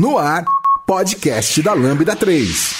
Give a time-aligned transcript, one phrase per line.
[0.00, 0.46] No ar,
[0.86, 2.74] podcast da Lambda 3.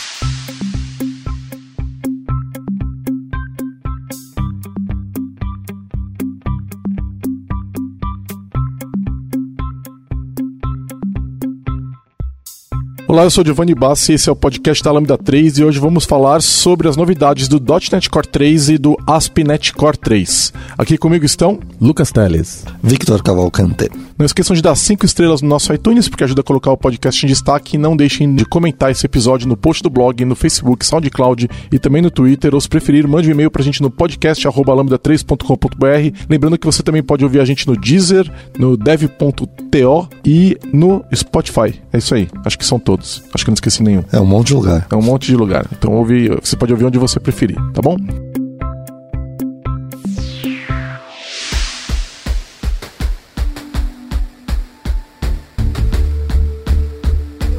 [13.07, 16.07] Olá, eu sou Giovanni Bassi, esse é o podcast da Lambda 3 e hoje vamos
[16.07, 17.61] falar sobre as novidades do
[17.93, 20.55] .NET Core 3 e do ASP.NET Core 3.
[20.79, 23.91] Aqui comigo estão Lucas Teles, Victor Cavalcante.
[24.21, 27.25] Não esqueçam de dar 5 estrelas no nosso iTunes, porque ajuda a colocar o podcast
[27.25, 27.77] em destaque.
[27.77, 31.79] E não deixem de comentar esse episódio no post do blog, no Facebook, SoundCloud e
[31.79, 32.55] também no Twitter.
[32.55, 36.27] Ou se preferir, mande um e-mail pra gente no podcast lambda3.com.br.
[36.29, 41.81] Lembrando que você também pode ouvir a gente no Deezer, no dev.to e no Spotify.
[41.93, 42.29] É isso aí.
[42.45, 43.23] Acho que são todos todos.
[43.35, 44.05] Acho que não esqueci nenhum.
[44.13, 44.87] É um monte de lugar.
[44.91, 45.67] É um monte de lugar.
[45.73, 47.97] Então ouve, você pode ouvir onde você preferir, tá bom?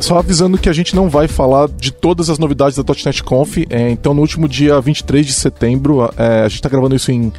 [0.01, 3.57] Só avisando que a gente não vai falar de todas as novidades da .NET Conf.
[3.69, 7.31] É, então, no último dia 23 de setembro, é, a gente está gravando isso em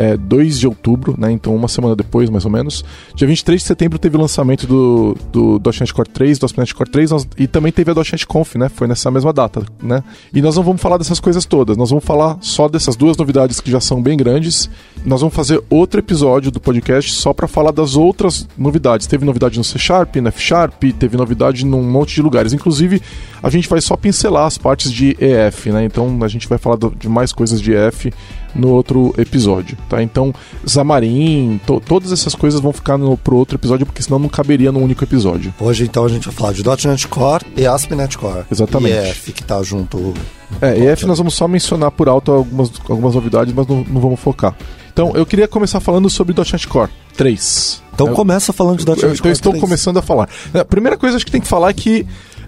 [0.00, 1.30] é, 2 de outubro, né?
[1.30, 2.82] Então uma semana depois, mais ou menos.
[3.14, 6.90] Dia 23 de setembro teve o lançamento do, do .NET Core 3, do ASP.NET Core
[6.90, 8.70] 3, nós, e também teve a .NET Conf, né?
[8.70, 10.02] Foi nessa mesma data, né?
[10.32, 13.60] E nós não vamos falar dessas coisas todas, nós vamos falar só dessas duas novidades
[13.60, 14.70] que já são bem grandes.
[15.04, 19.06] Nós vamos fazer outro episódio do podcast só para falar das outras novidades.
[19.06, 22.54] Teve novidade no C Sharp, no F Sharp, teve novidade num monte de lugares.
[22.54, 23.02] Inclusive,
[23.42, 25.84] a gente vai só pincelar as partes de EF, né?
[25.84, 28.10] Então a gente vai falar de mais coisas de EF
[28.54, 30.02] no outro episódio, tá?
[30.02, 30.34] Então,
[30.66, 34.72] Xamarin, to todas essas coisas vão ficar no, pro outro episódio, porque senão não caberia
[34.72, 35.52] num único episódio.
[35.60, 38.44] Hoje, então, a gente vai falar de .NET Core e ASP.NET Core.
[38.50, 38.94] Exatamente.
[38.94, 40.14] E EF, que tá junto...
[40.60, 44.18] É, EF nós vamos só mencionar por alto algumas, algumas novidades, mas não, não vamos
[44.18, 44.56] focar.
[44.92, 47.82] Então, eu queria começar falando sobre .NET Core 3.
[47.92, 49.62] Então eu, começa falando de .NET Core Então estou 3.
[49.62, 50.28] começando a falar.
[50.54, 52.06] A primeira coisa que tem que falar é que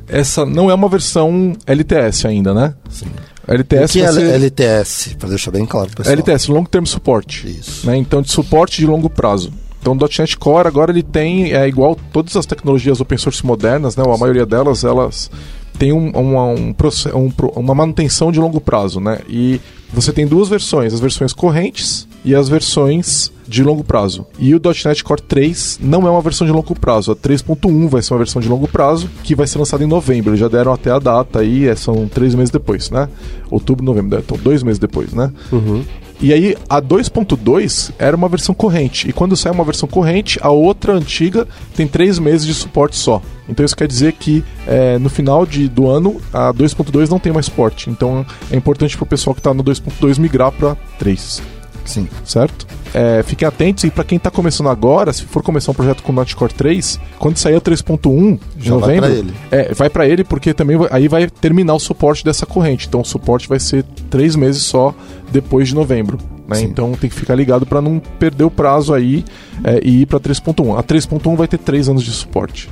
[0.09, 2.75] essa não é uma versão LTS ainda, né?
[2.89, 3.07] Sim.
[3.47, 4.35] LTS o que é ser...
[4.35, 5.17] LTS?
[5.19, 6.15] Para deixar bem claro pessoal.
[6.15, 7.45] LTS, Long Term Support.
[7.45, 7.87] Isso.
[7.87, 7.97] Né?
[7.97, 9.53] Então, de suporte de longo prazo.
[9.81, 13.97] Então, o .NET Core agora ele tem, é igual todas as tecnologias open source modernas,
[13.97, 14.05] né?
[14.07, 15.29] Ou a maioria delas, elas
[15.77, 16.75] têm um, uma, um,
[17.15, 19.19] um, uma manutenção de longo prazo, né?
[19.29, 19.61] E
[19.93, 24.27] você tem duas versões, as versões correntes e as versões de longo prazo.
[24.39, 27.13] E o .NET Core 3 não é uma versão de longo prazo.
[27.13, 30.31] A 3.1 vai ser uma versão de longo prazo que vai ser lançada em novembro.
[30.31, 33.09] Eles já deram até a data aí, é, são três meses depois, né?
[33.51, 35.31] Outubro, novembro, então dois meses depois, né?
[35.51, 35.85] Uhum.
[36.23, 39.09] E aí a 2.2 era uma versão corrente.
[39.09, 43.21] E quando sai uma versão corrente, a outra antiga tem três meses de suporte só.
[43.49, 47.33] Então isso quer dizer que é, no final de, do ano a 2.2 não tem
[47.33, 47.91] mais suporte.
[47.91, 51.43] Então é importante para o pessoal que está no 2.2 migrar para 3.
[51.85, 52.09] Sim.
[52.25, 52.67] Certo?
[52.95, 56.13] É, fiquem atentos e para quem está começando agora, se for começar um projeto com
[56.13, 59.35] Notch Core 3, quando sair o 3.1 de Já novembro, vai para ele.
[59.51, 62.87] É, vai para ele porque também vai, aí vai terminar o suporte dessa corrente.
[62.87, 64.95] Então o suporte vai ser três meses só
[65.31, 66.19] depois de novembro.
[66.47, 66.63] Né?
[66.63, 69.25] Então tem que ficar ligado para não perder o prazo aí
[69.65, 70.79] é, e ir para 3.1.
[70.79, 72.69] A 3.1 vai ter três anos de suporte.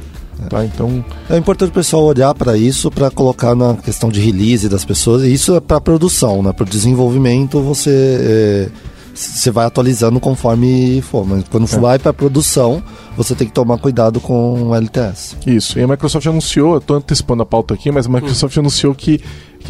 [0.48, 1.04] Tá, então...
[1.28, 5.22] É importante o pessoal olhar para isso para colocar na questão de release das pessoas.
[5.22, 6.52] E isso é para produção, né?
[6.52, 8.68] Para o desenvolvimento você é,
[9.20, 11.26] você vai atualizando conforme for.
[11.26, 11.78] Mas quando é.
[11.78, 12.82] vai para produção,
[13.16, 15.36] você tem que tomar cuidado com o LTS.
[15.46, 15.78] Isso.
[15.78, 18.60] E a Microsoft anunciou, eu estou antecipando a pauta aqui, mas a Microsoft hum.
[18.60, 19.20] anunciou que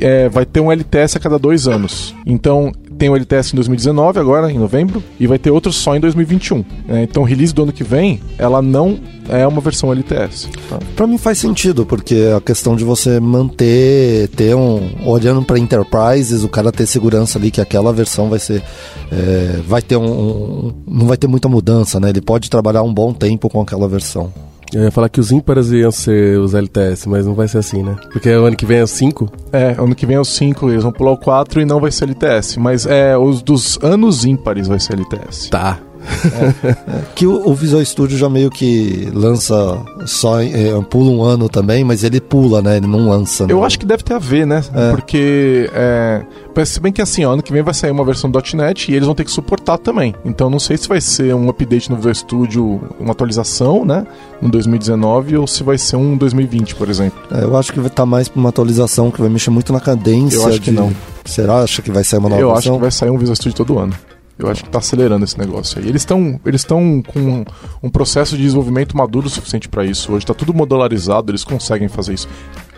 [0.01, 2.15] é, vai ter um LTS a cada dois anos.
[2.27, 6.01] Então, tem o LTS em 2019, agora, em novembro, e vai ter outro só em
[6.01, 6.63] 2021.
[6.87, 10.51] É, então, release do ano que vem, ela não é uma versão LTS.
[10.69, 10.79] Tá?
[10.95, 14.91] Para mim faz sentido, porque a questão de você manter, ter um.
[15.07, 18.63] Olhando para enterprises, o cara ter segurança ali que aquela versão vai ser.
[19.11, 22.11] É, vai ter um, um, Não vai ter muita mudança, né?
[22.11, 24.31] Ele pode trabalhar um bom tempo com aquela versão.
[24.75, 27.83] Eu ia falar que os ímpares iam ser os LTS, mas não vai ser assim,
[27.83, 27.97] né?
[28.13, 29.31] Porque o ano que vem é o 5?
[29.53, 31.91] É, ano que vem é o 5, eles vão pular o 4 e não vai
[31.91, 32.59] ser LTS.
[32.59, 35.51] Mas é, os dos anos ímpares vai ser LTS.
[35.51, 35.79] Tá.
[36.01, 41.49] É, que o, o, Visual Studio já meio que lança só é, pula um ano
[41.49, 42.79] também, mas ele pula, né?
[42.79, 43.47] Ele não lança.
[43.49, 44.63] Eu acho que deve ter a ver, né?
[44.75, 44.91] É.
[44.91, 46.23] Porque é,
[46.65, 49.07] se bem que assim, ó, ano que vem vai sair uma versão .NET e eles
[49.07, 50.15] vão ter que suportar também.
[50.25, 54.07] Então não sei se vai ser um update no Visual Studio, uma atualização, né?
[54.41, 57.21] No 2019 ou se vai ser um 2020, por exemplo.
[57.31, 59.73] É, eu acho que vai estar tá mais para uma atualização que vai mexer muito
[59.73, 60.37] na cadência.
[60.37, 60.61] Eu acho de...
[60.61, 60.93] que não.
[61.25, 61.61] Será?
[61.61, 62.73] Acha que vai sair uma nova Eu versão?
[62.73, 63.95] acho que vai sair um Visual Studio todo ano.
[64.41, 65.87] Eu acho que está acelerando esse negócio aí.
[65.87, 67.45] Eles estão eles com
[67.83, 70.13] um processo de desenvolvimento maduro o suficiente para isso.
[70.13, 72.29] Hoje está tudo modularizado, eles conseguem fazer isso.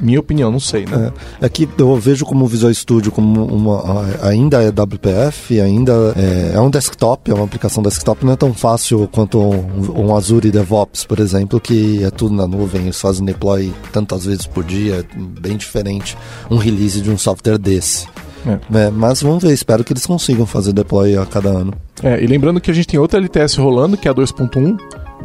[0.01, 1.13] Minha opinião, não sei, né?
[1.41, 5.93] É, é que eu vejo como o Visual Studio como uma, ainda é WPF, ainda
[6.17, 10.17] é, é, um desktop, é uma aplicação desktop, não é tão fácil quanto um, um
[10.17, 14.65] Azure DevOps, por exemplo, que é tudo na nuvem, eles fazem deploy tantas vezes por
[14.65, 16.17] dia, bem diferente
[16.51, 18.09] um release de um software desse.
[18.47, 18.87] É.
[18.87, 21.73] É, mas vamos ver, espero que eles consigam fazer deploy a cada ano.
[22.03, 24.79] É, e lembrando que a gente tem outra LTS rolando, que é a 2.1,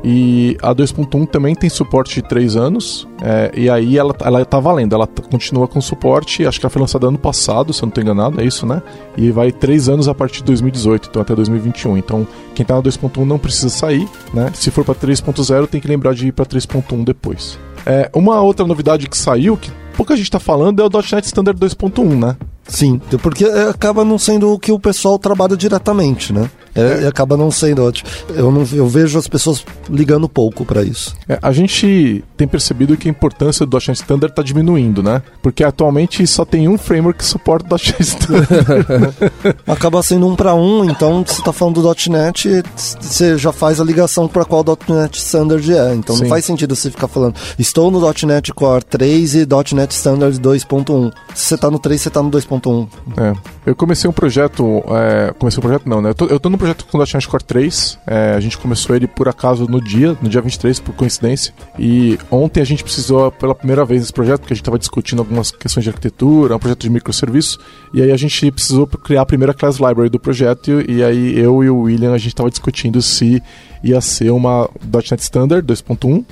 [0.03, 3.07] e a 2.1 também tem suporte de 3 anos.
[3.21, 6.45] É, e aí ela, ela tá valendo, ela continua com suporte.
[6.45, 8.81] Acho que ela foi lançada ano passado, se eu não estou enganado, é isso, né?
[9.17, 11.97] E vai 3 anos a partir de 2018, então até 2021.
[11.97, 14.51] Então quem está na 2.1 não precisa sair, né?
[14.53, 17.57] Se for para 3.0, tem que lembrar de ir para 3.1 depois.
[17.85, 21.59] É, uma outra novidade que saiu, que pouca gente está falando, é o .NET Standard
[21.59, 22.35] 2.1, né?
[22.67, 26.49] Sim, porque acaba não sendo o que o pessoal trabalha diretamente, né?
[26.77, 27.07] É, é.
[27.07, 28.09] acaba não sendo ótimo.
[28.29, 31.15] Eu, não, eu vejo as pessoas ligando pouco para isso.
[31.27, 35.21] É, a gente tem percebido que a importância do .NET Standard está diminuindo, né?
[35.41, 38.47] Porque atualmente só tem um framework que suporta o .NET Standard.
[39.65, 43.83] acaba sendo um para um, então você está falando do .NET, você já faz a
[43.83, 45.93] ligação para qual .NET Standard é.
[45.95, 46.23] Então Sim.
[46.23, 51.11] não faz sentido você ficar falando, estou no .NET Core 3 e .NET Standard 2.1.
[51.33, 52.87] Se você está no 3, você está no 2.1.
[53.17, 53.33] É.
[53.65, 56.09] Eu comecei um projeto, é, comecei um projeto não, né?
[56.09, 57.99] Eu tô, eu tô no projeto com o .NET Core 3.
[58.07, 61.53] É, a gente começou ele por acaso no dia, no dia 23, por coincidência.
[61.77, 65.19] E ontem a gente precisou pela primeira vez nesse projeto, porque a gente estava discutindo
[65.19, 67.59] algumas questões de arquitetura, um projeto de microserviço.
[67.93, 70.83] E aí a gente precisou criar a primeira class library do projeto.
[70.89, 73.41] E aí eu e o William a gente estava discutindo se
[73.83, 76.25] ia ser uma .NET Standard 2.1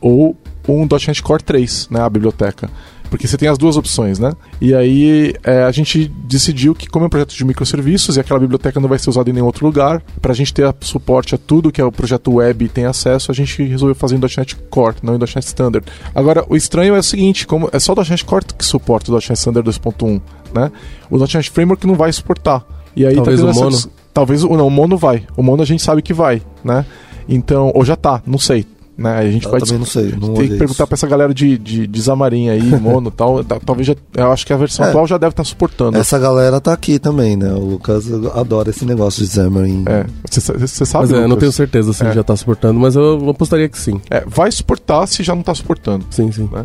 [0.00, 0.36] ou
[0.68, 2.70] um .NET Core 3, né, a biblioteca.
[3.12, 4.32] Porque você tem as duas opções, né?
[4.58, 8.40] E aí é, a gente decidiu que, como é um projeto de microserviços e aquela
[8.40, 11.38] biblioteca não vai ser usada em nenhum outro lugar, para a gente ter suporte a
[11.38, 14.56] tudo que é o projeto web e tem acesso, a gente resolveu fazer em .NET
[14.70, 15.86] Core, não em .NET Standard.
[16.14, 19.14] Agora, o estranho é o seguinte, como é só o .NET Core que suporta o
[19.14, 20.18] .NET Standard 2.1,
[20.54, 20.72] né?
[21.10, 22.64] O .NET Framework não vai suportar.
[22.96, 23.78] E aí tá talvez tá o Mono.
[24.14, 25.26] Talvez o não, o Mono vai.
[25.36, 26.86] O Mono a gente sabe que vai, né?
[27.28, 28.64] Então, ou já tá, não sei.
[29.02, 29.18] Né?
[29.18, 30.14] A gente eu vai também não sei.
[30.18, 33.42] Não tem que perguntar para essa galera de, de, de Zamarim aí, Mono e tal.
[33.42, 35.98] Talvez já, eu acho que a versão é, atual já deve estar tá suportando.
[35.98, 37.52] Essa galera tá aqui também, né?
[37.52, 39.84] O Lucas adora esse negócio de Xamarin.
[39.88, 41.10] É, você sabe.
[41.10, 42.12] Mas é, não tenho certeza se é.
[42.12, 44.00] já está suportando, mas eu apostaria que sim.
[44.08, 46.06] É, vai suportar se já não está suportando.
[46.10, 46.48] Sim, sim.
[46.52, 46.64] Né?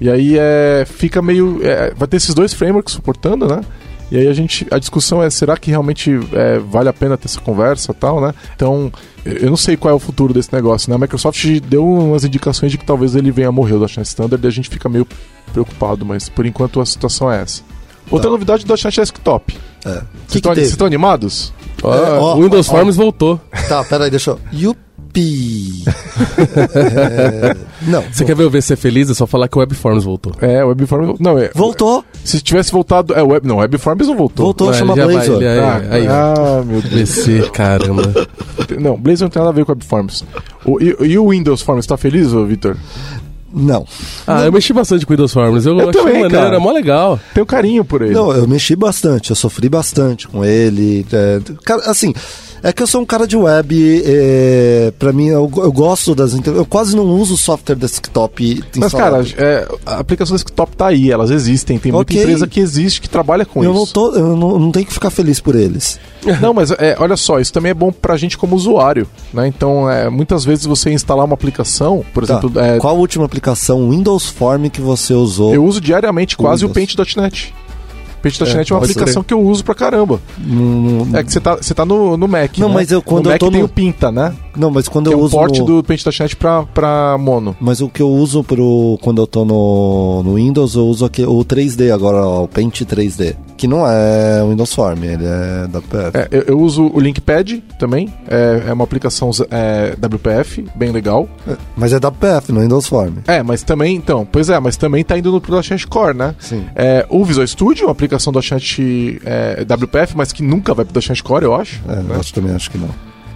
[0.00, 1.60] E aí é, fica meio.
[1.62, 3.60] É, vai ter esses dois frameworks suportando, né?
[4.12, 7.28] E aí a gente, a discussão é, será que realmente é, vale a pena ter
[7.28, 8.34] essa conversa tal, né?
[8.54, 8.92] Então,
[9.24, 10.96] eu não sei qual é o futuro desse negócio, né?
[10.96, 14.44] A Microsoft deu umas indicações de que talvez ele venha a morrer, o .NET Standard,
[14.44, 15.06] e a gente fica meio
[15.52, 17.62] preocupado, mas por enquanto a situação é essa.
[18.10, 18.32] Outra tá.
[18.32, 19.56] novidade do .NET Desktop.
[19.84, 20.02] É.
[20.28, 21.52] Vocês estão animados?
[21.84, 23.02] Ah, oh, o Windows oh, Forms oh.
[23.02, 23.40] voltou.
[23.68, 24.40] Tá, peraí, deixa eu...
[25.12, 25.84] Yuppie!
[26.74, 27.56] é...
[27.82, 28.02] Não.
[28.10, 29.10] Você quer ver eu ver ser feliz?
[29.10, 30.32] É só falar que o Webforms voltou.
[30.40, 31.16] É, o Webforms.
[31.20, 31.50] Não, é.
[31.54, 32.04] Voltou?
[32.24, 33.12] Se tivesse voltado.
[33.12, 34.46] É, web, não, Webforms não voltou.
[34.46, 35.38] Voltou, não, chama Blazor.
[35.38, 36.92] Vai, ah, aí, ah, meu Deus.
[36.92, 38.02] BC, caramba.
[38.78, 40.24] Não, Blazor não tem nada a ver com Webforms.
[40.64, 42.76] O, e, e o Windows Forms, tá feliz, Vitor?
[43.52, 43.84] Não.
[44.26, 44.44] Ah, não.
[44.44, 45.66] eu mexi bastante com o Windows Forms.
[45.66, 47.20] Eu, eu achei também, maneiro, era mó legal.
[47.34, 48.14] Tenho carinho por ele.
[48.14, 51.04] Não, eu mexi bastante, eu sofri bastante com ele.
[51.12, 52.14] É, cara, assim,
[52.62, 56.32] é que eu sou um cara de web, é, para mim eu, eu, gosto das
[56.46, 58.62] eu quase não uso software desktop.
[58.76, 62.22] Mas cara, é, a aplicação desktop tá aí, elas existem, tem muita okay.
[62.22, 63.80] empresa que existe que trabalha com eu isso.
[63.80, 65.98] Não tô, eu não, não tenho que ficar feliz por eles.
[66.40, 69.48] Não, mas é, olha só, isso também é bom pra gente como usuário, né?
[69.48, 72.34] Então, é, muitas vezes você instalar uma aplicação, por tá.
[72.34, 72.60] exemplo...
[72.60, 75.52] É, Qual a última aplicação Windows Form que você usou?
[75.52, 76.94] Eu uso diariamente quase Windows.
[76.94, 77.52] o Paint.net.
[78.22, 79.26] Paint.net é, é uma aplicação ser.
[79.26, 80.20] que eu uso pra caramba.
[80.38, 82.56] Hum, é que você tá, você tá no, no Mac.
[82.58, 82.74] Não, né?
[82.74, 83.66] mas eu quando no eu Mac tô tem no...
[83.66, 84.32] o Pinta, né?
[84.56, 85.36] Não, mas quando que eu é uso.
[85.36, 85.66] porte no...
[85.66, 87.56] do Paint.net pra, pra mono.
[87.60, 88.98] Mas o que eu uso pro.
[89.02, 92.82] Quando eu tô no, no Windows, eu uso aqui, o 3D agora, ó, o Paint
[92.82, 93.34] 3D.
[93.56, 96.18] Que não é o Windows Form, ele é WPF.
[96.18, 98.12] É, eu, eu, uso o Linkpad também.
[98.28, 101.28] É, é uma aplicação é, WPF, bem legal.
[101.46, 103.14] É, mas é WPF, não é Windows Form.
[103.26, 106.34] É, mas também, então, pois é, mas também tá indo no .NET Core, né?
[106.40, 106.64] Sim.
[106.74, 110.94] É, o Visual Studio, uma aplicação do .NET é, WPF, mas que nunca vai pro
[110.94, 111.80] .NET Core, eu acho.
[111.88, 112.16] É, né?
[112.16, 112.88] eu também acho que não.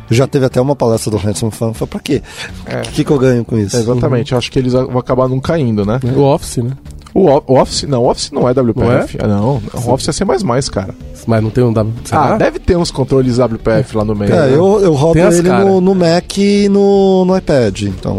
[0.09, 2.23] Já teve até uma palestra do Hanson falando, foi pra quê?
[2.65, 2.83] O é.
[2.83, 3.77] que, que eu ganho com isso?
[3.77, 4.37] exatamente, uhum.
[4.37, 5.99] eu acho que eles vão acabar nunca indo, né?
[6.17, 6.73] O Office, né?
[7.17, 9.17] O, o Office, não, o Office não é WPF.
[9.23, 10.25] Ah, não, o Office é C++,
[10.71, 10.95] cara.
[11.27, 11.95] Mas não tem um W.
[12.13, 14.31] Ah, deve ter uns controles WPF lá no meio.
[14.35, 14.55] É, né?
[14.55, 17.83] eu, eu rodo ele no, no Mac e no, no iPad.
[17.85, 18.19] Então,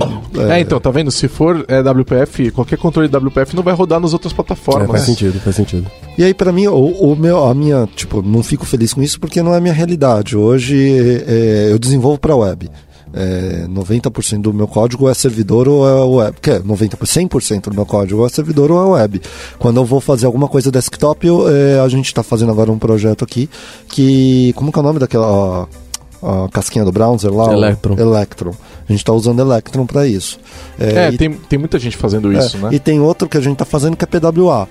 [0.49, 1.11] É, então, tá vendo?
[1.11, 4.87] Se for é, WPF, qualquer controle WPF não vai rodar nas outras É, plataformas.
[4.89, 5.85] faz sentido, faz sentido.
[6.17, 9.19] E aí, pra mim, o, o meu, a minha, tipo, não fico feliz com isso
[9.19, 10.35] porque não é a minha realidade.
[10.35, 12.67] Hoje é, eu desenvolvo pra web.
[13.13, 16.37] É, 90% do meu código é servidor ou é web.
[16.41, 19.21] Que é 90%, 100% do meu código é servidor ou é web.
[19.57, 22.79] Quando eu vou fazer alguma coisa desktop, eu, é, a gente está fazendo agora um
[22.79, 23.49] projeto aqui
[23.89, 24.53] que.
[24.55, 25.67] Como que é o nome daquela.
[26.21, 27.53] A, a casquinha do browser lá?
[27.53, 27.95] Electron.
[27.97, 28.51] Electron.
[28.87, 30.39] A gente está usando Electron para isso.
[30.79, 32.69] É, e, tem, tem muita gente fazendo é, isso, né?
[32.71, 34.67] e tem outro que a gente está fazendo que é PWA.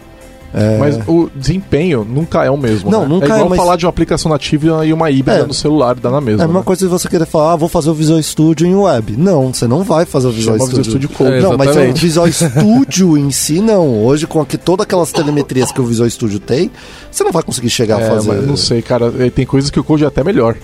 [0.58, 2.90] É, Mas o desempenho nunca é o mesmo.
[2.90, 3.08] Não, né?
[3.08, 5.46] nunca é igual é, mas- falar de uma aplicação nativa e uma híbrida É.
[5.46, 6.40] no celular, dá na mesma.
[6.40, 6.64] É a mesma né?
[6.64, 9.16] coisa se você querer falar, ah, vou fazer o Visual Studio em web.
[9.18, 11.08] Não, você não vai fazer o Visual Chama Visual Studio.
[11.08, 11.36] Studio Code.
[11.36, 11.92] É, Não, mas o.
[11.92, 14.02] Visual Studio em si, não.
[14.06, 16.70] Hoje, com aqui, todas aquelas telemetrias que o Visual Studio tem,
[17.10, 18.28] você não vai conseguir chegar a É, fazer.
[18.32, 19.12] mas não sei, cara.
[19.18, 20.56] é, Tem coisas que o code é até melhor.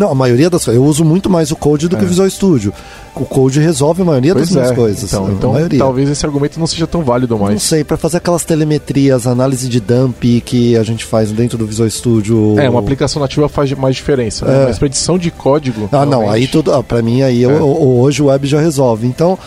[0.00, 0.82] Não, a maioria das coisas.
[0.82, 2.72] Eu uso muito mais o Code do que o Visual Studio.
[3.14, 4.74] O Code resolve a maioria das Pois minhas é.
[4.74, 5.02] coisas.
[5.12, 7.62] Então, então talvez esse argumento não seja tão válido Não mais.
[7.62, 11.88] sei, para fazer aquelas telemetrias, análise de dump que a gente faz dentro do Visual
[11.90, 12.58] Studio.
[12.58, 14.46] É, uma aplicação nativa faz mais diferença.
[14.46, 14.62] né?
[14.62, 14.66] É.
[14.66, 15.88] Mas edição de código.
[15.92, 16.72] Ah, não, realmente- aí tudo.
[16.72, 17.46] Ah, pra mim, aí É.
[17.46, 17.66] eu-
[18.00, 19.06] hoje o web já resolve.
[19.06, 19.38] Então,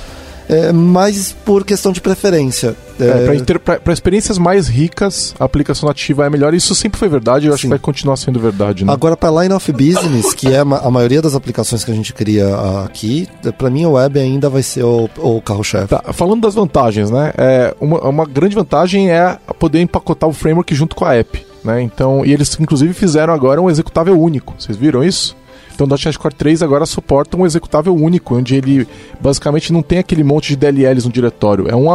[0.49, 2.75] é mais por questão de preferência.
[2.99, 6.53] É, É, pra experiências mais ricas, a aplicação nativa é melhor.
[6.53, 7.67] Isso sempre foi verdade eu acho Sim.
[7.67, 8.85] que vai continuar sendo verdade.
[8.85, 8.93] Né?
[8.93, 12.47] Agora, para Line of Business, que é a maioria das aplicações que a gente cria
[12.85, 15.87] aqui, para mim o web ainda vai ser o, o carro-chefe.
[15.87, 17.33] Tá, falando das vantagens, né?
[17.37, 21.45] É, uma, uma grande vantagem é poder empacotar o framework junto com a app.
[21.63, 21.81] Né?
[21.81, 24.53] Então, e eles inclusive fizeram agora um executável único.
[24.57, 25.35] Vocês viram isso?
[25.73, 28.87] Então o .NET Core 3 agora suporta um executável único, onde ele
[29.19, 31.65] basicamente não tem aquele monte de DLLs no diretório.
[31.69, 31.87] É um,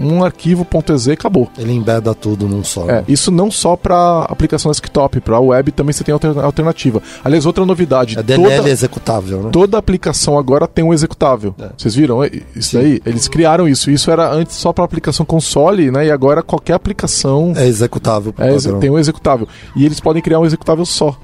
[0.00, 1.48] um arquivo .exe e acabou.
[1.58, 2.88] Ele embeda tudo num só.
[2.88, 7.02] É, isso não só para aplicação desktop, para web também você tem alter- alternativa.
[7.24, 9.50] Aliás, outra novidade, É DLL toda, executável, né?
[9.52, 11.54] toda aplicação agora tem um executável.
[11.58, 11.70] É.
[11.76, 12.78] Vocês viram É, isso Sim.
[12.78, 13.00] daí?
[13.04, 13.90] Eles criaram isso.
[13.90, 16.06] Isso era antes só para aplicação console, né?
[16.06, 18.32] E agora qualquer aplicação É executável.
[18.32, 19.46] por é, tem um executável.
[19.74, 21.16] E eles podem criar um executável só.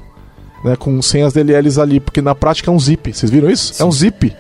[0.64, 3.12] Né, com sem as DLLs ali, porque na prática é um zip.
[3.12, 3.82] Vocês viram isso?
[3.82, 4.34] É um zip.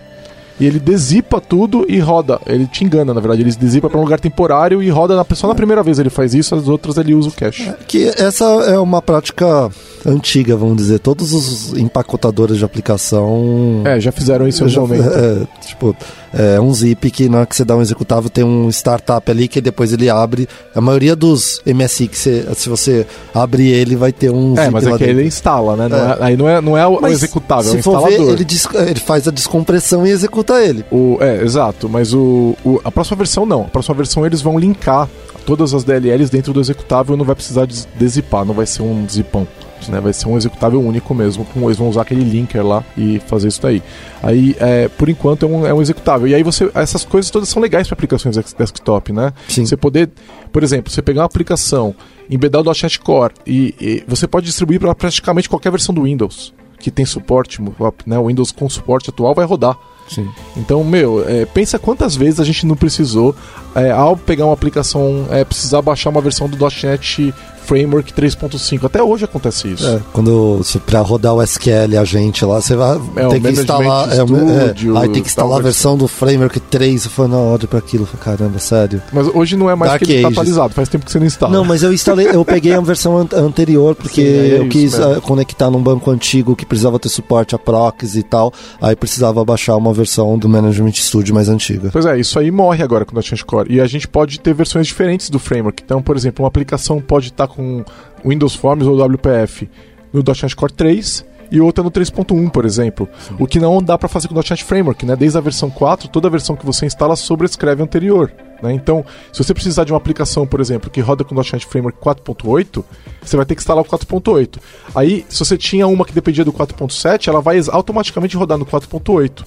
[0.60, 2.40] E ele dezipa tudo e roda.
[2.46, 3.42] Ele te engana, na verdade.
[3.42, 6.34] Ele dezipa para um lugar temporário e roda na, só na primeira vez ele faz
[6.34, 7.72] isso, as outras ele usa o cache.
[7.88, 9.68] Que essa é uma prática
[10.06, 10.98] antiga, vamos dizer.
[10.98, 13.82] Todos os empacotadores de aplicação.
[13.84, 15.08] É, já fizeram isso em algum momento.
[15.14, 15.96] é, tipo,
[16.32, 19.48] é um zip que na hora que você dá um executável tem um startup ali
[19.48, 20.48] que depois ele abre.
[20.74, 24.72] A maioria dos MSI que você, se você abre ele, vai ter um É, zip
[24.72, 25.20] mas é lá que dentro.
[25.20, 25.88] ele instala, né?
[25.88, 26.00] Não É.
[26.12, 28.36] é- aí não é, não é o, o Mas executável, é o se for instalador.
[28.36, 30.84] ver, ele, ele faz a descompressão e executa ele.
[30.90, 33.62] O, é, exato, mas o, o- a próxima versão não.
[33.62, 35.08] A próxima versão eles vão linkar
[35.44, 39.04] todas as DLLs dentro do executável não vai precisar des- desipar, não vai ser um
[39.10, 39.46] zipão.
[39.88, 41.44] Né, vai ser um executável único mesmo.
[41.44, 43.82] com- Eles vão usar aquele linker lá e fazer isso daí.
[44.22, 46.26] Aí, é, por enquanto, é um, é um executável.
[46.28, 46.70] E aí você.
[46.74, 49.32] Essas coisas todas são legais para aplicações desktop, né?
[49.48, 49.64] Sim.
[49.66, 50.10] Você poder,
[50.52, 51.94] por exemplo, você pegar uma aplicação,
[52.30, 56.52] embedar o .NET Core e, e você pode distribuir para praticamente qualquer versão do Windows
[56.78, 57.60] que tem suporte,
[58.06, 58.18] né?
[58.18, 59.78] O Windows com suporte atual vai rodar.
[60.08, 60.28] Sim.
[60.56, 63.34] Então, meu, é, pensa quantas vezes a gente não precisou,
[63.72, 67.32] é, ao pegar uma aplicação, é, precisar baixar uma versão do .NET
[67.64, 68.84] Framework 3.5.
[68.86, 69.86] Até hoje acontece isso.
[69.86, 74.12] É, quando pra rodar o SQL a gente lá, você vai É, ter que instalar.
[74.16, 77.04] É, o- Studio, é, aí tem que instalar tal a versão do Framework 3.
[77.04, 78.06] Eu falei, não, olha pra aquilo.
[78.22, 79.02] Caramba, sério.
[79.12, 81.26] Mas hoje não é mais Dark que ele tá atualizado, faz tempo que você não
[81.26, 81.52] instala.
[81.52, 84.98] Não, mas eu instalei, eu peguei a versão an- anterior porque Sim, é eu quis
[84.98, 85.14] mesmo.
[85.14, 88.52] eh, conectar num banco antigo que precisava ter suporte a proxies e tal.
[88.80, 91.90] Aí precisava baixar uma versão do Management Studio mais antiga.
[91.92, 93.72] Pois é, isso aí morre agora com o .NET Core.
[93.74, 95.82] E a gente pode ter versões diferentes do framework.
[95.84, 97.84] Então, por exemplo, uma aplicação pode estar com
[98.24, 99.68] Windows Forms ou WPF
[100.12, 103.06] no .NET Core 3 e outra no 3.1, por exemplo.
[103.38, 105.14] O que não dá para fazer com o .NET Framework, né?
[105.14, 108.32] Desde a versão 4, toda versão que você instala sobrescreve a anterior.
[108.62, 108.72] Né?
[108.72, 111.98] Então, se você precisar de uma aplicação, por exemplo, que roda com o .NET Framework
[111.98, 112.82] 4.8,
[113.20, 114.58] você vai ter que instalar o 4.8.
[114.94, 119.44] Aí, se você tinha uma que dependia do 4.7, ela vai automaticamente rodar no 4.8.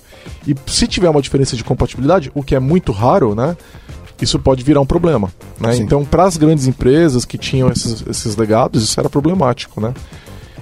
[0.47, 3.57] E se tiver uma diferença de compatibilidade, o que é muito raro, né?
[4.21, 5.29] Isso pode virar um problema.
[5.59, 5.75] Né?
[5.77, 9.93] Então, para as grandes empresas que tinham esses, esses legados, isso era problemático, né?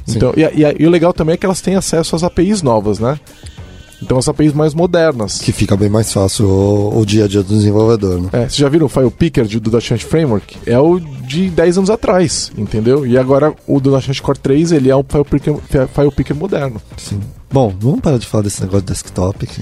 [0.05, 0.17] Sim.
[0.17, 2.99] Então, e, e e o legal também é que elas têm acesso às APIs novas,
[2.99, 3.19] né?
[4.01, 5.37] Então, as APIs mais modernas.
[5.39, 8.29] Que fica bem mais fácil o, o dia a dia do desenvolvedor, né?
[8.33, 10.57] É, vocês já viram o File Picker de- do .NET Framework?
[10.65, 13.07] É o de 10 anos atrás, entendeu?
[13.07, 15.55] E agora o do .NET Core 3, ele é um File Picker,
[15.87, 16.81] File Picker moderno.
[16.97, 17.21] Sim.
[17.49, 19.61] Bom, vamos parar de falar desse negócio de desktop que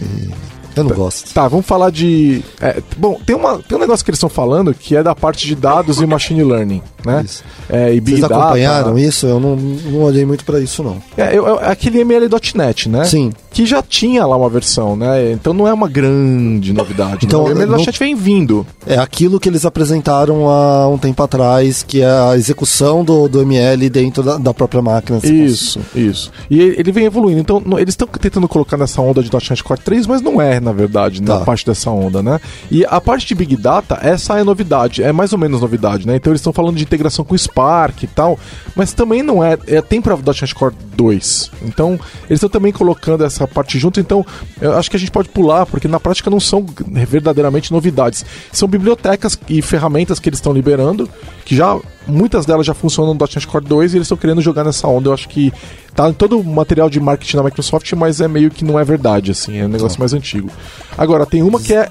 [0.75, 1.33] Eu não gosto.
[1.33, 2.41] Tá, vamos falar de.
[2.61, 5.45] é, bom, tem, uma, tem um negócio que eles estão falando que é da parte
[5.45, 7.23] de dados e machine learning, né?
[7.25, 7.43] Isso.
[7.69, 8.35] É, e Vocês Data.
[8.35, 9.25] acompanharam isso?
[9.27, 11.01] Eu não, não olhei muito pra isso, não.
[11.17, 13.03] É, eu- eu- aquele ML.NET, né?
[13.05, 13.31] Sim.
[13.51, 15.31] Que já tinha lá uma versão, né?
[15.33, 17.25] Então não é uma grande novidade.
[17.25, 17.65] Então, né?
[17.65, 18.65] O não- vem vindo.
[18.85, 23.41] É aquilo que eles apresentaram há um tempo atrás, que é a execução do, do
[23.41, 25.19] ML dentro da, da própria máquina.
[25.23, 26.31] Isso, isso.
[26.49, 27.39] E ele vem evoluindo.
[27.41, 30.71] Então, eles estão tentando colocar nessa onda de .NET Core 3, mas não é, na
[30.71, 31.45] verdade, na Tá.
[31.45, 32.39] parte dessa onda, né?
[32.71, 36.15] E a parte de Big Data, essa é novidade, é mais ou menos novidade, né?
[36.15, 38.39] Então eles estão falando de integração com Spark e tal,
[38.75, 41.51] mas também não é, é tem para .NET Core 2.
[41.63, 41.91] Então,
[42.29, 44.25] eles estão também colocando essa parte junto, então
[44.59, 48.25] eu acho que a gente pode pular, porque na prática não são verdadeiramente novidades.
[48.51, 51.09] São bibliotecas e ferramentas que eles estão liberando,
[51.45, 54.63] que já muitas delas já funcionam no .NET Core 2 e eles estão querendo jogar
[54.63, 55.09] nessa onda.
[55.09, 55.53] Eu acho que
[55.93, 58.83] tá em todo o material de marketing da Microsoft, mas é meio que não é
[58.83, 60.49] verdade, assim, é um negócio mais antigo.
[60.97, 61.89] Agora, tem uma que é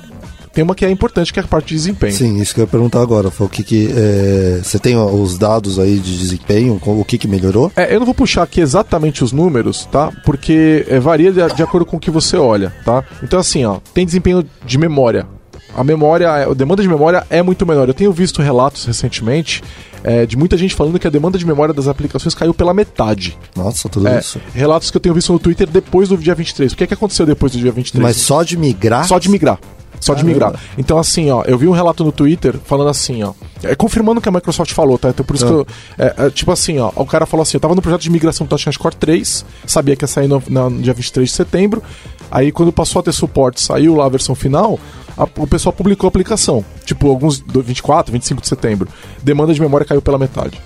[0.52, 2.12] tem uma que é importante, que é a parte de desempenho.
[2.12, 3.30] Sim, isso que eu ia perguntar agora.
[3.30, 3.90] Foi o que que.
[3.95, 7.71] é, você tem os dados aí de desempenho, o que que melhorou?
[7.76, 10.11] É, eu não vou puxar aqui exatamente os números, tá?
[10.25, 13.04] Porque é, varia de, de acordo com o que você olha, tá?
[13.23, 15.26] Então, assim, ó, tem desempenho de memória.
[15.73, 17.87] A memória, a demanda de memória é muito menor.
[17.87, 19.62] Eu tenho visto relatos recentemente
[20.02, 23.38] é, de muita gente falando que a demanda de memória das aplicações caiu pela metade.
[23.54, 24.40] Nossa, tudo É, isso.
[24.52, 26.73] relatos que eu tenho visto no Twitter depois do dia 23.
[26.73, 28.02] O que, é que aconteceu depois do dia 23?
[28.02, 29.07] Mas só de migrar?
[29.07, 29.61] Só de migrar.
[30.00, 30.54] Só de migrar.
[30.78, 33.33] Então, assim, ó, eu vi um relato no Twitter falando assim, ó.
[33.62, 35.11] É, confirmando o que a Microsoft falou, tá?
[35.11, 35.66] Então, por isso que eu.
[35.99, 36.90] É, é, tipo assim, ó.
[36.97, 39.95] O cara falou assim: eu tava no projeto de migração do .NET Core 3, sabia
[39.95, 41.83] que ia sair no, na- no dia 23 de setembro.
[42.30, 44.78] Aí, quando passou a ter suporte, saiu lá a versão final,
[45.19, 46.64] a- o pessoal publicou a aplicação.
[46.87, 47.38] Tipo, alguns.
[47.40, 48.88] do 24, 25 de setembro.
[49.23, 50.59] Demanda de memória caiu pela metade.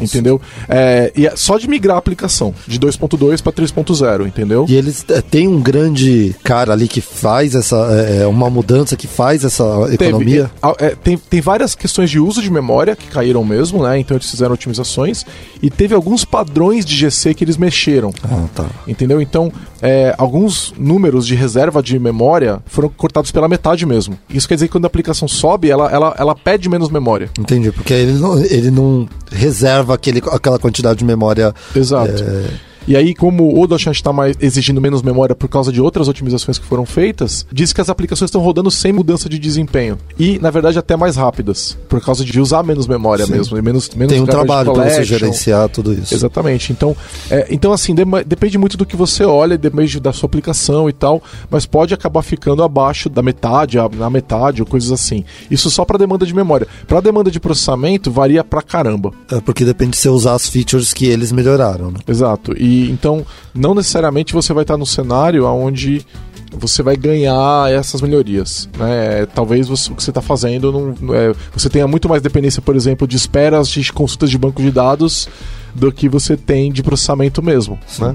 [0.00, 0.40] Entendeu?
[0.68, 4.64] É, e é só de migrar a aplicação, de 2.2 para 3.0, entendeu?
[4.68, 7.76] E eles é, têm um grande cara ali que faz essa.
[7.76, 10.50] É, uma mudança que faz essa economia.
[10.60, 13.98] Teve, é, é, tem, tem várias questões de uso de memória que caíram mesmo, né?
[13.98, 15.24] Então eles fizeram otimizações.
[15.62, 18.12] E teve alguns padrões de GC que eles mexeram.
[18.24, 18.66] Ah, tá.
[18.86, 19.20] Entendeu?
[19.20, 24.16] Então, é, alguns números de reserva de memória foram cortados pela metade mesmo.
[24.30, 27.28] Isso quer dizer que quando a aplicação sobe, ela, ela, ela pede menos memória.
[27.38, 31.52] Entendi, porque ele não, ele não reserva aquele, aquela quantidade de memória.
[31.74, 32.22] Exato.
[32.22, 36.08] é, E aí, como o .NET está mais exigindo menos memória por causa de outras
[36.08, 39.98] otimizações que foram feitas, diz que as aplicações estão rodando sem mudança de desempenho.
[40.18, 43.32] E, na verdade, até mais rápidas, por causa de usar menos memória Sim.
[43.32, 46.14] mesmo, e menos, menos tem um trabalho para você gerenciar tudo isso.
[46.14, 46.72] Exatamente.
[46.72, 46.96] Então,
[47.30, 50.92] é, então assim, dema- depende muito do que você olha, depende da sua aplicação e
[50.92, 55.24] tal, mas pode acabar ficando abaixo da metade, na metade ou coisas assim.
[55.50, 56.66] Isso só para demanda de memória.
[56.86, 59.12] Para demanda de processamento varia pra caramba.
[59.30, 61.98] É porque depende de você usar as features que eles melhoraram, né?
[62.08, 62.52] Exato.
[62.58, 66.04] E então, não necessariamente você vai estar no cenário onde
[66.54, 68.68] você vai ganhar essas melhorias.
[68.78, 69.26] Né?
[69.34, 72.76] Talvez você- o que você está fazendo não, é- você tenha muito mais dependência, por
[72.76, 75.28] exemplo, de esperas de consultas de banco de dados
[75.74, 77.78] do que você tem de processamento mesmo.
[77.98, 78.14] Né?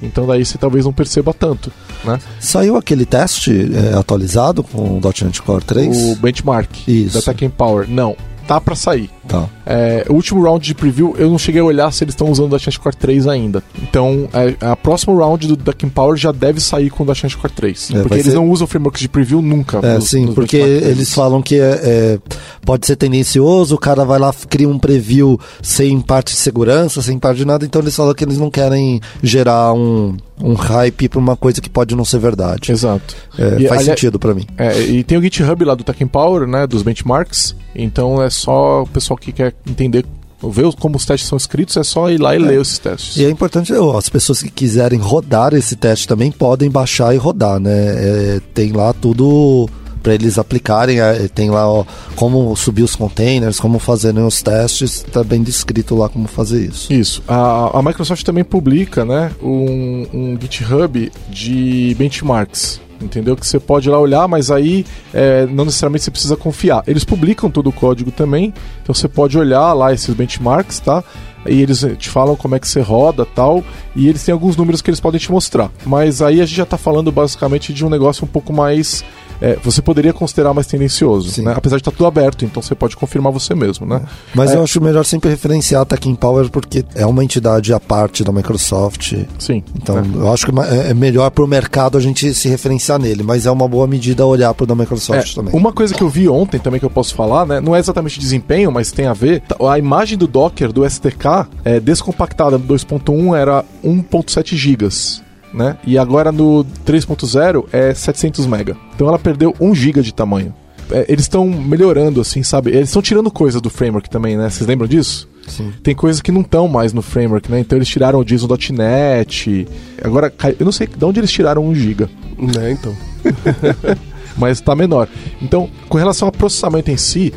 [0.00, 1.72] Então daí você talvez não perceba tanto.
[2.04, 2.18] Né?
[2.40, 5.96] Saiu aquele teste é, atualizado com o .NET Core 3?
[6.12, 7.14] O benchmark Isso.
[7.20, 7.88] da Tech Power.
[7.88, 8.16] Não.
[8.46, 9.08] Tá para sair.
[9.28, 9.48] Tá.
[9.64, 12.52] É, o último round de preview, eu não cheguei a olhar se eles estão usando
[12.52, 13.62] o .NET Core 3 ainda.
[13.80, 17.52] Então, é, a próxima round do Duck Power já deve sair com o .NET Core
[17.52, 17.90] 3.
[17.92, 19.78] É, porque eles ser- não usam frameworks de preview nunca.
[19.82, 22.18] É, nos- sim, nos porque eles falam que é, é,
[22.64, 27.18] pode ser tendencioso, o cara vai lá, cria um preview sem parte de segurança, sem
[27.18, 31.18] parte de nada, então eles falam que eles não querem gerar um, um hype pra
[31.18, 32.72] uma coisa que pode não ser verdade.
[32.72, 33.14] Exato.
[33.38, 34.46] É, E, faz aliás- sentido pra mim.
[34.58, 37.54] É, e tem o GitHub lá do Tech Power, né, dos benchmarks.
[37.74, 40.04] Então é só o pessoal que quer entender,
[40.42, 43.16] ver como os testes são escritos, é só ir lá e ler esses testes.
[43.16, 47.18] E é importante, ó, as pessoas que quiserem rodar esse teste também podem baixar e
[47.18, 47.70] rodar, né?
[47.72, 49.68] É, tem lá tudo
[50.02, 51.84] para eles aplicarem, é, tem lá ó,
[52.16, 56.92] como subir os containers, como fazerem os testes, tá bem descrito lá como fazer isso.
[56.92, 57.22] Isso.
[57.28, 62.80] A, a Microsoft também publica, né, um, um GitHub de benchmarks.
[63.00, 63.36] Entendeu?
[63.36, 66.84] Que você pode ir lá olhar, mas aí é, não necessariamente você precisa confiar.
[66.86, 71.02] Eles publicam todo o código também, então você pode olhar lá esses benchmarks, tá?
[71.44, 73.64] E eles te falam como é que você roda tal,
[73.96, 75.70] e eles têm alguns números que eles podem te mostrar.
[75.84, 79.04] Mas aí a gente já está falando basicamente de um negócio um pouco mais.
[79.42, 81.52] É, você poderia considerar mais tendencioso, né?
[81.56, 84.00] apesar de estar tudo aberto, então você pode confirmar você mesmo, né?
[84.34, 84.56] Mas É.
[84.56, 88.30] eu acho melhor sempre referenciar a Tech Power porque é uma entidade à parte da
[88.32, 89.14] Microsoft.
[89.38, 89.62] Sim.
[89.76, 90.10] Então, né?
[90.14, 93.46] eu acho que é é melhor para o mercado a gente se referenciar nele, mas
[93.46, 95.54] é uma boa medida olhar para o da Microsoft É, também.
[95.54, 97.60] Uma coisa que eu vi ontem também que eu posso falar, né?
[97.60, 99.40] Não é exatamente desempenho, mas tem a ver.
[99.40, 105.22] Tá, A imagem do Docker do STK é descompactada do 2.1 era 1.7 gigas.
[105.52, 105.76] Né?
[105.86, 108.76] E agora no 3.0 é 700 mega.
[108.94, 110.54] Então ela perdeu 1 GB de tamanho.
[110.90, 112.70] É, eles estão melhorando, assim, sabe?
[112.70, 114.50] Eles estão tirando coisa do framework também, né?
[114.50, 115.28] Vocês lembram disso?
[115.46, 115.72] Sim.
[115.82, 117.60] Tem coisas que não estão mais no framework, né?
[117.60, 119.66] Então eles tiraram o JSON.NET.
[120.02, 122.08] Agora, eu não sei de onde eles tiraram 1 GB.
[122.38, 122.94] Né, então.
[124.36, 125.08] mas está menor.
[125.40, 127.32] Então, com relação ao processamento em si,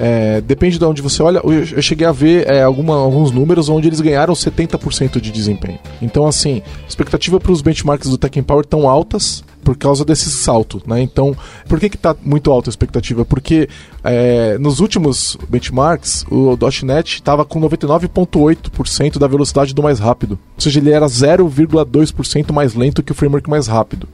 [0.00, 1.40] é, depende de onde você olha.
[1.44, 5.78] Eu, cheguei a ver é, alguma- alguns números onde eles ganharam 70% de desempenho.
[6.00, 10.82] Então, assim, expectativa para os benchmarks do Tech Power tão altas por causa desse salto,
[10.86, 11.00] né?
[11.00, 11.36] Então,
[11.68, 13.24] por que que tá muito alta a expectativa?
[13.24, 13.68] Porque
[14.02, 20.38] é, nos últimos benchmarks o .NET estava com 99,8% da velocidade do mais rápido.
[20.56, 24.08] Ou seja, ele era 0,2% mais lento que o framework mais rápido.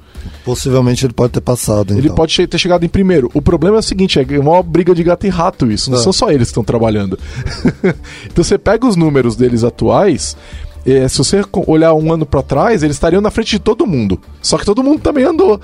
[0.44, 1.92] Possivelmente ele pode ter passado.
[1.92, 2.16] Ele então.
[2.16, 3.30] pode ter chegado em primeiro.
[3.32, 5.90] O problema é o seguinte: é uma briga de gato e rato isso.
[5.90, 6.02] Não É.
[6.02, 7.18] são só eles que estão trabalhando.
[8.26, 10.36] então você pega os números deles atuais.
[10.86, 14.20] Eh, se você olhar um ano pra trás, eles estariam na frente de todo mundo.
[14.40, 15.60] Só que todo mundo também andou.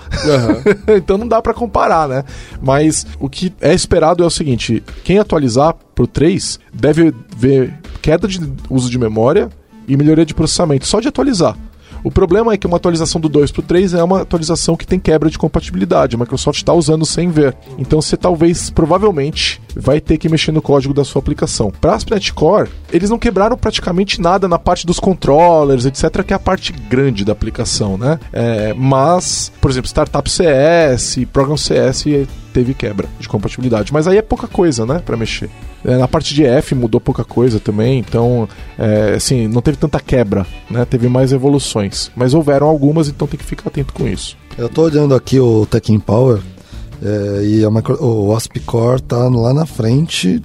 [0.96, 2.24] então não dá pra comparar, né?
[2.60, 8.26] Mas o que é esperado é o seguinte: quem atualizar pro 3 deve ver queda
[8.26, 9.48] de uso de memória
[9.86, 11.56] e melhoria de processamento, só de atualizar.
[12.04, 14.86] O problema é que uma atualização do 2 para o 3 é uma atualização que
[14.86, 16.16] tem quebra de compatibilidade.
[16.16, 17.56] A Microsoft está usando sem ver.
[17.78, 21.70] Então você talvez, provavelmente, vai ter que mexer no código da sua aplicação.
[21.80, 26.36] Para ASP.NET Core, eles não quebraram praticamente nada na parte dos controllers, etc., que é
[26.36, 28.18] a parte grande da aplicação, né?
[28.32, 32.04] É, mas, por exemplo, Startup CS, Program CS
[32.52, 33.92] teve quebra de compatibilidade.
[33.92, 35.48] Mas aí é pouca coisa, né, para mexer.
[35.84, 39.98] É, na parte de F mudou pouca coisa também, então, é, assim, não teve tanta
[39.98, 40.84] quebra, né?
[40.84, 42.10] Teve mais evoluções.
[42.14, 44.36] Mas houveram algumas, então tem que ficar atento com isso.
[44.56, 46.40] Eu tô olhando aqui o Tech Power
[47.02, 50.40] é, e a micro- o ASP Core tá lá na frente,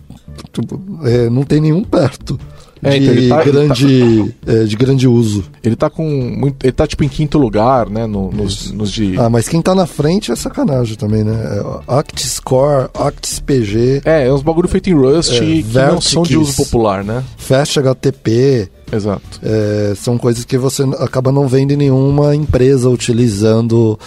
[1.03, 2.39] é, não tem nenhum perto.
[2.83, 5.45] É, de, então ele tá- ele grande, é, de grande uso.
[5.63, 6.63] Ele tá com muito.
[6.63, 8.05] Ele tá tipo em quinto lugar, né?
[8.05, 9.15] no- nos, nos de.
[9.17, 11.33] Ah, mas quem tá na frente é sacanagem também, né?
[11.33, 11.63] É,
[11.97, 16.21] Actis Core, Actis PG, É, é uns bagulho feito em Rust É, que não são
[16.21, 17.23] de uso popular, né?
[17.35, 19.39] Fast HTTP, Exato.
[19.41, 23.97] é, são coisas que você acaba não vendo em nenhuma empresa utilizando.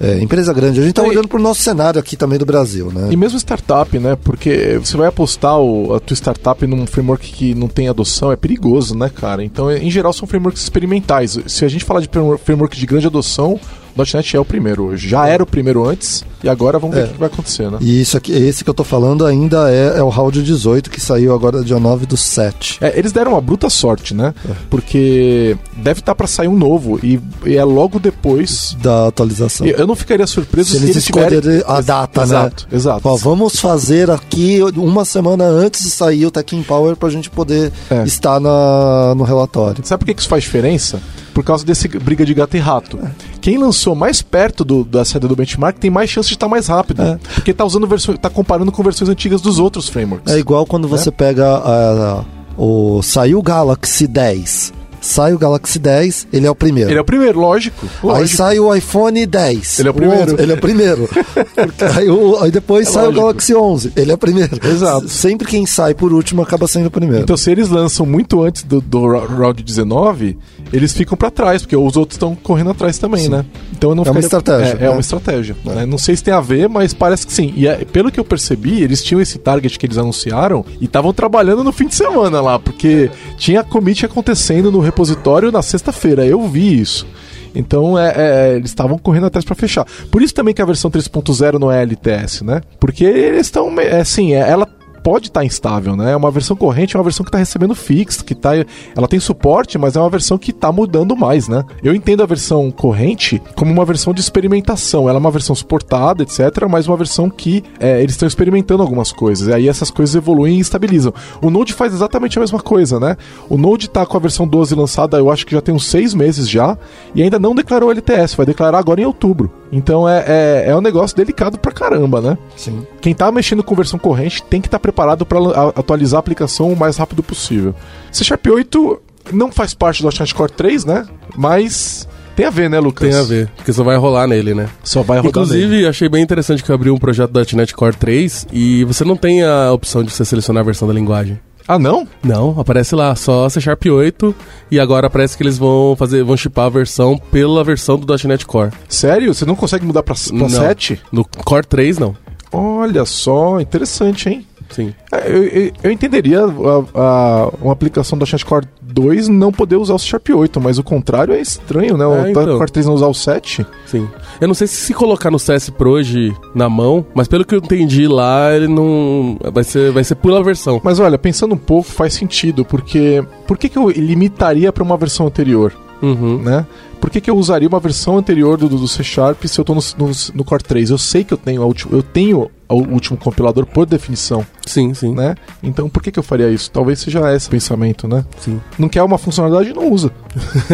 [0.00, 0.80] É, empresa grande.
[0.80, 3.08] A gente tá É, e- olhando pro nosso cenário aqui também do Brasil, né?
[3.10, 4.16] E mesmo startup, né?
[4.22, 8.36] Porque você vai apostar o- a tua startup num framework que não tem adoção, é
[8.36, 9.42] perigoso, né, cara?
[9.44, 11.38] Então, em geral, são frameworks experimentais.
[11.46, 12.08] Se a gente falar de
[12.44, 15.08] framework- de grande adoção, o .NET é o primeiro hoje.
[15.08, 17.04] Já era o primeiro antes, e agora vamos ver É.
[17.06, 17.78] o que vai acontecer, né?
[17.80, 21.00] E isso aqui, esse que eu tô falando ainda é, é o round 18 que
[21.00, 22.78] saiu agora dia 9 do 7.
[22.80, 24.34] É, eles deram uma bruta sorte, né?
[24.70, 28.76] Porque deve estar pra sair um novo, e, e é logo depois.
[28.82, 29.66] Da atualização.
[29.66, 32.26] E Eu não ficaria surpreso Se se, eles tiverem- escolherem a data, né?
[32.26, 33.08] Exato, exato.
[33.08, 37.72] Ó, vamos fazer aqui uma semana antes de sair o Tech Power pra gente poder
[37.90, 38.02] É.
[38.04, 39.84] estar na, no relatório.
[39.84, 41.00] Sabe por que que isso faz diferença?
[41.36, 42.98] Por causa desse briga de gato e rato.
[43.42, 46.66] Quem lançou mais perto do- da saída do benchmark tem mais chance de estar mais
[46.66, 47.02] rápido.
[47.02, 47.18] É.
[47.34, 50.32] Porque tá usando versões, tá comparando com versões antigas dos outros frameworks.
[50.32, 52.24] É igual quando você pega a-
[52.56, 54.72] o saiu o Galaxy 10.
[54.98, 56.90] Sai o Galaxy 10, ele é o primeiro.
[56.90, 57.86] Ele é o primeiro, lógico.
[58.02, 58.36] Aí lógico.
[58.38, 59.78] sai o iPhone 10.
[59.78, 60.32] Ele é o primeiro.
[60.32, 61.08] 11, ele é o primeiro.
[61.94, 63.20] aí, o- aí depois É sai lógico.
[63.20, 63.92] o Galaxy 11.
[63.94, 64.58] Ele é o primeiro.
[64.66, 65.08] Exato.
[65.08, 67.22] Sempre quem sai por último acaba sendo o primeiro.
[67.22, 70.36] Então, se eles lançam muito antes do, do round 19,
[70.72, 73.44] eles ficam pra trás, porque os outros estão correndo atrás também, né?
[73.72, 74.90] Então eu não É uma estratégia, É, é né?
[74.90, 75.56] uma estratégia.
[75.64, 75.86] né?
[75.86, 77.52] Não sei se tem a ver, mas parece que sim.
[77.56, 81.12] E é- pelo que eu percebi, eles tinham esse target que eles anunciaram e estavam
[81.12, 86.26] trabalhando no fim de semana lá, porque tinha commit acontecendo no repositório na sexta-feira.
[86.26, 87.06] Eu vi isso.
[87.54, 89.86] Então é, é, eles estavam correndo atrás pra fechar.
[90.10, 92.60] Por isso também que a versão 3.0 não é LTS, né?
[92.78, 93.72] Porque eles estão.
[93.80, 94.68] É, assim, é, ela
[95.06, 96.10] pode estar instável, né?
[96.10, 98.50] É uma versão corrente, é uma versão que está recebendo fixed, que tá,
[98.96, 101.64] ela tem suporte, mas é uma versão que está mudando mais, né?
[101.80, 105.08] Eu entendo a versão corrente como uma versão de experimentação.
[105.08, 109.12] Ela é uma versão suportada, etc., mas uma versão que é, eles estão experimentando algumas
[109.12, 109.46] coisas.
[109.46, 111.14] E aí essas coisas evoluem e estabilizam.
[111.40, 113.16] O Node faz exatamente a mesma coisa, né?
[113.48, 116.14] O Node está com a versão 12 lançada, eu acho que já tem uns seis
[116.14, 116.76] meses já,
[117.14, 119.52] e ainda não declarou LTS, vai declarar agora em outubro.
[119.72, 122.38] Então é, é, é um negócio delicado pra caramba, né?
[122.56, 122.86] Sim.
[123.00, 125.38] Quem tá mexendo com versão corrente tem que estar preparado para
[125.74, 127.74] atualizar a aplicação o mais rápido possível.
[128.12, 129.02] C Sharp 8
[129.32, 131.06] não faz parte do .NET Core 3, né?
[131.36, 133.08] Mas tem a ver, né, Lucas?
[133.08, 134.68] Tem a ver, porque só vai rolar nele, né?
[134.84, 135.86] Só vai rodar Inclusive, nele.
[135.86, 139.16] achei bem interessante que eu abri um projeto da .NET Core 3 e você não
[139.16, 141.40] tem a opção de você selecionar a versão da linguagem.
[141.68, 142.06] Ah, não?
[142.22, 144.34] Não, aparece lá, só C Sharp 8
[144.70, 148.46] e agora parece que eles vão fazer, vão chipar a versão pela versão do .NET
[148.46, 148.70] Core.
[148.88, 149.34] Sério?
[149.34, 150.48] Você não consegue mudar pra, pra Não.
[150.48, 151.00] 7?
[151.10, 152.16] No Core 3 não.
[152.52, 154.46] Olha só, interessante, hein?
[154.70, 154.92] Sim.
[155.12, 159.76] É, Eu, eu- eu entenderia a- a- uma aplicação do .NET Core 2 não poder
[159.76, 162.04] usar o C Sharp 8, mas o contrário é estranho, né?
[162.04, 162.56] É, o então.
[162.58, 163.66] Core 3 não usar o 7.
[163.84, 164.08] Sim.
[164.40, 167.54] Eu não sei se se colocar no CS Pro hoje na mão, mas pelo que
[167.54, 169.38] eu entendi lá, ele não.
[169.52, 170.80] Vai ser, vai ser pula versão.
[170.82, 174.96] Mas olha, pensando um pouco, faz sentido, porque por que, que eu limitaria para uma
[174.96, 176.38] versão anterior, Uhum.
[176.42, 176.66] né?
[177.00, 179.74] Por que, que eu usaria uma versão anterior do, do C Sharp se eu tô
[179.74, 180.90] no, no, no Core 3?
[180.90, 184.92] Eu sei que eu tenho, a ulti- eu tenho o último compilador por definição, Sim,
[184.92, 185.14] sim.
[185.14, 185.36] né?
[185.62, 186.68] Então por que, que eu faria isso?
[186.70, 188.24] Talvez seja esse o pensamento, né?
[188.40, 188.60] Sim.
[188.76, 190.10] Não quer uma funcionalidade, não usa.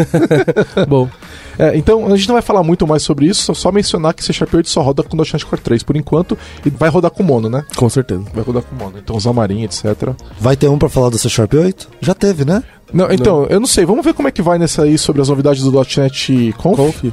[0.88, 1.08] Bom,
[1.58, 4.24] É, então a gente não vai falar muito mais sobre isso, só, só mencionar que
[4.24, 7.22] C Sharp 8 só roda com .NET Core 3 por enquanto e vai rodar com
[7.22, 7.62] Mono, né?
[7.76, 8.24] com certeza.
[8.32, 8.94] Vai rodar com Mono.
[8.98, 9.84] Então Xamarin, etc.
[10.40, 11.88] Vai ter um pra falar do C Sharp 8?
[12.00, 12.62] Já teve, né?
[12.92, 15.28] Não, então, eu não sei, vamos ver como é que vai nessa aí sobre as
[15.30, 16.21] novidades do .NET
[16.56, 17.04] Conf, Conf?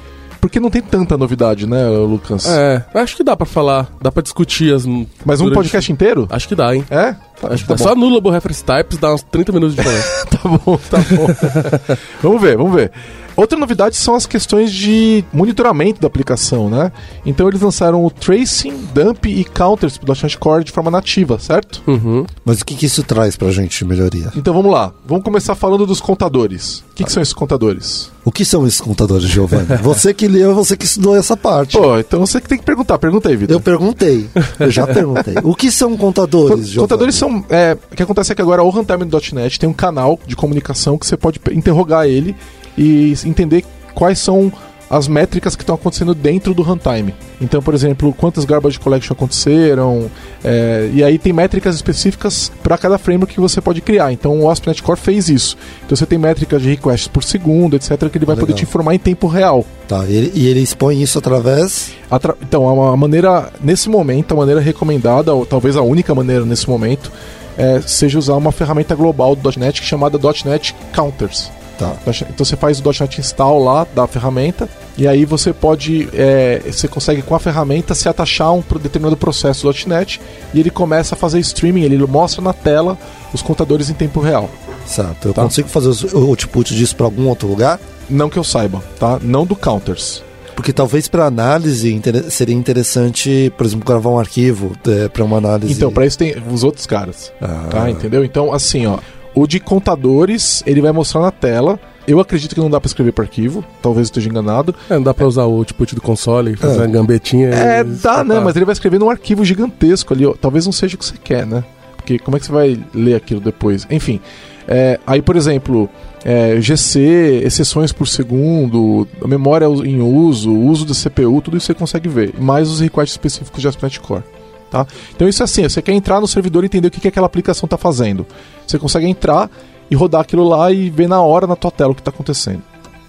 [0.42, 2.46] porque não tem tanta novidade, né, Lucas?
[2.48, 4.86] É, acho que dá pra falar, dá pra discutir as.
[5.26, 6.28] Mas um durante- podcast inteiro?
[6.30, 6.84] Acho que dá, hein?
[6.90, 7.14] É?
[7.42, 7.84] Tá, Acho que tá dá.
[7.84, 7.90] bom.
[7.90, 10.26] Só nullable reference types dá uns 30 minutos de conversa.
[10.28, 11.98] Tá bom, tá bom.
[12.24, 12.92] vamos ver, vamos ver.
[13.40, 16.92] Outra novidade são as questões de monitoramento da aplicação, né?
[17.26, 21.82] Então eles lançaram o tracing, dump e counters pro .NET Core de forma nativa, certo?
[21.88, 22.26] uhum.
[22.44, 24.30] Mas o que, que isso traz pra gente de melhoria?
[24.36, 26.80] Então vamos lá, vamos começar falando dos contadores.
[26.92, 28.12] O que, que são esses contadores?
[28.26, 29.68] O que são esses contadores, Giovanni?
[29.82, 31.78] você que leu, você que estudou essa parte.
[31.78, 33.56] Pô, então você que tem que perguntar, pergunta aí, Vitor.
[33.56, 35.36] Eu perguntei, eu já perguntei.
[35.44, 36.90] O que são contadores, Giovanni?
[36.90, 37.46] Contadores são.
[37.50, 40.36] É, o que acontece é que agora o Runtime do .NET tem um canal de
[40.36, 42.36] comunicação que você pode interrogar ele
[42.80, 43.64] e entender
[43.94, 44.52] quais são
[44.90, 47.14] as métricas que estão acontecendo dentro do runtime.
[47.40, 50.10] Então, por exemplo, quantas garbage collection aconteceram,
[50.44, 54.12] é, e aí tem métricas específicas para cada framework que você pode criar.
[54.12, 55.56] Então, o ASP.NET Core fez isso.
[55.86, 58.58] Então, você tem métricas de requests por segundo, etc., que ele vai poder Legal.
[58.58, 59.64] te informar em tempo real.
[59.88, 61.92] Tá, e ele, e ele expõe isso através.
[62.10, 66.46] Atra- Então, a a maneira, nesse momento, a maneira recomendada, ou talvez a única maneira
[66.46, 67.12] nesse momento,
[67.56, 71.52] é, seja usar uma ferramenta global do .NET chamada .NET Counters.
[71.80, 71.96] Tá.
[72.30, 76.90] Então você faz o .NET install lá da ferramenta e aí você pode, é, você
[76.90, 80.20] consegue com a ferramenta se atachar um determinado processo do .NET
[80.54, 82.98] e ele começa a fazer streaming, ele mostra na tela
[83.34, 84.50] os contadores em tempo real.
[84.86, 85.30] Certo.
[85.30, 85.44] Eu Tá.
[85.44, 87.80] consigo fazer o output disso pra algum outro lugar?
[88.10, 89.18] Não que eu saiba, tá?
[89.22, 90.22] Não do counters.
[90.56, 95.72] Porque talvez para análise seria interessante, por exemplo, gravar um arquivo é, para uma análise.
[95.72, 97.32] Então, para isso tem os outros caras.
[97.42, 97.68] Ah.
[97.70, 98.26] Tá, entendeu?
[98.26, 98.98] Então, assim, ó,
[99.42, 101.80] o de contadores, ele vai mostrar na tela.
[102.08, 104.74] Eu acredito que não dá pra escrever para arquivo, talvez eu esteja enganado.
[104.90, 106.82] É, não dá pra usar o output do console, fazer É.
[106.82, 107.50] uma gambetinha.
[107.50, 108.40] É, dá, né?
[108.40, 110.34] Mas ele vai escrever num arquivo gigantesco ali, ó.
[110.34, 111.64] Talvez não seja o que você quer, né?
[111.96, 113.86] Porque como é que você vai ler aquilo depois?
[113.92, 114.20] Enfim,
[114.68, 115.88] é, aí, por exemplo,
[116.26, 121.74] é, GC, exceções por segundo, memória em uso, o uso da CPU, tudo isso você
[121.76, 122.34] consegue ver.
[122.40, 124.24] Mais os requests específicos de ASP.NET Core.
[124.70, 124.86] Tá?
[125.16, 127.26] Então isso é assim, você quer entrar no servidor e entender o que, que aquela
[127.26, 128.26] aplicação está fazendo.
[128.68, 129.50] Você consegue entrar
[129.90, 132.62] e rodar aquilo lá e ver na hora na tua tela o que está acontecendo.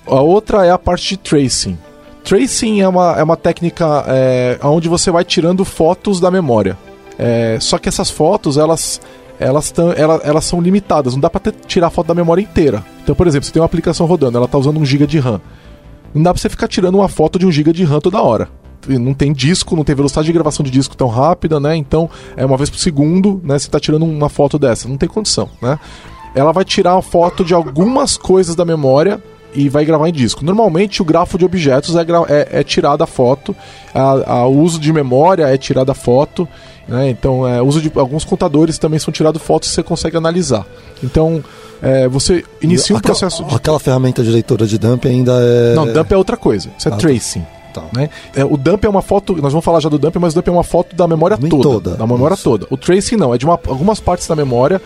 [0.06, 1.78] A outra é a parte de tracing.
[2.24, 6.76] Tracing é uma, é uma técnica é, onde você vai tirando fotos da memória.
[7.18, 9.00] É, só que essas fotos, elas,
[9.38, 11.12] elas, tão, elas, elas são limitadas.
[11.12, 12.82] Não dá para tirar foto da memória inteira.
[13.02, 15.40] Então, por exemplo, você tem uma aplicação rodando, ela está usando 1 GB de RAM.
[16.14, 18.48] Não dá para você ficar tirando uma foto de 1 GB de RAM toda hora.
[18.88, 21.76] E Não tem disco, não tem velocidade de gravação de disco tão rápida, né?
[21.76, 23.58] Então, é uma vez por segundo, né?
[23.58, 24.88] Você está tirando uma foto dessa.
[24.88, 25.78] Não tem condição, né?
[26.34, 29.20] Ela vai tirar a foto de algumas coisas da memória
[29.54, 30.44] e vai gravar em disco.
[30.44, 33.54] Normalmente o grafo de objetos é, é, é tirada a foto,
[33.94, 36.48] o uso de memória é tirada a foto,
[36.86, 37.10] né?
[37.10, 40.66] então é, uso de alguns contadores também são tirados fotos que você consegue analisar.
[41.02, 41.42] Então
[41.82, 45.74] é, você inicia um processo de Aquela ferramenta de leitura de dump ainda é.
[45.74, 46.68] não, dump é outra coisa.
[46.78, 47.00] Isso é Ah, tá.
[47.00, 47.40] tracing.
[47.40, 47.59] Tá.
[47.94, 48.09] Né?
[48.35, 49.35] É, o dump é uma foto.
[49.40, 51.62] Nós vamos falar já do dump, mas o dump é uma foto da memória toda,
[51.62, 52.44] toda, Da memória isso.
[52.44, 52.66] toda.
[52.70, 54.80] O tracing não, é de uma- algumas partes da memória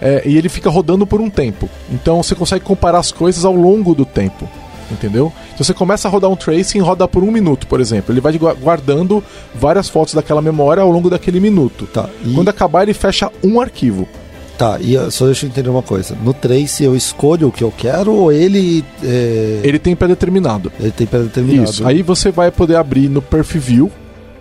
[0.00, 1.68] é, e ele fica rodando por um tempo.
[1.90, 4.48] Então você consegue comparar as coisas ao longo do tempo.
[4.90, 5.32] Entendeu?
[5.56, 8.12] Se você começa a rodar um tracing, roda por um minuto, por exemplo.
[8.12, 9.22] Ele vai gua- guardando
[9.54, 11.86] várias fotos daquela memória ao longo daquele minuto.
[11.86, 12.08] Tá.
[12.24, 14.08] E, Quando acabar, ele fecha um arquivo.
[14.60, 16.14] Tá, e uh, só deixa eu entender uma coisa.
[16.22, 18.84] No Trace eu escolho o que eu quero ou ele.
[19.02, 20.70] é, Ele tem pré-determinado.
[20.78, 21.70] ele tem pré-determinado?
[21.70, 21.86] Isso.
[21.86, 23.90] Aí você vai poder abrir no PerfView,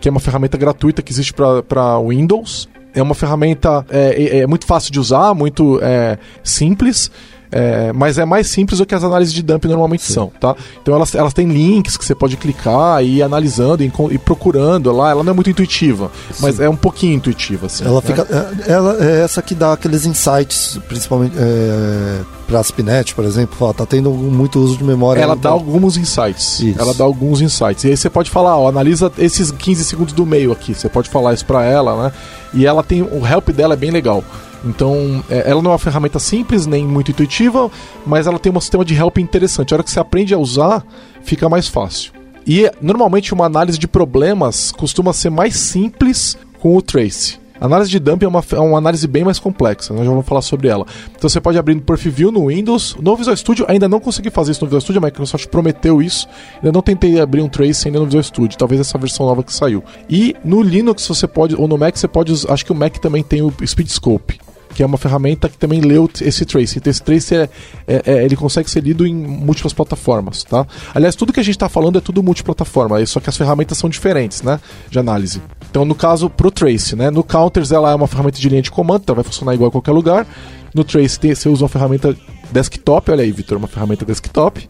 [0.02, 2.68] que é uma ferramenta gratuita que existe para Windows.
[2.94, 7.10] É uma ferramenta é, é- é muito fácil de usar, muito é, simples.
[7.52, 10.56] É, mas é mais simples do que as análises de dump normalmente são, tá?
[10.82, 14.92] Então elas, elas têm links que você pode clicar e ir analisando e, e procurando
[14.92, 15.10] lá.
[15.12, 17.84] Ela não é muito intuitiva, mas é um pouquinho intuitiva, assim.
[17.84, 18.02] Ela né?
[18.02, 18.28] fica.
[18.68, 23.56] é- Ela é essa que dá aqueles insights, principalmente é, para Aspinet, por exemplo.
[23.58, 25.20] Fala, tá tendo muito uso de memória.
[25.22, 26.60] Ela dá alguns insights.
[26.60, 26.80] Isso.
[26.80, 27.84] Ela dá alguns insights.
[27.84, 30.76] E aí você pode falar, ó, analisa esses 15 segundos do meio aqui.
[30.76, 32.12] Você pode falar isso pra ela, né?
[32.54, 33.02] E ela tem.
[33.02, 34.24] O help dela é bem legal.
[34.65, 37.72] Então, é, ela não é uma ferramenta simples, nem muito intuitiva,
[38.06, 39.74] mas ela tem um sistema de help interessante.
[39.74, 40.86] A hora que você aprende a usar,
[41.24, 42.13] fica mais fácil.
[42.45, 47.38] E normalmente uma análise de problemas costuma ser mais simples com o Trace.
[47.62, 50.26] A análise de dump é uma, é uma análise bem mais complexa, nós já vamos
[50.26, 50.86] falar sobre ela.
[51.15, 52.95] Então você pode abrir no Perfil View no Windows.
[53.02, 56.26] No Visual Studio, ainda não consegui fazer isso no Visual Studio, a Microsoft prometeu isso.
[56.56, 59.54] Ainda não tentei abrir um Trace ainda no Visual Studio, talvez essa versão nova que
[59.54, 59.84] saiu.
[60.10, 63.24] E no Linux você pode, ou no Mac você pode, acho que o Mac também
[63.24, 64.39] tem o Speedscope
[64.74, 66.78] que é uma ferramenta que também leu esse trace.
[66.78, 67.50] Então esse trace é,
[67.88, 70.66] é, é, ele consegue ser lido em múltiplas plataformas, tá?
[70.94, 73.90] Aliás, tudo que a gente está falando é tudo multiplataforma, só que as ferramentas são
[73.90, 74.60] diferentes, né?
[74.90, 75.42] De análise.
[75.70, 77.10] Então, no caso, pro trace, né?
[77.10, 79.72] No counters ela é uma ferramenta de linha de comando, então vai funcionar igual a
[79.72, 80.26] qualquer lugar.
[80.74, 82.16] No trace tem, você usa uma ferramenta
[82.52, 84.68] desktop, olha aí, Vitor, uma ferramenta desktop.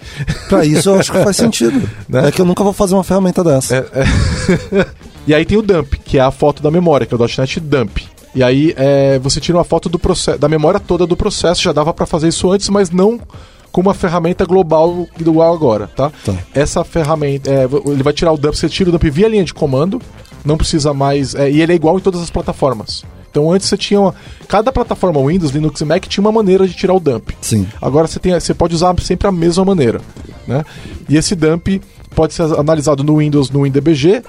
[0.48, 1.90] Pra isso eu acho que faz sentido.
[2.08, 2.28] né?
[2.28, 3.76] É que eu nunca vou fazer uma ferramenta dessa.
[3.76, 4.86] É, é.
[5.28, 7.60] e aí tem o dump, que é a foto da memória, que é o .NET
[7.60, 8.00] dump.
[8.34, 11.72] E aí é, você tira uma foto do processo, da memória toda do processo, já
[11.72, 13.20] dava para fazer isso antes, mas não
[13.72, 16.12] com uma ferramenta global igual agora, tá?
[16.26, 16.36] tá.
[16.54, 19.54] Essa ferramenta, é, ele vai tirar o dump, você tira o dump via linha de
[19.54, 20.02] comando,
[20.44, 23.04] não precisa mais, é, e ele é igual em todas as plataformas.
[23.30, 24.16] Então antes você tinha uma,
[24.48, 27.32] cada plataforma Windows, Linux e Mac tinha uma maneira de tirar o dump.
[27.42, 27.68] Sim.
[27.80, 30.02] Agora você tem, você pode usar sempre a mesma maneira,
[30.48, 30.66] né?
[31.08, 31.80] E esse dump
[32.16, 34.24] pode ser analisado no Windows no WinDBG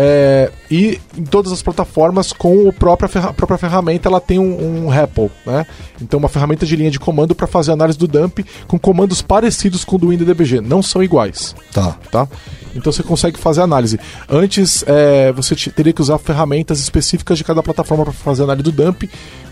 [0.00, 4.84] é, e em todas as plataformas com a própria, ferra própria ferramenta ela tem um,
[4.84, 5.66] um REPL, né?
[6.00, 9.84] Então uma ferramenta de linha de comando para fazer análise do dump com comandos parecidos
[9.84, 11.52] com o do WinDBG, não são iguais.
[11.72, 11.96] Tá.
[12.12, 12.28] tá?
[12.76, 13.98] Então você consegue fazer análise.
[14.28, 18.70] Antes é, você teria que usar ferramentas específicas de cada plataforma para fazer análise do
[18.70, 19.02] dump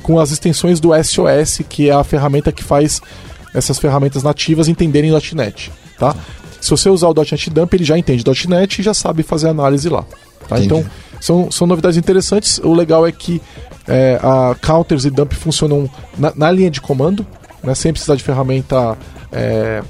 [0.00, 3.02] com as extensões do SOS, que é a ferramenta que faz
[3.52, 6.14] essas ferramentas nativas entenderem .NET, tá?
[6.60, 9.88] Se você usar o .NET Dump, ele já entende .NET e já sabe fazer análise
[9.88, 10.04] lá.
[10.48, 10.60] Tá?
[10.60, 10.84] Então,
[11.20, 12.58] são, são novidades interessantes.
[12.58, 13.40] O legal é que
[13.86, 17.26] é, a counters e dump funcionam na, na linha de comando,
[17.62, 18.96] né, sem precisar de ferramenta
[19.32, 19.82] é,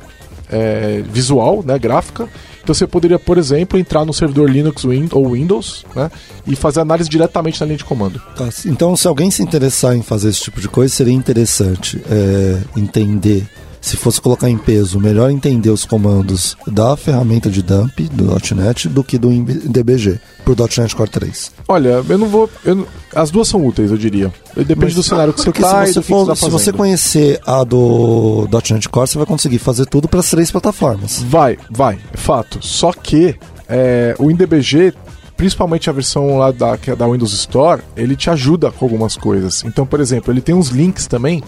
[0.50, 2.28] é, visual, né, gráfica.
[2.62, 6.10] Então você poderia, por exemplo, entrar no servidor Linux ou Windows né,
[6.46, 8.20] e fazer análise diretamente na linha de comando.
[8.36, 12.60] Tá, então, se alguém se interessar em fazer esse tipo de coisa, seria interessante é,
[12.76, 13.46] entender
[13.86, 18.88] se fosse colocar em peso, melhor entender os comandos da ferramenta de dump do .NET
[18.88, 21.52] do que do DBG pro .NET Core 3.
[21.68, 22.50] Olha, eu não vou.
[22.64, 24.32] Eu as duas são úteis, eu diria.
[24.56, 27.62] Depende Mas, do cenário que você tá se você, for, tá se você conhecer a
[27.62, 31.22] do .NET Core, você vai conseguir fazer tudo para as três plataformas.
[31.22, 32.58] Vai, vai, é fato.
[32.60, 33.36] Só que
[33.68, 34.94] é, o InDBG
[35.36, 39.16] principalmente a versão lá da, que é da Windows Store, ele te ajuda com algumas
[39.16, 39.62] coisas.
[39.64, 41.42] Então, por exemplo, ele tem uns links também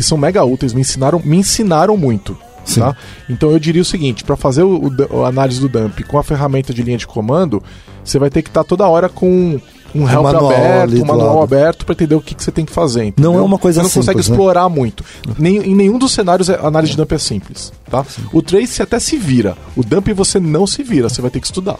[0.00, 2.34] que são mega úteis, me ensinaram, me ensinaram muito.
[2.74, 2.96] Tá?
[3.28, 6.22] Então eu diria o seguinte: para fazer o, o, a análise do dump com a
[6.22, 7.62] ferramenta de linha de comando,
[8.02, 9.60] você vai ter que estar tá toda hora com
[9.94, 11.42] um help aberto, um manual lado.
[11.42, 13.04] aberto para entender o que, que, você tem que fazer.
[13.04, 13.32] Entendeu?
[13.32, 13.92] Não é uma coisa simples.
[13.92, 14.34] Você não simples, consegue né?
[14.36, 15.04] explorar muito.
[15.38, 17.72] Nem, em nenhum dos cenários a análise de dump é simples.
[17.90, 18.04] Tá?
[18.32, 19.56] O trace até se vira.
[19.76, 21.76] O dump você não se vira, você vai ter que estudar.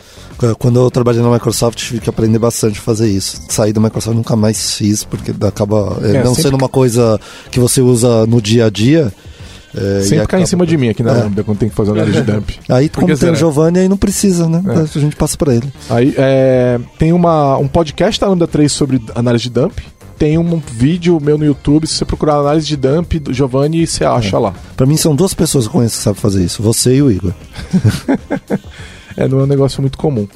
[0.58, 3.42] Quando eu trabalhei na Microsoft, tive que aprender bastante a fazer isso.
[3.48, 7.20] Sair da Microsoft nunca mais fiz, porque acaba é, é, não sendo uma coisa
[7.50, 9.12] que você usa no dia a dia.
[9.76, 11.22] É, Sempre cai em cima de mim aqui na é.
[11.22, 12.50] Lambda quando tem que fazer análise de dump.
[12.68, 14.62] Aí, como Porque, tem o Giovanni, aí não precisa, né?
[14.66, 14.80] É.
[14.80, 15.72] A gente passa para ele.
[15.88, 19.78] Aí é, tem uma, um podcast da Lambda 3 sobre análise de dump.
[20.18, 24.04] Tem um vídeo meu no YouTube, se você procurar análise de dump do Giovanni, você
[24.04, 24.52] acha lá.
[24.76, 27.33] Para mim são duas pessoas que conheço que sabem fazer isso, você e o Igor.
[29.16, 30.28] é, não é um negócio muito comum.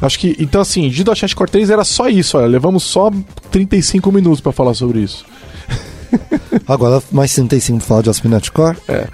[0.00, 3.10] Acho que, então assim, de .NET Core 3 era só isso, olha, levamos só
[3.50, 5.24] 35 minutos para falar sobre isso.
[6.66, 8.76] Agora, mais 35 falar de ASP.NET Core?
[8.88, 9.08] É.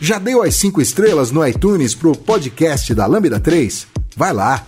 [0.00, 3.86] Já deu as 5 estrelas no iTunes pro podcast da Lambda 3?
[4.16, 4.66] Vai lá!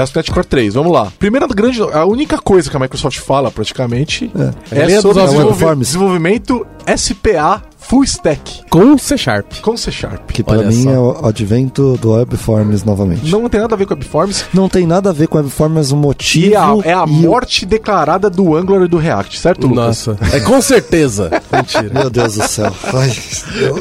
[0.00, 1.12] ASP.NET Core 3, vamos lá.
[1.18, 4.30] Primeira grande, a única coisa que a Microsoft fala praticamente
[4.70, 8.62] é, é sobre desenvolvi desenvolvimento SPA Full Stack.
[8.70, 9.52] Com C Sharp.
[9.62, 10.30] Com C Sharp.
[10.30, 10.90] Que para mim só.
[10.90, 13.28] é o advento do WebForms novamente.
[13.28, 14.44] Não tem nada a ver com WebForms.
[14.54, 16.46] Não tem nada a ver com WebForms, o motivo.
[16.46, 17.68] E a, é a morte o...
[17.68, 20.06] declarada do Angular e do React, certo, Lucas?
[20.06, 20.18] Nossa.
[20.32, 21.30] É com certeza.
[21.50, 21.90] Mentira.
[21.92, 22.72] Meu Deus do céu.
[22.94, 23.12] Ai,
[23.60, 23.76] eu,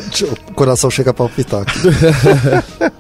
[0.49, 1.65] o coração chega a palpitar.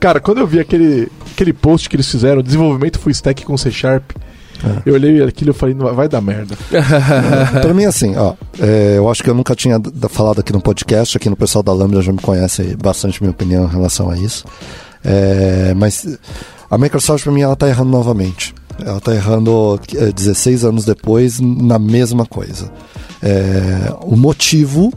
[0.00, 3.70] Cara, quando eu vi aquele, aquele post que eles fizeram, desenvolvimento full stack com C
[3.70, 4.10] Sharp,
[4.64, 4.82] é.
[4.86, 6.56] Eu olhei aquilo e falei, vai dar merda.
[6.72, 10.60] é, pra mim, assim, ó, é, eu acho que eu nunca tinha falado aqui no
[10.60, 14.16] podcast, aqui no pessoal da Lambda já me conhece bastante minha opinião em relação a
[14.16, 14.44] isso.
[15.04, 16.18] É, mas
[16.70, 18.54] a Microsoft, pra mim, ela tá errando novamente.
[18.84, 22.70] Ela tá errando é, 16 anos depois na mesma coisa.
[23.22, 24.92] É, o motivo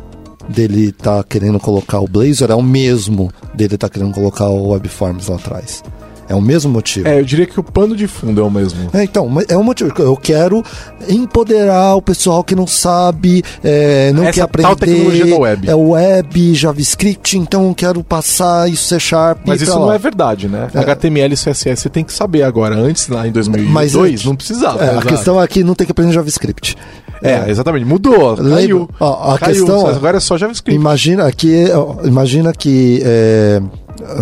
[0.50, 5.28] dele tá querendo colocar o Blazor é o mesmo dele tá querendo colocar o Webforms
[5.28, 5.84] lá atrás.
[6.30, 7.08] É o mesmo motivo.
[7.08, 8.88] É, eu diria que o pano de fundo é o mesmo.
[8.94, 9.92] É, então, é um motivo.
[9.98, 10.64] Eu quero
[11.10, 14.68] empoderar o pessoal que não sabe, é, não Essa quer aprender.
[14.68, 15.68] tal tecnologia da web.
[15.68, 19.40] É web, JavaScript, então eu quero passar isso C Sharp.
[19.44, 19.96] Mas isso pra não lá.
[19.96, 20.68] é verdade, né?
[20.72, 20.80] É.
[20.80, 22.76] HTML e CSS você tem que saber agora.
[22.76, 24.86] Antes, lá em 2002, Mas, não precisava.
[24.86, 26.78] É, a questão é que não tem que aprender JavaScript.
[27.22, 27.86] É, exatamente.
[27.86, 28.36] Mudou.
[28.36, 28.90] Lembra- Caiu.
[29.00, 29.66] Ó, a Caiu.
[29.66, 30.76] questão é- Agora é só JavaScript.
[30.80, 31.66] Imagina que,
[32.04, 33.62] imagina que é,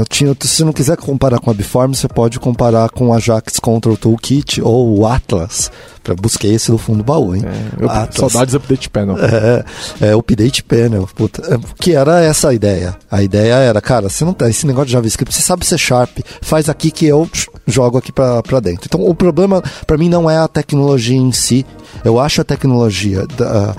[0.10, 3.96] tinha, se não quiser comparar com a Webform, você pode comparar com o Ajax Control
[3.98, 5.72] Toolkit ou o Atlas.
[6.08, 7.44] Eu busquei esse no fundo do baú, hein?
[7.78, 8.32] Eu, Atlas.
[8.32, 9.18] saudades Update Panel.
[9.20, 9.66] É,
[10.12, 12.96] é o Update Panel, puta, é, que era essa a ideia.
[13.12, 16.20] A ideia era, cara, você não tem esse negócio de JavaScript, você sabe C Sharp,
[16.42, 17.30] faz aqui que eu
[17.68, 18.86] jogo aqui pra, pra dentro.
[18.86, 21.66] Então o problema pra mim não é a tecnologia em si,
[22.04, 23.76] eu acho a tecnologia da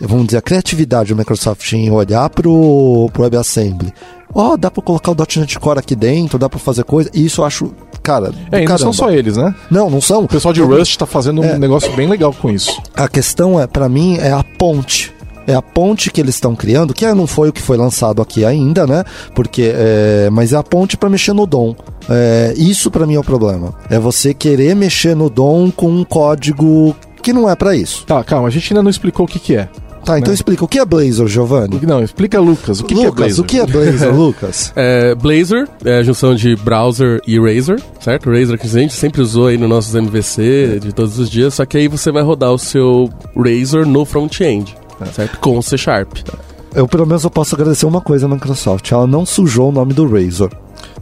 [0.00, 3.92] vamos dizer, a criatividade do Microsoft em olhar pro, pro WebAssembly.
[4.34, 7.08] Ó, dá pra colocar o .NET Core aqui dentro, dá pra fazer coisa.
[7.14, 7.72] E isso eu acho,
[8.02, 9.54] cara, É, não são só eles, né?
[9.70, 10.24] Não, não são.
[10.24, 11.54] O pessoal de Rust tá fazendo É.
[11.54, 12.78] um negócio bem legal com isso.
[12.94, 15.14] A questão é, para mim, é a ponte.
[15.46, 18.44] É a ponte que eles estão criando, que não foi o que foi lançado aqui
[18.44, 19.04] ainda, né?
[19.34, 21.74] Porque, é, mas é a ponte para mexer no DOM.
[22.08, 23.74] É, isso para mim é o problema.
[23.88, 28.04] É você querer mexer no DOM com um código que não é para isso.
[28.06, 29.68] Tá, calma, a gente ainda não explicou o que que é.
[30.04, 30.34] Tá, então Né?
[30.34, 31.80] explica o que é Blazor, Giovanni.
[31.82, 33.44] Não, explica, Lucas, o que, que é Lucas, Blazor?
[33.44, 34.72] o que é Blazor, Lucas?
[34.76, 38.30] É, Blazor é a junção de browser e Razor, certo?
[38.30, 41.66] Razor que a gente sempre usou aí nos nossos MVC de todos os dias, só
[41.66, 44.76] que aí você vai rodar o seu Razor no front-end,
[45.12, 45.38] certo?
[45.38, 46.12] Com o C Sharp.
[46.74, 48.90] Eu, pelo menos, eu posso agradecer uma coisa à Microsoft.
[48.92, 50.50] Ela não sujou o nome do Razor.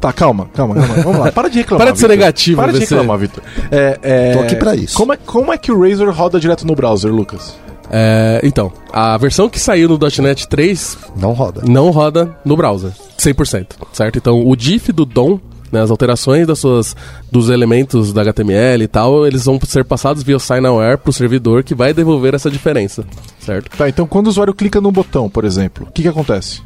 [0.01, 0.95] Tá, calma, calma, calma.
[1.03, 1.33] Vamos lá.
[1.33, 1.87] Para de reclamar.
[1.87, 3.43] Para de ser negativo, Para de reclamar, Vitor.
[3.71, 4.97] É, é, Tô aqui pra isso.
[4.97, 7.57] Como é, como é que o Razer roda direto no browser, Lucas?
[7.91, 11.63] É, então, a versão que saiu no .NET 3 Não roda.
[11.67, 14.17] não roda no browser, 100%, certo?
[14.17, 15.39] Então, o diff do DOM,
[15.75, 16.97] né, as alterações das suas,
[17.31, 21.63] dos elementos da HTML e tal, eles vão ser passados via SignAware para o servidor
[21.63, 23.05] que vai devolver essa diferença,
[23.39, 23.77] certo?
[23.77, 26.63] Tá, então quando o usuário clica no botão, por exemplo, o que que acontece?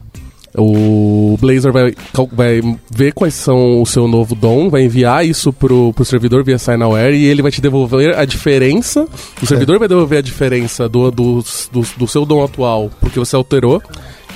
[0.57, 1.95] O Blazor vai,
[2.33, 6.59] vai ver quais são o seu novo DOM, vai enviar isso pro, pro servidor via
[6.59, 9.07] SignAware e ele vai te devolver a diferença.
[9.43, 13.37] O servidor vai devolver a diferença do, do, do, do seu DOM atual porque você
[13.37, 13.83] alterou.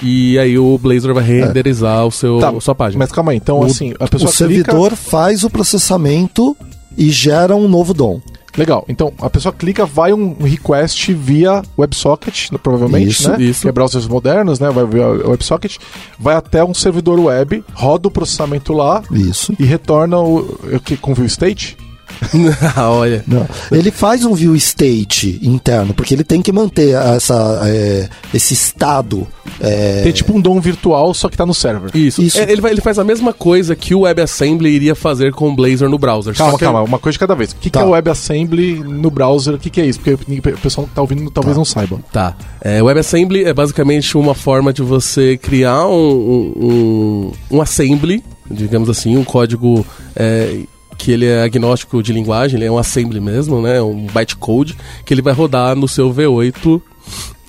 [0.02, 2.98] E aí o Blazor vai renderizar o seu, Tá, a sua página.
[2.98, 6.56] Mas calma aí, então O- assim, a O pessoa servidor faz o processamento
[6.98, 8.20] e gera um novo DOM.
[8.54, 13.36] Legal, então a pessoa clica, vai um request via WebSocket, provavelmente, Isso, né?
[13.42, 13.62] isso.
[13.62, 14.70] Que é browsers modernos, né?
[14.70, 15.78] Vai via WebSocket,
[16.18, 19.54] vai até um servidor web, roda o processamento lá Isso.
[19.58, 20.40] e retorna o,
[20.74, 21.78] o que com view state?
[22.76, 23.24] Olha.
[23.26, 23.46] Não.
[23.70, 29.26] Ele faz um view state interno, porque ele tem que manter essa, é, esse estado.
[29.60, 31.90] é, Tem tipo um DOM virtual, só que tá no server.
[31.94, 32.22] Isso.
[32.22, 32.38] Isso.
[32.38, 35.54] É, Ele, vai- ele faz a mesma coisa que o WebAssembly iria fazer com o
[35.54, 36.34] Blazor no browser.
[36.34, 37.52] Calma, que- calma, uma coisa de cada vez.
[37.52, 37.80] O que, que Tá.
[37.80, 39.54] é o WebAssembly no browser?
[39.54, 40.00] O que, que é isso?
[40.00, 40.14] Porque
[40.50, 41.98] o pessoal que tá ouvindo talvez não saiba.
[42.12, 42.34] Tá.
[42.60, 48.22] É, o WebAssembly é basicamente uma forma de você criar um, um, um, um assembly,
[48.50, 49.84] digamos assim, um código
[50.14, 50.60] é,
[51.02, 53.82] que ele é agnóstico de linguagem, ele é um assembly mesmo, né?
[53.82, 56.80] Um bytecode, que ele vai rodar no seu V8,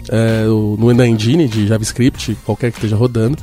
[0.09, 3.37] é, no engine de JavaScript, qualquer que esteja rodando.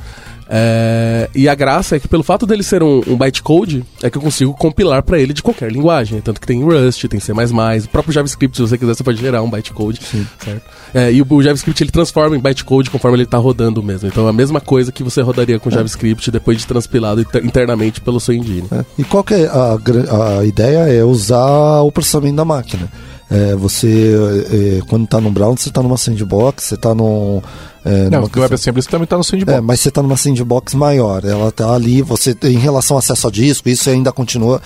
[0.53, 4.17] É, e a graça é que pelo fato dele ser um, um bytecode, é que
[4.17, 6.19] eu consigo compilar para ele de qualquer linguagem.
[6.19, 9.41] Tanto que tem Rust, tem C++, o próprio JavaScript, se você quiser, você pode gerar
[9.43, 10.01] um bytecode.
[10.43, 10.61] Certo?
[10.93, 14.09] É, e o, o JavaScript ele transforma em bytecode conforme ele está rodando mesmo.
[14.09, 18.01] Então é a mesma coisa que você rodaria com JavaScript depois de transpilado inter- internamente
[18.01, 18.67] pelo seu engine.
[18.71, 18.83] é.
[18.97, 19.77] E qual que é a,
[20.39, 20.79] a ideia?
[20.79, 22.89] É usar o processamento da máquina.
[23.29, 24.13] É, você,
[24.51, 27.41] é, quando está no browser, você está numa sandbox, você está num.
[27.83, 29.57] É, Não, o WebAssembly também tá no sandbox.
[29.57, 31.25] É, mas você está numa sandbox maior.
[31.25, 34.61] Ela tá ali, você em relação ao acesso a disco, isso ainda continua,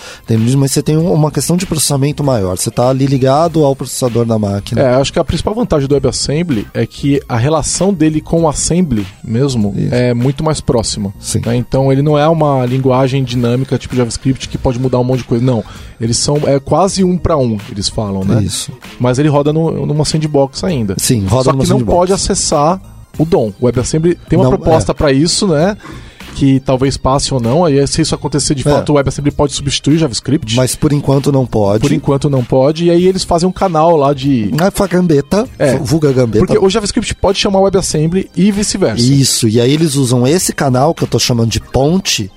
[0.58, 2.58] mas você tem um- uma questão de processamento maior.
[2.58, 4.82] Você está ali ligado ao processador da máquina.
[4.82, 8.50] É, acho que a principal vantagem do WebAssembly é que a relação dele com o
[8.50, 9.94] Assembly mesmo Isso.
[9.96, 11.14] é muito mais próxima.
[11.20, 11.42] Sim.
[11.46, 11.56] né?
[11.56, 15.24] Então ele não é uma linguagem dinâmica tipo JavaScript que pode mudar um monte de
[15.26, 15.44] coisa.
[15.44, 15.64] Não,
[16.02, 18.44] eles são é quase um para um, eles falam, né?
[18.44, 18.72] Isso.
[19.00, 20.96] Mas ele roda no, numa sandbox ainda.
[20.98, 21.98] Sim, roda Só que não sandbox.
[21.98, 22.82] pode acessar
[23.18, 23.52] o DOM.
[23.60, 25.76] O WebAssembly tem uma Não, proposta pra isso, né?
[26.36, 27.64] Que talvez passe ou não.
[27.64, 28.72] Aí se isso acontecer de É.
[28.72, 30.56] fato, o WebAssembly pode substituir JavaScript.
[30.58, 31.80] Mas por enquanto não pode.
[31.82, 32.86] por enquanto não pode.
[32.86, 35.78] E aí eles fazem um canal lá de Na foi a gambeta, É.
[35.78, 36.46] vulga gambeta.
[36.46, 39.02] Porque o JavaScript pode chamar WebAssembly e vice-versa.
[39.02, 42.30] Isso, e aí eles usam esse canal que eu tô chamando de ponte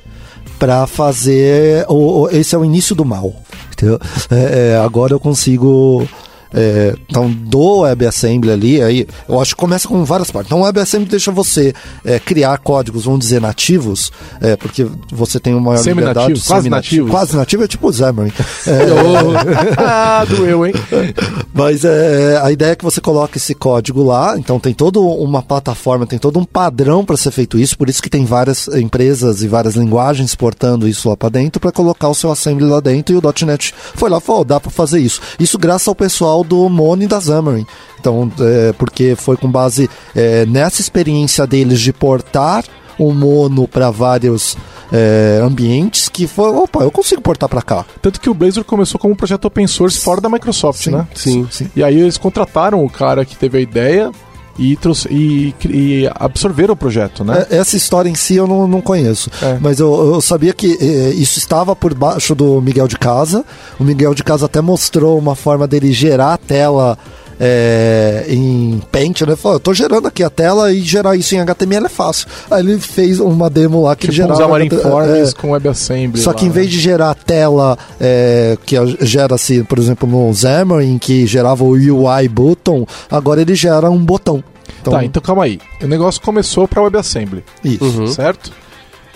[0.60, 1.84] pra fazer.
[1.88, 3.34] O, o- esse é o início do mal.
[3.72, 3.98] Entendeu?
[4.30, 6.06] É, é, agora eu consigo
[6.52, 10.48] é, então, do WebAssembly ali, aí, eu acho que começa com várias partes.
[10.48, 11.74] Então, o WebAssembly deixa você
[12.04, 16.40] é, criar códigos, vamos dizer, nativos, é, porque você tem uma maior liberdade.
[16.46, 17.08] Quase nativo.
[17.10, 18.32] Quase nativo é tipo o Xamarin.
[19.78, 20.72] ah, doeu, hein?
[21.52, 25.42] Mas é, a ideia é que você coloque esse código lá, então tem toda uma
[25.42, 29.42] plataforma, tem todo um padrão para ser feito isso, por isso que tem várias empresas
[29.42, 33.14] e várias linguagens portando isso lá para dentro para colocar o seu assembly lá dentro
[33.14, 35.20] e o .NET foi lá e falou, dá para fazer isso.
[35.38, 37.66] Isso graças ao pessoal do Mone e da Xamarin.
[38.00, 42.64] Então, é, porque foi com base é, nessa experiência deles de portar
[42.98, 44.56] o Mono para vários
[44.92, 47.84] é, ambientes que foi, opa, eu consigo portar para cá.
[48.02, 51.06] Tanto que o Blazor começou como um projeto open source fora da Microsoft, Sim, né?
[51.14, 51.70] sim, sim.
[51.76, 54.10] E aí eles contrataram o cara que teve a ideia
[54.58, 57.46] e, trouxe, e, e absorveram o projeto, né?
[57.48, 59.30] É, Essa história em si eu não, não conheço.
[59.40, 59.58] É.
[59.60, 63.44] Mas eu, eu sabia que eh, isso estava por baixo do Miguel de Casa.
[63.78, 66.98] O Miguel de Casa até mostrou uma forma dele gerar a tela
[67.38, 69.36] eh, em Paint, né?
[69.36, 72.26] Falou, eu tô gerando aqui a tela e gerar isso em HTML é fácil.
[72.50, 74.40] Aí ele fez uma demo lá que Tipo ele gerava.
[74.42, 76.20] Xamarin HTML, Forms é, com WebAssembly.
[76.20, 76.72] só lá, que em vez né?
[76.72, 82.28] de gerar a tela é, que gera-se, por exemplo, no Xamarin, que gerava o UI
[82.28, 84.42] button, agora ele gera um botão.
[84.80, 85.58] Então, Tá, então calma aí.
[85.82, 88.06] O negócio começou para WebAssembly, isso.
[88.08, 88.52] certo?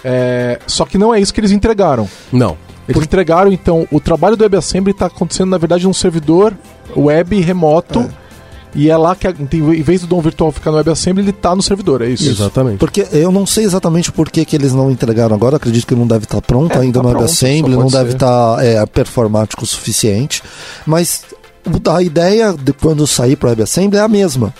[0.04, 2.08] É, só que não é isso que eles entregaram.
[2.32, 2.56] Não.
[2.88, 6.54] Eles entregaram, então, o trabalho do WebAssembly está acontecendo, na verdade, num servidor
[6.96, 8.08] web remoto.
[8.74, 11.62] E é lá que, em vez do DOM virtual ficar no WebAssembly, ele está no
[11.62, 12.28] servidor, é isso?
[12.28, 12.78] Exatamente.
[12.78, 16.06] Porque eu não sei exatamente por que, que eles não entregaram agora, acredito que não
[16.06, 19.66] deve estar pronto É, ainda tá no pronto, WebAssembly, não deve estar é, performático o
[19.66, 20.42] suficiente,
[20.86, 21.22] mas
[21.90, 24.54] a ideia de quando sair para o WebAssembly é a mesma.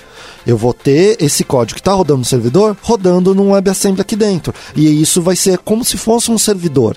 [0.47, 4.53] Eu vou ter esse código que está rodando no servidor, rodando num WebAssembly aqui dentro.
[4.77, 6.97] E isso vai ser como se fosse um servidor.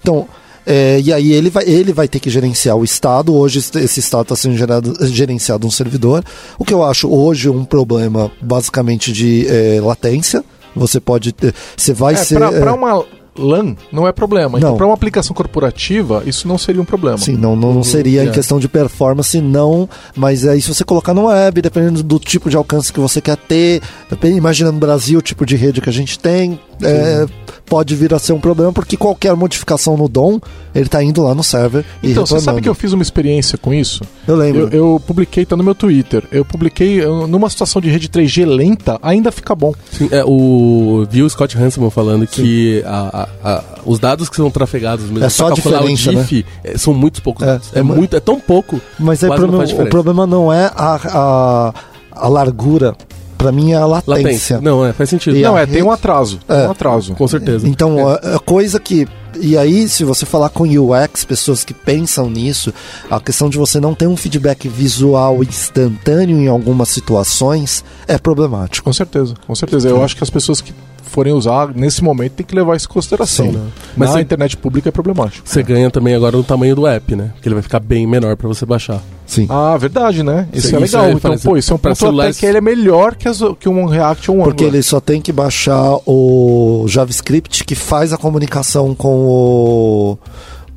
[0.00, 0.26] Então,
[0.70, 3.34] é, e aí ele vai, ele vai ter que gerenciar o estado.
[3.34, 6.22] Hoje esse estado está sendo gerado, gerenciado no servidor.
[6.58, 10.44] O que eu acho hoje um problema basicamente de é, latência.
[10.76, 11.54] Você pode ter.
[11.74, 12.34] Você vai É, ser.
[12.34, 13.02] pra, é, pra uma
[13.38, 14.58] LAN não é problema.
[14.58, 17.16] Então, pra uma aplicação corporativa, isso não seria um problema.
[17.16, 18.30] Sim, não, não, não seria em é.
[18.30, 19.88] questão de performance, não.
[20.14, 23.36] Mas aí, se você colocar no web, dependendo do tipo de alcance que você quer
[23.36, 23.80] ter,
[24.22, 27.26] imagina no Brasil o tipo de rede que a gente tem, é,
[27.66, 30.38] pode vir a ser um problema, porque qualquer modificação no DOM,
[30.74, 33.58] ele tá indo lá no server e Então, você sabe que eu fiz uma experiência
[33.58, 34.02] com isso?
[34.26, 34.68] Eu lembro.
[34.72, 36.24] Eu, eu publiquei, tá no meu Twitter.
[36.32, 39.74] Eu publiquei numa situação de rede 3G lenta, ainda fica bom.
[39.92, 44.36] Sim, é, o viu o Scott Hanselman falando que a- a- a- os dados que
[44.36, 47.70] são trafegados mesmo É só diferença, GIF, é, são muitos poucos É, dados.
[47.74, 48.80] É, é mu- muito, é tão pouco.
[48.98, 51.74] Mas não problema- o problema não é a, a,
[52.12, 52.94] a largura,
[53.38, 54.22] pra mim é a latência.
[54.24, 54.60] Latência.
[54.60, 55.36] Não, é, faz sentido.
[55.36, 56.38] E não, é, tem um rede- atraso.
[56.48, 56.54] É.
[56.58, 57.14] Tem um atraso.
[57.14, 57.66] Com certeza.
[57.66, 59.06] Então, a, a coisa que.
[59.40, 62.74] E aí, se você falar com UX, pessoas que pensam nisso,
[63.10, 68.84] a questão de você não ter um feedback visual instantâneo em algumas situações é problemático.
[68.86, 69.88] Com certeza, com certeza.
[69.88, 70.74] Eu acho que as pessoas que
[71.08, 73.50] forem usar nesse momento tem que levar isso em consideração.
[73.50, 73.60] Né?
[73.96, 75.48] Mas você- internet pública é problemático.
[75.48, 77.30] Você ganha também agora no tamanho do app, né?
[77.34, 79.00] Porque ele vai ficar bem menor pra você baixar.
[79.26, 79.46] Sim.
[79.50, 80.48] Ah, verdade, né?
[80.52, 81.02] Isso Sim, é isso legal.
[81.04, 83.28] aí então, parece- pô, isso é um ponto até celulares- que ele é melhor que,
[83.28, 84.74] as- que um React ou um Porque Angular.
[84.74, 90.18] ele só tem que baixar o JavaScript que faz a comunicação com o.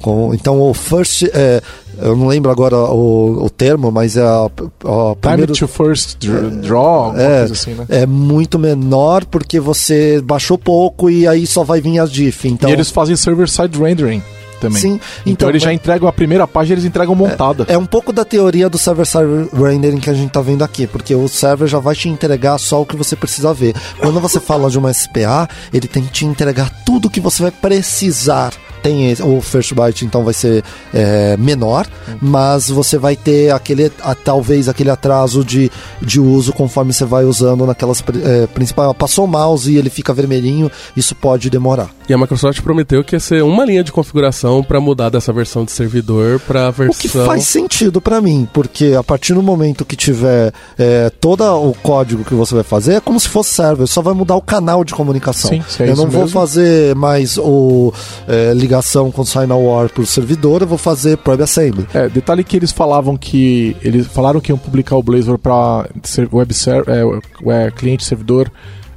[0.01, 1.23] Com, então o first.
[1.31, 1.61] É,
[2.01, 6.17] eu não lembro agora o, o termo, mas é a, a Time primeiro, to first
[6.19, 7.85] dr- draw, É, coisa assim, né?
[7.89, 12.47] é muito menor porque você baixou pouco e aí só vai vir as diff.
[12.47, 14.21] Então, E eles fazem server-side rendering
[14.59, 14.79] também.
[14.79, 17.65] Sim, Então, então, eles já entregam a primeira página, eles entregam montada.
[17.67, 21.15] É um pouco da teoria do server-side rendering que a gente tá vendo aqui, porque
[21.15, 23.73] o server já vai te entregar só o que você precisa ver.
[23.99, 27.51] Quando você fala de uma SPA, ele tem que te entregar tudo que você vai
[27.51, 28.53] precisar.
[28.81, 30.63] Tem o first byte, então vai ser
[30.93, 31.87] é, menor,
[32.21, 35.71] mas você vai ter aquele, a- talvez aquele atraso de,
[36.01, 38.91] de uso conforme você vai usando naquelas é, principais.
[38.97, 41.89] Passou o mouse e ele fica vermelhinho, isso pode demorar.
[42.09, 45.63] E a Microsoft prometeu que ia ser uma linha de configuração pra mudar dessa versão
[45.63, 46.99] de servidor pra O versão.
[46.99, 51.73] que faz sentido pra mim, porque a partir do momento que tiver é, todo o
[51.75, 54.83] código que você vai fazer, é como se fosse server, só vai mudar o canal
[54.83, 55.49] de comunicação.
[55.51, 56.39] Sim, é eu não vou mesmo.
[56.39, 57.93] fazer mais o
[58.27, 61.87] é, ligação com Sign War pro servidor, eu vou fazer pro WebAssembly.
[61.93, 63.75] É, detalhe que eles falavam que.
[63.81, 65.87] Eles falaram que iam publicar o Blazor para
[66.33, 68.51] web ser, é, é, cliente servidor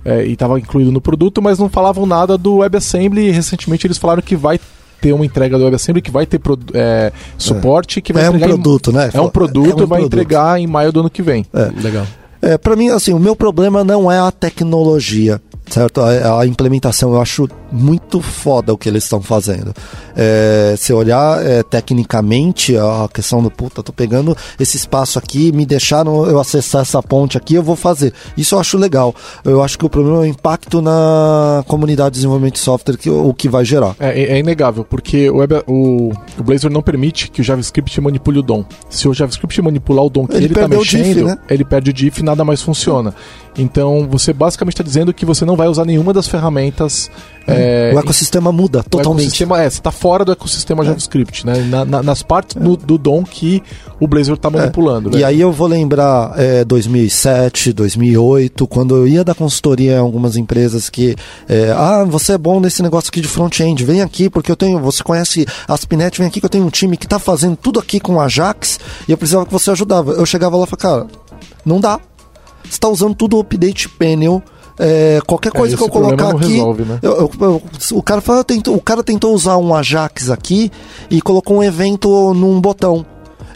[0.04, 3.98] é, e estava incluído no produto, mas não falavam nada do WebAssembly e recentemente eles
[3.98, 4.58] falaram que vai
[5.00, 6.40] ter uma entrega do WebAssembly, que vai ter
[6.72, 9.10] é, suporte, que vai É um entregar em- produto, né?
[9.12, 10.06] É um produto, É um vai produto.
[10.06, 11.44] entregar em maio do ano que vem.
[11.52, 11.70] É.
[11.82, 12.06] Legal.
[12.44, 15.40] É, para mim, assim, o meu problema não é a tecnologia.
[15.66, 16.02] certo?
[16.02, 19.74] A, a implementação eu acho muito foda o que eles estão fazendo.
[20.16, 25.66] É, se olhar é, tecnicamente a questão do puta, tô pegando esse espaço aqui, me
[25.66, 28.12] deixaram eu acessar essa ponte aqui, eu vou fazer.
[28.36, 29.14] Isso eu acho legal.
[29.44, 33.10] Eu acho que o problema é o impacto na comunidade de desenvolvimento de software que
[33.10, 33.96] o que vai gerar.
[33.98, 38.38] É, é inegável, porque o, web, o, o, Blazor não permite que o JavaScript manipule
[38.38, 38.64] o DOM.
[38.88, 41.38] Se o JavaScript manipular o DOM que ele está mexendo, diff, né?
[41.50, 43.14] ele perde o diff e nada mais funciona.
[43.56, 47.10] Então você basicamente está dizendo que você não vai usar nenhuma das ferramentas.
[47.46, 49.20] É, o ecossistema muda totalmente.
[49.20, 50.86] O ecossistema, é, você está fora do ecossistema é.
[50.86, 51.62] JavaScript, né?
[51.68, 53.62] Na, na, nas partes do, do, DOM que
[54.00, 54.52] o Blazor está é.
[54.52, 55.10] manipulando.
[55.10, 55.18] Né?
[55.18, 56.34] E aí eu vou lembrar
[56.66, 61.14] 2007, 2008, quando eu ia dar consultoria em algumas empresas que.
[61.76, 64.80] ah, você é bom nesse negócio aqui de front-end, vem aqui porque eu tenho.
[64.80, 68.00] Você conhece Aspinet, vem aqui que eu tenho um time que está fazendo tudo aqui
[68.00, 70.12] com Ajax e eu precisava que você ajudava.
[70.12, 71.06] Eu chegava lá e falava, cara,
[71.64, 72.00] não dá
[72.64, 74.42] está usando tudo o update panel.
[74.78, 76.52] É, qualquer é, coisa é, que eu colocar aqui.
[76.54, 76.98] Resolve, né?
[77.00, 77.62] eu, eu, eu,
[77.92, 80.70] o, cara fala, tentou, o cara tentou usar um Ajax aqui
[81.10, 83.06] e colocou um evento num botão.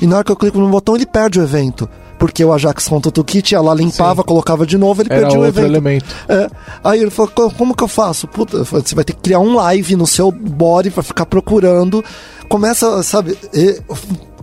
[0.01, 1.89] E na hora que eu clico no botão, ele perde o evento.
[2.19, 4.27] Porque o Ajax contra o Toolkit, ela limpava, Sim.
[4.27, 5.67] colocava de novo, ele Era perdia o evento.
[5.67, 6.07] elemento.
[6.29, 6.51] É.
[6.83, 8.27] Aí ele falou: como que eu faço?
[8.27, 12.05] Puta, você vai ter que criar um live no seu body para ficar procurando.
[12.49, 13.39] Começa, sabe?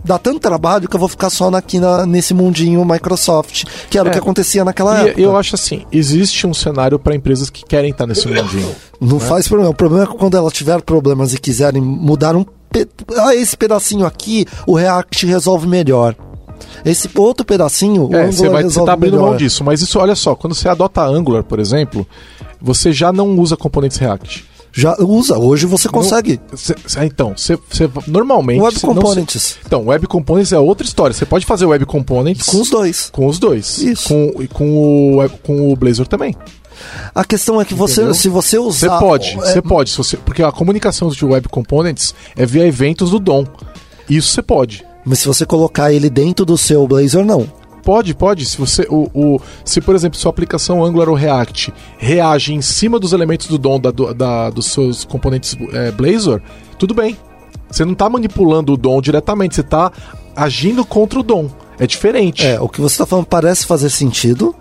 [0.06, 4.08] Dá tanto trabalho que eu vou ficar só aqui na, nesse mundinho Microsoft, que era
[4.08, 5.20] é, o que acontecia naquela e, época.
[5.20, 8.74] Eu acho assim, existe um cenário para empresas que querem estar nesse mundinho.
[9.00, 9.26] Não né?
[9.26, 9.70] faz problema.
[9.70, 12.44] O problema é que quando ela tiver problemas e quiserem mudar um
[13.16, 16.14] ah, esse pedacinho aqui, o React resolve melhor.
[16.84, 19.30] Esse outro pedacinho, é, você vai você tá abrindo melhor.
[19.30, 22.06] mão disso, mas isso olha só, quando você adota Angular, por exemplo,
[22.60, 24.44] você já não usa componentes React
[24.76, 25.38] já usa.
[25.38, 26.38] Hoje você consegue.
[26.54, 27.58] cê, então, você
[28.06, 28.60] normalmente.
[28.60, 29.58] Web Components.
[29.66, 31.14] então, Web Components é outra história.
[31.14, 32.46] Você pode fazer Web Components.
[32.46, 33.08] Com os dois.
[33.10, 33.78] Com os dois.
[33.78, 34.08] Isso.
[34.08, 36.36] Com, com, o, com o Blazor também.
[37.14, 38.98] A questão é que você, se você usar.
[38.98, 39.62] Você pode, você é...
[39.62, 39.90] pode.
[39.90, 43.46] Se você, porque a comunicação de Web Components é via eventos do DOM.
[44.10, 44.84] Isso você pode.
[45.04, 47.50] Mas se você colocar ele dentro do seu Blazor, não.
[47.86, 48.44] Pode, pode.
[48.44, 52.98] Se você, o, o, se por exemplo, sua aplicação Angular ou React reage em cima
[52.98, 56.42] dos elementos do DOM da, da dos seus componentes é, Blazor,
[56.80, 57.16] tudo bem.
[57.70, 59.92] Você não está manipulando o DOM diretamente, você está
[60.34, 61.48] agindo contra o DOM.
[61.78, 62.44] É diferente.
[62.44, 64.52] É, o que você está falando parece fazer sentido,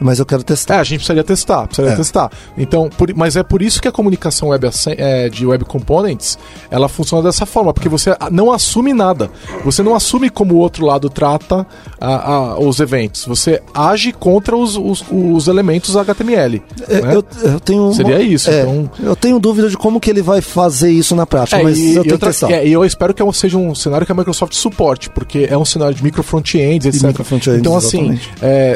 [0.00, 0.76] mas eu quero testar.
[0.76, 1.96] É, a gente precisaria testar, precisaria é.
[1.96, 2.30] testar.
[2.56, 6.38] Então, por, mas é por isso que a comunicação web é, de Web Components,
[6.70, 9.30] ela funciona dessa forma, porque você não assume nada.
[9.64, 11.66] Você não assume como o outro lado trata
[12.00, 13.24] a, a, os eventos.
[13.26, 16.62] Você age contra os, os, os elementos HTML.
[16.88, 17.14] É, né?
[17.14, 18.50] eu, eu, tenho Seria uma, isso.
[18.50, 18.90] É, então...
[19.00, 21.94] Eu tenho dúvida de como que ele vai fazer isso na prática, é, mas e,
[21.94, 22.64] eu tenho outra, que testar.
[22.64, 25.94] E eu espero que seja um cenário que a Microsoft suporte, porque é um cenário
[25.94, 27.08] de micro front-ends, etc.
[27.08, 28.18] Micro front então, assim,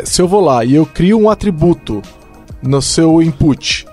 [0.05, 2.03] se eu vou lá e eu crio um atributo
[2.63, 3.87] no seu input,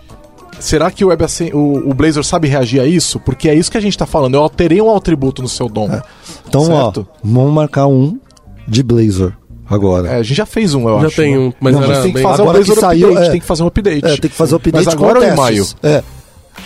[0.59, 3.19] será que o, Web, o, o Blazor sabe reagir a isso?
[3.19, 4.35] Porque é isso que a gente está falando.
[4.35, 5.91] Eu alterei um atributo no seu DOM.
[5.91, 6.01] É.
[6.47, 7.07] Então, certo?
[7.09, 8.19] ó, vamos marcar um
[8.67, 9.33] de Blazor
[9.69, 10.09] agora.
[10.09, 11.15] É, a gente já fez um, eu já acho.
[11.15, 13.31] Já tem um, mas, não, mas tem que fazer agora um Blazor saiu, update, é,
[13.31, 14.05] tem que fazer um update.
[14.05, 15.67] É, tem que fazer um update mas agora ou em maio?
[15.83, 16.03] É.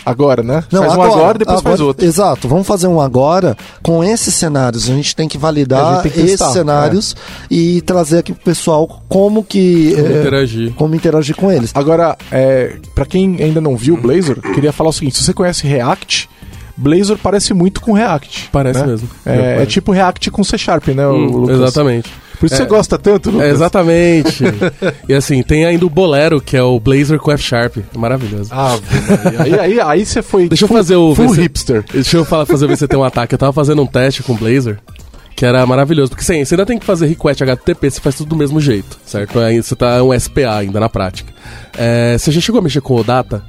[0.05, 0.63] Agora, né?
[0.71, 2.05] Não, faz agora, um agora, depois agora, faz outro.
[2.05, 4.89] Exato, vamos fazer um agora com esses cenários.
[4.89, 7.15] A gente tem que validar que esses testar, cenários
[7.49, 7.53] é.
[7.53, 9.93] e trazer aqui pro pessoal como que.
[9.95, 10.73] Como é, interagir.
[10.73, 11.71] Como interagir com eles.
[11.73, 15.33] Agora, é, para quem ainda não viu o Blazor, queria falar o seguinte: se você
[15.33, 16.29] conhece React.
[16.75, 18.49] Blazor parece muito com React.
[18.51, 18.87] Parece né?
[18.87, 19.07] mesmo.
[19.23, 22.11] É, é, tipo React com C Sharp, né, hum, Exatamente.
[22.39, 23.47] Por isso é, você gosta tanto, Lucas.
[23.47, 24.43] É, exatamente.
[25.07, 27.77] e assim, tem ainda o Bolero, que é o Blazer com F Sharp.
[27.95, 28.49] Maravilhoso.
[28.51, 28.77] Ah,
[29.39, 30.47] aí, aí, aí você foi.
[30.47, 31.15] Deixa full, eu fazer o.
[31.15, 31.83] Full hipster.
[31.91, 33.35] Deixa eu falar, fazer ver se tem um ataque.
[33.35, 34.79] Eu tava fazendo um teste com o Blazer.
[35.35, 38.29] Que era maravilhoso, porque sim, você ainda tem que fazer request HTTP, você faz tudo
[38.29, 39.39] do mesmo jeito, certo?
[39.39, 41.33] Aí você tá um SPA ainda na prática.
[41.75, 43.43] É, você já chegou a mexer com o Data?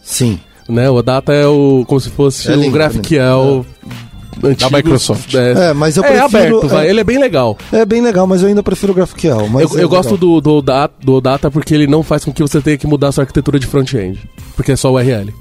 [0.00, 0.38] Sim.
[0.68, 4.04] Né, o Data é o como se fosse é um GraphQL é
[4.44, 4.70] antigos.
[4.70, 5.34] Da Microsoft.
[5.34, 6.26] É, é mas eu é prefiro...
[6.26, 6.86] aberto, vai.
[6.86, 7.56] É, ele é bem legal.
[7.72, 9.48] É bem legal, mas eu ainda prefiro o GraphQL.
[9.48, 12.42] Mas eu, eu gosto do, do, data, do Data porque ele não faz com que
[12.42, 14.20] você tenha que mudar a sua arquitetura de front-end.
[14.56, 15.32] Porque é só o URL.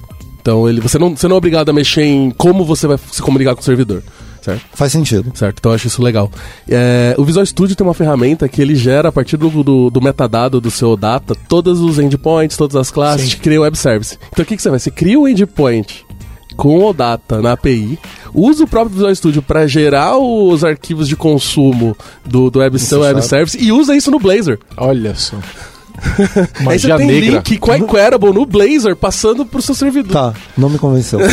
[0.42, 3.22] Então ele, você, não, você não é obrigado a mexer em como você vai se
[3.22, 4.04] comunicar com o servidor.
[4.42, 4.62] Certo?
[4.74, 5.32] Faz sentido.
[5.34, 6.30] Certo, então eu acho isso legal.
[6.68, 10.02] É, o Visual Studio tem uma ferramenta que ele gera a partir do, do, do
[10.02, 13.38] metadado do seu data todos os endpoints, todas as classes, Sim.
[13.38, 14.18] cria o web service.
[14.34, 14.80] Então o que, que você vai?
[14.80, 16.06] Você cria o endpoint
[16.56, 17.98] com o data na API,
[18.34, 21.96] usa o próprio Visual Studio para gerar os arquivos de consumo
[22.26, 24.58] do, do web, seu web service e usa isso no Blazor.
[24.78, 25.38] Olha só.
[26.68, 27.44] Aí você tem negra.
[27.48, 30.12] link Queryable no Blazor passando pro seu servidor.
[30.12, 31.20] Tá, não me convenceu.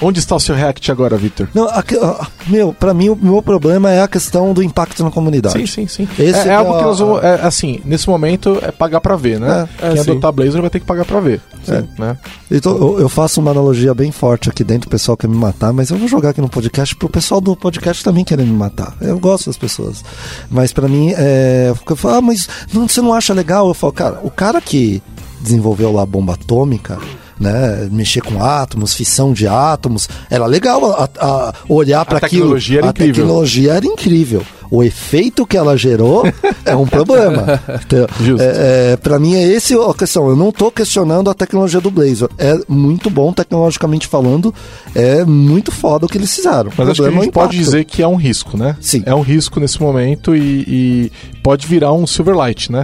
[0.00, 1.48] Onde está o seu React agora, Victor?
[1.54, 5.10] Não, aqui, ah, meu, pra mim o meu problema é a questão do impacto na
[5.10, 5.58] comunidade.
[5.58, 6.08] Sim, sim, sim.
[6.22, 7.24] Esse é, que é é algo que a- nós vamos.
[7.24, 9.68] é, assim, nesse momento é pagar pra ver, né?
[9.80, 10.10] É, Quem sim.
[10.10, 11.40] adotar Blazor vai ter que pagar pra ver.
[11.68, 11.82] É.
[11.98, 12.16] Né?
[12.50, 15.72] Então, eu, eu faço uma analogia bem forte aqui dentro, o pessoal quer me matar,
[15.72, 18.94] mas eu vou jogar aqui no podcast pro pessoal do podcast também querer me matar.
[19.00, 20.04] Eu gosto das pessoas.
[20.50, 21.72] Mas pra mim, é.
[21.88, 23.66] Eu falo, ah, mas não, você não acha legal?
[23.68, 25.02] Eu falo, cara, o cara que
[25.40, 26.98] desenvolveu lá a bomba atômica.
[27.38, 32.44] Né, mexer com átomos, fissão de átomos, era legal a, a- olhar para aquilo.
[32.44, 33.14] tecnologia a incrível.
[33.14, 34.42] tecnologia era incrível.
[34.70, 36.24] O efeito que ela gerou
[36.64, 37.60] é um problema.
[37.86, 38.06] Então,
[38.40, 40.28] é, é, para mim é esse a questão.
[40.30, 42.30] Eu não tô questionando a tecnologia do Blazor.
[42.38, 44.52] É muito bom tecnologicamente falando.
[44.94, 46.70] É muito foda o que eles fizeram.
[46.76, 48.76] Mas acho que a gente pode dizer que é um risco, né?
[48.80, 49.02] Sim.
[49.06, 51.12] É um risco nesse momento e, e
[51.42, 52.82] pode virar um Silverlight, né?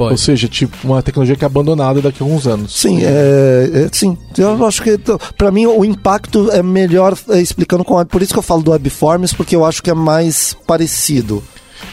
[0.00, 0.12] Pode.
[0.12, 2.74] Ou seja, tipo, uma tecnologia que é abandonada daqui a alguns anos.
[2.74, 4.16] Sim, é, é- sim.
[4.38, 4.98] Eu acho que
[5.36, 8.70] para mim o impacto é melhor é, explicando com por isso que eu falo do
[8.70, 11.42] Webforms porque eu acho que é mais parecido.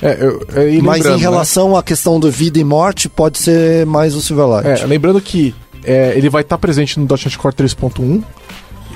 [0.02, 1.18] É, eu, é, e Mas em né?
[1.18, 4.84] relação à questão do vida e morte pode ser mais o Silverlight.
[4.84, 5.54] É, lembrando que
[5.84, 8.24] é, ele vai estar presente no .NET Core 3.1,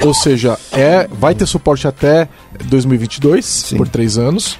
[0.05, 2.29] ou seja, é, vai ter suporte até
[2.63, 3.75] 2022, Sim.
[3.75, 4.57] por três anos.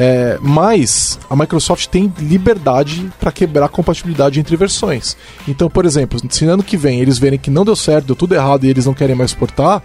[0.00, 5.16] É, mas a Microsoft tem liberdade para quebrar a compatibilidade entre versões.
[5.48, 8.14] Então, por exemplo, se no ano que vem eles verem que não deu certo, deu
[8.16, 9.82] tudo errado e eles não querem mais suportar,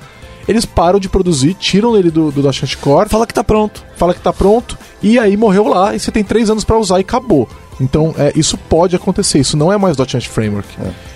[0.48, 3.84] eles param de produzir, tiram ele do, do .NET Core, Fala que tá pronto.
[3.96, 7.00] fala que tá pronto, e aí morreu lá, e você tem três anos para usar
[7.00, 7.50] e acabou.
[7.82, 10.68] Então, é, isso pode acontecer, isso não é mais .NET Framework.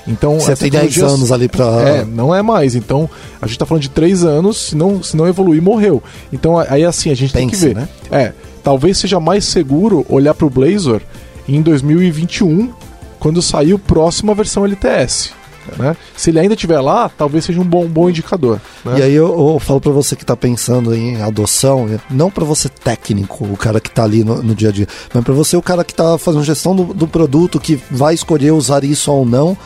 [0.08, 1.66] Então, Você tem 10 tecnologias- anos ali pra.
[1.88, 2.74] É, não é mais.
[2.74, 3.08] Então,
[3.40, 6.02] a gente tá falando de três anos, se não, se não evoluir, morreu.
[6.34, 7.76] Então, aí assim, a gente tem que Pense, ver.
[7.76, 7.88] né?
[8.10, 8.34] É,
[8.68, 11.00] talvez seja mais seguro olhar pro Blazor
[11.48, 12.74] em 2021,
[13.18, 15.32] quando sair a próxima versão LTS.
[15.78, 15.96] Né?
[16.18, 18.60] Se ele ainda estiver lá, talvez seja um bom, bom indicador.
[18.84, 19.00] né?
[19.00, 22.68] E aí eu, eu falo pra você que tá pensando em adoção, não pra você
[22.68, 25.62] técnico, o cara que tá ali no, no dia a dia, mas pra você o
[25.62, 29.58] cara que tá fazendo gestão do, do produto, que vai escolher usar isso ou não.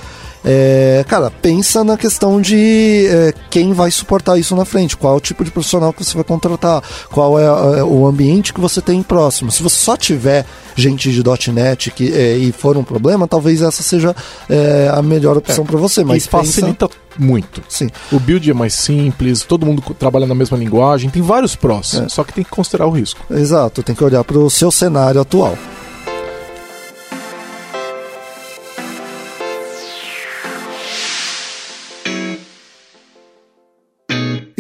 [0.44, 5.18] É, cara, pensa na questão de é, quem vai suportar isso na frente, qual é
[5.18, 7.44] o tipo de profissional que você vai contratar, qual é,
[7.80, 9.52] é, o ambiente que você tem próximo.
[9.52, 13.84] Se você só tiver gente de .NET que, é, e for um problema, talvez essa
[13.84, 14.16] seja
[14.50, 16.04] é, a melhor opção pra você.
[16.04, 16.90] Mas e facilita
[17.20, 17.62] muito.
[17.62, 17.90] Pensa, sim.
[18.12, 22.24] O build é mais simples, todo mundo trabalha na mesma linguagem, tem vários prós, só
[22.24, 23.22] que tem que considerar o risco.
[23.30, 25.58] Exato, tem que olhar para o seu cenário atual.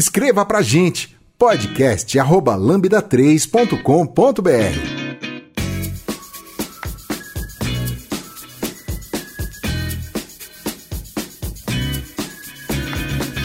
[0.02, 3.78] Escreva pra gente podcast arroba lambda3.com.br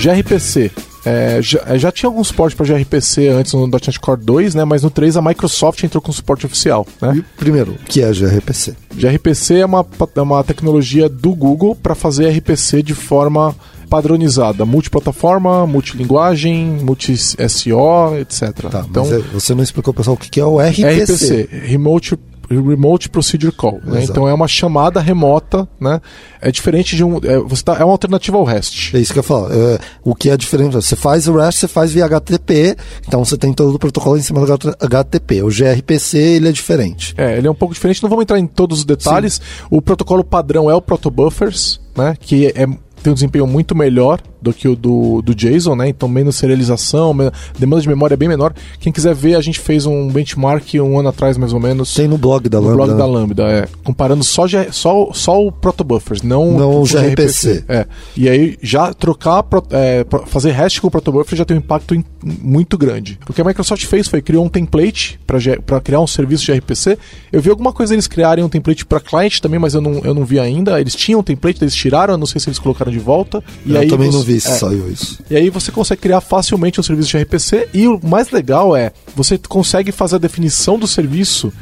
[0.01, 0.71] gRPC.
[1.05, 4.65] é, já, já tinha algum suporte para gRPC antes no .NET Core 2, né?
[4.65, 7.17] Mas no 3 a Microsoft entrou com suporte oficial, né?
[7.19, 8.75] E, primeiro, o que é gRPC?
[8.95, 13.55] gRPC é uma, é uma tecnologia do Google para fazer RPC de forma
[13.89, 18.69] padronizada, multiplataforma, multilinguagem, multi-SO, etc.
[18.71, 21.03] Tá, então, é- você não explicou pessoal o que é o RPC.
[21.05, 22.19] RPC, Remote
[22.49, 24.05] Remote Procedure Call, né?
[24.05, 26.01] Então é uma chamada remota, né?
[26.41, 28.95] É diferente de um, é, você tá, é uma alternativa ao REST.
[28.97, 29.49] É isso que eu falo.
[29.53, 30.75] É, o que é diferente?
[30.75, 32.77] Você faz o REST, você faz via HTTP,
[33.07, 35.43] então você tem todo o protocolo em cima do HTTP.
[35.43, 37.15] O gRPC, ele é diferente.
[37.17, 39.41] É, ele é um pouco diferente, não vamos entrar em todos os detalhes.
[39.69, 42.15] O protocolo padrão é o Protobuffers, né?
[42.21, 42.67] Que é,
[43.03, 45.89] tem um desempenho muito melhor do que o do, do JSON, né?
[45.89, 47.13] Então menos serialização,
[47.59, 48.55] demanda de memória é bem menor.
[48.81, 51.93] Quem quiser ver, a gente fez um benchmark um ano atrás, mais ou menos.
[51.95, 52.85] Tem no blog da no Lambda.
[52.85, 53.69] blog da Lambda, é.
[53.83, 57.65] Comparando só, só, só o Protobuffers, não, Não o gRPC.
[57.69, 57.87] É.
[58.17, 62.05] E aí, já trocar, é, fazer hash com o Protobuffer já tem um impacto in-
[62.23, 63.19] muito grande.
[63.29, 66.99] O que a Microsoft fez foi criou um template para criar um serviço de RPC.
[67.33, 70.15] Eu vi alguma coisa eles criarem um template para cliente também, mas eu não, eu
[70.15, 70.81] não vi ainda.
[70.81, 73.43] Eles tinham um template, eles tiraram, eu não sei se eles colocaram de volta.
[73.65, 74.55] E eu aí também não vi se é.
[74.55, 75.19] saiu isso.
[75.31, 78.93] E aí você consegue criar facilmente um serviço de RPC e o mais legal é,
[79.15, 81.53] você consegue fazer a definição do serviço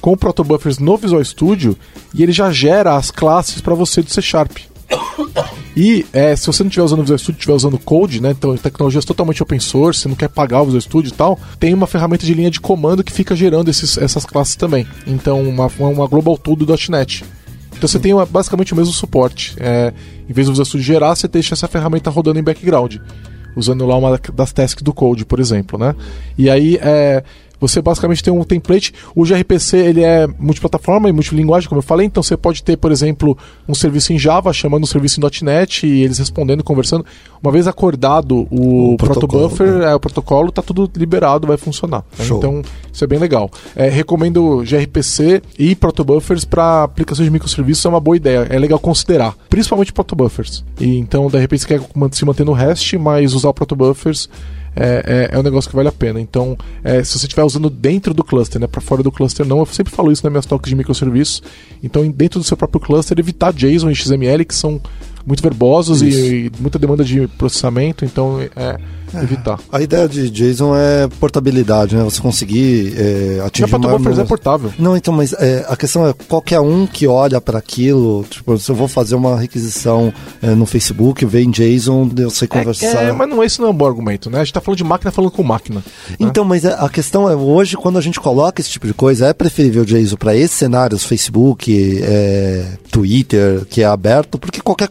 [0.00, 1.76] com o Protobuffers no Visual Studio
[2.14, 4.58] e ele já gera as classes para você do C Sharp.
[5.76, 8.56] E é, se você não estiver usando o Visual Studio, estiver usando Code, né, então
[8.56, 11.86] tecnologias totalmente open source, você não quer pagar o Visual Studio e tal, tem uma
[11.86, 14.86] ferramenta de linha de comando que fica gerando esses, essas classes também.
[15.06, 17.22] Então, uma, uma Global Tool do .NET.
[17.76, 19.54] Então você tem uma- basicamente o mesmo suporte.
[19.58, 19.92] É,
[20.28, 22.96] em vez do Visual gerar, você deixa essa ferramenta rodando em background.
[23.54, 25.94] Usando lá uma das tasks do Code, por exemplo, né?
[26.36, 27.22] E aí, é,
[27.60, 28.92] Você basicamente tem um template.
[29.14, 32.06] O gRPC ele é multiplataforma e multilinguagem, como eu falei.
[32.06, 33.36] Então você pode ter, por exemplo,
[33.68, 37.04] um serviço em Java chamando um serviço em .NET e eles respondendo, conversando.
[37.42, 39.92] Uma vez acordado o, O protocolo, protobuffer, né?
[39.92, 42.04] é, o protocolo, tá tudo liberado, vai funcionar.
[42.18, 42.24] né?
[42.38, 43.50] Então isso é bem legal.
[43.74, 48.46] É, recomendo gRPC e protobuffers para aplicações de microserviços é uma boa ideia.
[48.50, 50.64] É legal considerar, principalmente protobuffers.
[50.80, 51.80] E então, de repente, você quer
[52.12, 54.28] se manter no REST, mas usar o protobuffers
[54.76, 56.20] é, é, é um negócio que vale a pena.
[56.20, 59.58] Então, é, se você estiver usando dentro do cluster, né, para fora do cluster, não.
[59.58, 61.42] Eu sempre falo isso nas minhas talks de microserviços.
[61.82, 64.80] Então, dentro do seu próprio cluster, evitar JSON e XML, que são
[65.26, 68.04] muito verbosos e, e muita demanda de processamento.
[68.04, 68.78] Então, é,
[69.14, 69.58] evitar.
[69.72, 72.02] A ideia de JSON é portabilidade, né?
[72.04, 74.72] Você conseguir é, Já atingir maior protobuffers é portável.
[74.78, 78.70] Não, então, mas é, a questão é qualquer um que olha para aquilo, tipo, se
[78.70, 83.02] eu vou fazer uma requisição é, no Facebook, vê em JSON, eu sei conversar.
[83.04, 84.40] É, mas não, esse não é um bom argumento, né?
[84.40, 85.76] A gente tá falando de máquina falando com máquina.
[85.76, 86.16] né?
[86.18, 89.26] Então, mas é- a questão é, hoje, quando a gente coloca esse tipo de coisa,
[89.26, 94.88] é preferível JSON para esses cenários, Facebook, é, Twitter, que é aberto, porque qualquer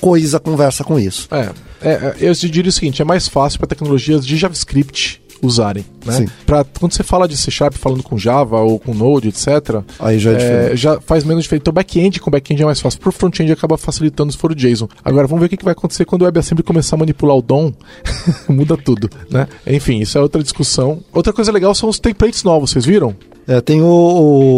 [0.00, 1.28] coisa conversa com isso.
[1.30, 1.50] É,
[1.82, 5.84] é, é, eu te diria o seguinte: é mais fácil para tecnologias de JavaScript usarem,
[6.06, 6.26] né?
[6.46, 10.18] Pra, quando você fala de C Sharp falando com Java ou com Node, etc., Aí
[10.18, 11.62] já é, é, já faz menos diferença.
[11.62, 13.00] Então, back-end com back-end é mais fácil.
[13.00, 14.88] Pro front-end acaba facilitando se for o JSON.
[15.04, 17.42] Agora, vamos ver o que que vai acontecer quando o WebAssembly começar a manipular o
[17.42, 17.72] DOM.
[18.48, 19.48] Muda tudo, né?
[19.66, 21.00] Enfim, isso é outra discussão.
[21.12, 23.16] Outra coisa legal são os templates novos, vocês viram?
[23.46, 23.86] É, tem o,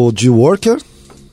[0.09, 0.77] o G-Worker,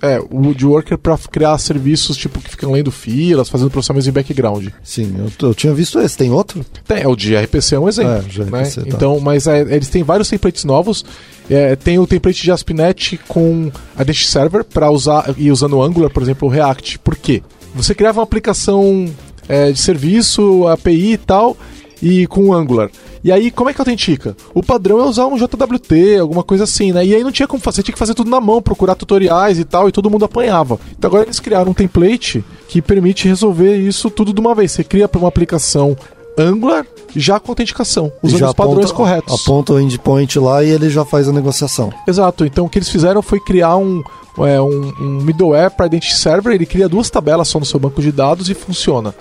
[0.01, 4.11] É, o de Worker para criar serviços tipo que ficam lendo filas, fazendo processamento em
[4.11, 4.67] background.
[4.83, 6.65] sim, eu, eu tinha visto esse, tem outro?
[6.87, 8.13] Tem, é, o de RPC é um exemplo.
[8.13, 8.61] É, de né?
[8.61, 8.87] RPC, tá.
[8.87, 11.05] Então, mas é, eles têm vários templates novos.
[11.49, 16.09] É, tem o template de ASP.NET com Identity Server para usar e usando o Angular,
[16.09, 16.99] por exemplo, o React.
[16.99, 17.43] Por quê?
[17.75, 19.07] Você criava uma aplicação
[19.47, 21.57] é, de serviço, API e tal,
[22.01, 22.89] e com o Angular.
[23.23, 24.35] E aí, como é que autentica?
[24.53, 27.05] O padrão é usar um JWT, alguma coisa assim, né?
[27.05, 29.59] E aí não tinha como fazer, você tinha que fazer tudo na mão, procurar tutoriais
[29.59, 30.79] e tal, e todo mundo apanhava.
[30.97, 34.71] Então agora eles criaram um template que permite resolver isso tudo de uma vez.
[34.71, 35.95] Você cria uma aplicação
[36.37, 39.41] Angular já com autenticação, usando já os padrões aponta- corretos.
[39.41, 41.91] Aponta o endpoint lá e ele já faz a negociação.
[42.07, 42.45] Exato.
[42.45, 44.01] Então o que eles fizeram foi criar um,
[44.39, 46.53] é, um, um middleware para Identity Server.
[46.53, 49.13] Ele cria duas tabelas só no seu banco de dados e funciona.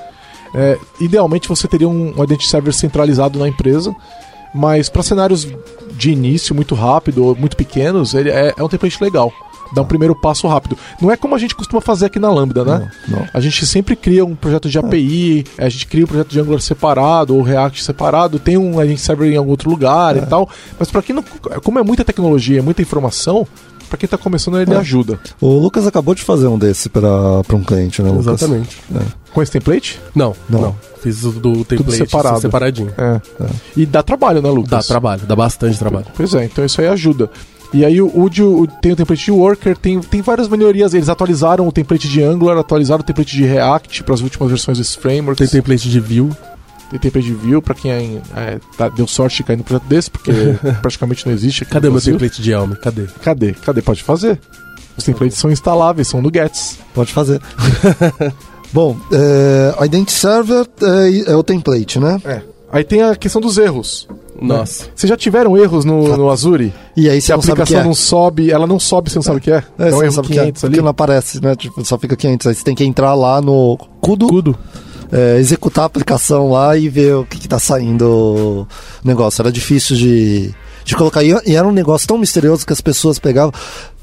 [0.55, 3.95] É, idealmente você teria um, um Identity Server centralizado na empresa,
[4.55, 5.47] mas para cenários
[5.93, 9.33] de início muito rápido ou muito pequenos, ele é, é um template legal.
[9.73, 10.77] Dá um primeiro passo rápido.
[11.01, 12.91] Não é como a gente costuma fazer aqui na Lambda, né?
[13.07, 13.29] Não, não.
[13.33, 16.61] A gente sempre cria um projeto de API, a gente cria um projeto de Angular
[16.61, 20.49] separado ou React separado, tem um Identity Server em algum outro lugar e tal.
[20.79, 21.23] Mas para quem não.
[21.63, 23.47] Como é muita tecnologia, é muita informação,
[23.91, 24.77] para quem tá começando ele É.
[24.79, 25.19] ajuda.
[25.41, 28.27] O Lucas acabou de fazer um desse para um cliente, né, Lucas?
[28.29, 28.79] Exatamente.
[29.35, 30.01] Com esse template?
[30.15, 30.61] Não, Não.
[30.61, 32.41] não, Fiz o do template separado.
[32.41, 32.93] separadinho.
[32.97, 33.21] É.
[33.77, 34.71] E dá trabalho, né, Lucas?
[34.71, 36.07] Dá trabalho, dá bastante trabalho.
[36.17, 37.29] Pois é, então isso aí ajuda.
[37.73, 40.93] E aí o, o- tem o template de Worker, tem, tem várias melhorias.
[40.93, 44.79] Eles atualizaram o template de Angular, atualizaram o template de React para as últimas versões
[44.79, 45.39] desse framework.
[45.39, 46.31] Tem template de view.
[46.91, 49.87] Tem template de Vue para quem é, é, tá- deu sorte de cair no projeto
[49.87, 50.33] desse, porque
[50.83, 51.63] praticamente não existe.
[51.63, 52.15] aqui Cadê no meu Brasil.
[52.15, 52.73] template de Elm?
[52.73, 53.07] Cadê?
[53.23, 53.53] Cadê?
[53.53, 53.81] Cadê?
[53.83, 54.39] Pode fazer.
[54.97, 56.79] Os templates são instaláveis, são no Gets.
[56.93, 57.41] Pode fazer.
[58.73, 62.21] Bom, é, a Identity Server é, é o template, né?
[62.25, 62.43] É.
[62.73, 64.07] Aí tem a questão dos erros.
[64.41, 64.87] Nossa.
[64.95, 66.73] Vocês já tiveram erros no, no Azure?
[66.97, 67.85] E aí Se você a não sabe o que aplicação é.
[67.85, 69.63] não sobe, ela não sobe, você não sabe o que é?
[69.79, 70.77] É, é um você não erro sabe o que é, 500 ali.
[70.81, 71.55] não aparece, né?
[71.57, 72.47] Tipo, só fica 500.
[72.47, 74.57] Aí você tem que entrar lá no Kudo, Cudo.
[75.13, 78.67] É, executar a aplicação lá e ver o que, que tá saindo o
[79.05, 79.43] negócio.
[79.43, 80.55] Era difícil de,
[80.85, 81.23] de colocar.
[81.23, 83.53] E, e era um negócio tão misterioso que as pessoas pegavam.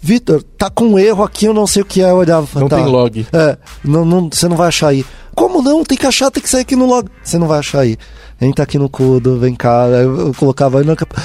[0.02, 2.10] Vitor, tá com um erro aqui, eu não sei o que é.
[2.10, 2.78] Eu olhava Não tá.
[2.78, 3.28] tem log.
[3.34, 5.06] É, não, não, você não vai achar aí.
[5.38, 5.84] Como não?
[5.84, 7.08] Tem que achar, tem que sair aqui no log.
[7.24, 7.96] Você não vai achar aí.
[8.42, 9.86] Entra aqui no Kudo, vem cá.
[9.88, 11.16] Eu, colocava cap-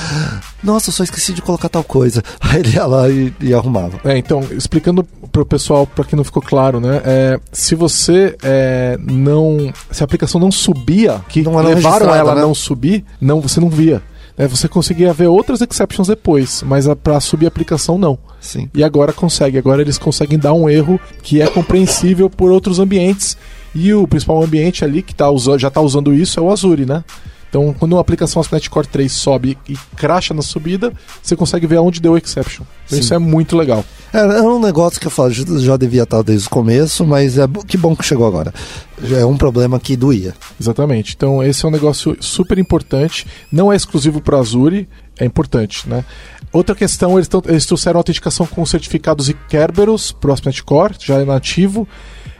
[0.62, 2.22] Nossa, eu só esqueci de colocar tal coisa.
[2.40, 3.98] Aí ele ia lá e, e arrumava.
[4.04, 7.00] É, então, explicando pro pessoal, pra quem não ficou claro, né?
[7.04, 9.72] é, se você é, não.
[9.90, 12.42] Se a aplicação não subia, que Não levaram ela a né?
[12.42, 14.02] não subir, não, você não via.
[14.36, 18.18] É, você conseguia ver outras exceptions depois, mas a, pra subir a aplicação não.
[18.40, 18.68] Sim.
[18.74, 19.56] E agora consegue.
[19.58, 23.36] Agora eles conseguem dar um erro que é compreensível por outros ambientes.
[23.74, 26.84] E o principal ambiente ali que tá usa- já está usando isso é o Azure,
[26.86, 27.02] né?
[27.48, 30.90] Então, quando uma aplicação ASP.NET Core 3 sobe e cracha na subida,
[31.22, 32.64] você consegue ver aonde deu o exception.
[32.86, 33.84] Então, isso é muito legal.
[34.10, 37.46] Era, era um negócio que eu falo, já, devia estar desde o começo, mas é
[37.66, 38.54] que bom que chegou agora.
[39.04, 40.32] Já é um problema que doía.
[40.58, 41.12] Exatamente.
[41.14, 43.26] Então, esse é um negócio super importante.
[43.50, 46.06] Não é exclusivo para Azure, é importante, né?
[46.54, 50.94] Outra questão, eles, tão- eles trouxeram autenticação com certificados e Kerberos para o ASP.NET Core,
[50.98, 51.86] já é nativo.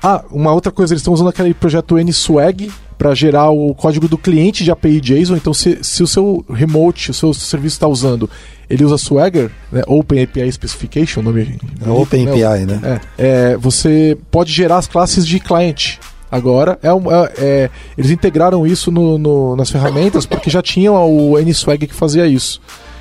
[0.03, 4.19] Ah, uma outra coisa, eles estão usando aquele projeto NSWAG para gerar o código do
[4.19, 5.37] cliente de API JSON.
[5.37, 8.29] Então, se, se o seu remote, o seu serviço está usando,
[8.69, 13.01] ele usa Swagger, né, Open API Specification, o nome É Open API, né?
[13.19, 15.99] é, é, você pode gerar as classes de cliente.
[16.31, 20.91] Agora, é, um- é- é- eles integraram isso no- no- nas ferramentas porque já tinha
[20.93, 22.61] o NSwag que fazia isso.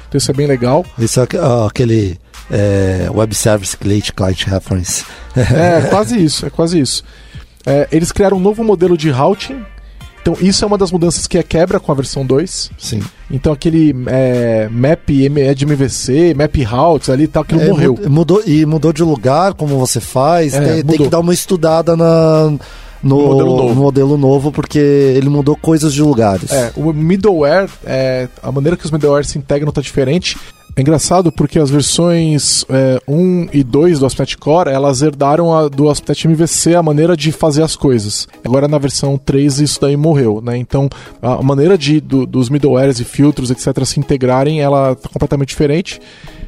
[0.09, 0.85] Então isso é bem legal.
[0.99, 2.17] Isso é aque- aquele
[2.51, 5.05] é, Web Service Client Client Reference.
[5.35, 7.03] É quase isso, é quase isso.
[7.65, 9.61] É, eles criaram um novo modelo de routing.
[10.21, 12.69] Então isso é uma das mudanças que é quebra com a versão 2.
[12.77, 13.01] Sim.
[13.31, 17.97] Então aquele é, map é de MVC, map routes ali e tal, que É, morreu.
[18.03, 20.53] mu- Mudou, e mudou de lugar, como você faz.
[20.53, 22.59] É, tem, tem que dar uma estudada na, no,
[23.01, 23.69] No modelo novo.
[23.69, 26.51] no modelo novo, porque ele mudou coisas de lugares.
[26.51, 30.37] É, o middleware, é, a maneira que os middlewares se integram está diferente.
[30.73, 35.67] É engraçado porque as versões é, 1 e 2 do ASP.NET Core, elas herdaram a,
[35.67, 38.25] do ASP.NET MVC a maneira de fazer as coisas.
[38.43, 40.57] Agora na versão 3 isso daí morreu, né?
[40.57, 40.87] Então
[41.21, 45.99] a maneira de, do- dos middlewares e filtros, etc., se integrarem, ela está completamente diferente.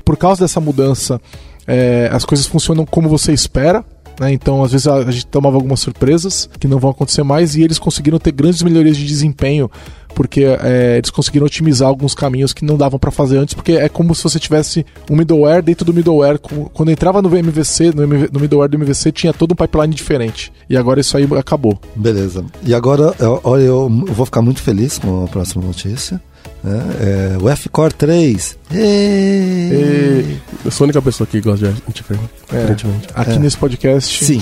[0.06, 1.20] Por causa dessa mudança,
[1.68, 3.84] é, as coisas funcionam como você espera,
[4.20, 4.32] né?
[4.32, 7.78] Então, às vezes a gente tomava algumas surpresas que não vão acontecer mais e eles
[7.80, 9.70] conseguiram ter grandes melhorias de desempenho
[10.14, 13.90] porque é, eles conseguiram otimizar alguns caminhos que não davam para fazer antes, porque é
[13.90, 16.40] como se você tivesse um middleware dentro do middleware.
[16.74, 20.52] Quando entrava no MVC, no, MV no middleware do MVC, tinha todo um pipeline diferente.
[20.70, 21.80] E agora isso aí acabou.
[21.96, 22.46] Beleza.
[22.66, 26.22] E agora, eu- olha, eu vou ficar muito feliz com a próxima notícia.
[26.64, 26.82] né?
[27.02, 28.58] É, o F-Core 3.
[28.74, 32.58] E, Eu sou a única pessoa que gosta de antiframe, É.
[32.62, 33.08] aparentemente.
[33.14, 33.40] aqui É.
[33.40, 34.24] nesse podcast.
[34.26, 34.42] Sim.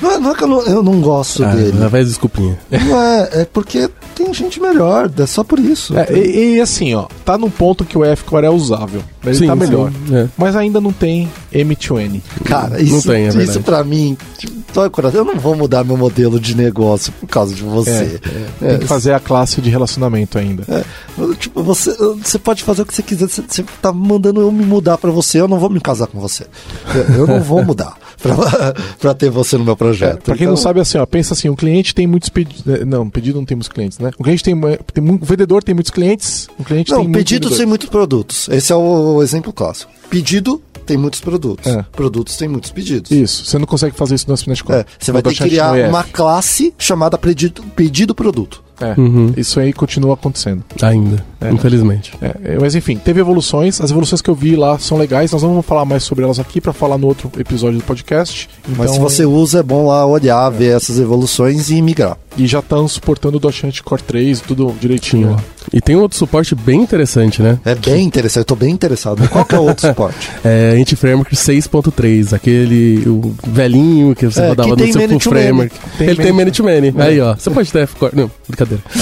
[0.00, 1.76] não, é, não é que eu não, eu não gosto Ah, dele.
[1.78, 2.58] lá vai desculpinha.
[2.70, 5.96] Não é, é porque tem gente melhor, é só por isso.
[5.98, 9.02] É, e, e assim, ó, tá num ponto que o F-Core é usável.
[9.24, 9.90] Ele Sim, tá melhor.
[10.06, 10.28] sim, é.
[10.36, 12.20] Mas ainda não tem M2N.
[12.44, 14.62] Cara, Não isso, tem, é isso pra mim, tipo.
[15.12, 18.18] Eu não vou mudar meu modelo de negócio por causa de você.
[18.62, 20.64] É, Tem que fazer a classe de relacionamento ainda.
[20.66, 20.82] é,
[21.34, 21.94] tipo, você,
[22.28, 23.28] você pode fazer o que você quiser.
[23.28, 26.18] Você, você tá mandando eu me mudar pra você, eu não vou me casar com
[26.20, 26.46] você.
[26.94, 27.96] Eu, eu não vou mudar
[28.98, 30.22] pra ter você no meu projeto.
[30.22, 32.62] Pra quem não Então, sabe, assim, ó, pensa assim, um cliente tem muitos pedidos.
[32.86, 34.10] Não, pedido não tem muitos clientes, né?
[34.18, 34.54] Um cliente tem,
[34.92, 37.68] tem mu- um vendedor tem muitos clientes, um cliente Não, tem pedidos tem vendedores.
[37.68, 38.48] muitos produtos.
[38.48, 39.90] Esse é o exemplo clássico.
[40.10, 41.66] Pedido tem muitos produtos.
[41.66, 41.84] É.
[41.92, 43.10] Produtos tem muitos pedidos.
[43.10, 44.78] Isso, você não consegue fazer isso no ASP.NET Core.
[44.80, 45.88] É, você vai ter que criar EF.
[45.88, 48.62] uma classe chamada pedido, pedido produto.
[48.80, 49.32] É, Uhum.
[49.36, 50.64] Isso aí continua acontecendo.
[50.82, 52.12] Ainda, infelizmente.
[52.20, 53.80] É, mas enfim, teve evoluções.
[53.80, 55.30] As evoluções que eu vi lá são legais.
[55.30, 58.48] Nós não vamos falar mais sobre elas aqui pra falar no outro episódio do podcast.
[58.76, 62.18] Mas Então, se você usa, é bom lá olhar, ver essas evoluções e migrar.
[62.36, 65.44] E já estão suportando o .NET Core 3, tudo direitinho lá.
[65.72, 67.58] E tem um outro suporte bem interessante, né?
[67.64, 69.26] É bem interessante, eu tô bem interessado.
[69.28, 70.30] Qual que é o outro suporte?
[70.44, 75.74] É Anti-Framework 6.3, aquele o velhinho que você É, rodava que no seu full framework.
[75.98, 76.94] Tem Ele tem many- many-to-many.
[76.98, 77.34] Aí, ó.
[77.34, 78.12] Você pode ter F-Core.
[78.16, 78.82] Não, brincadeira.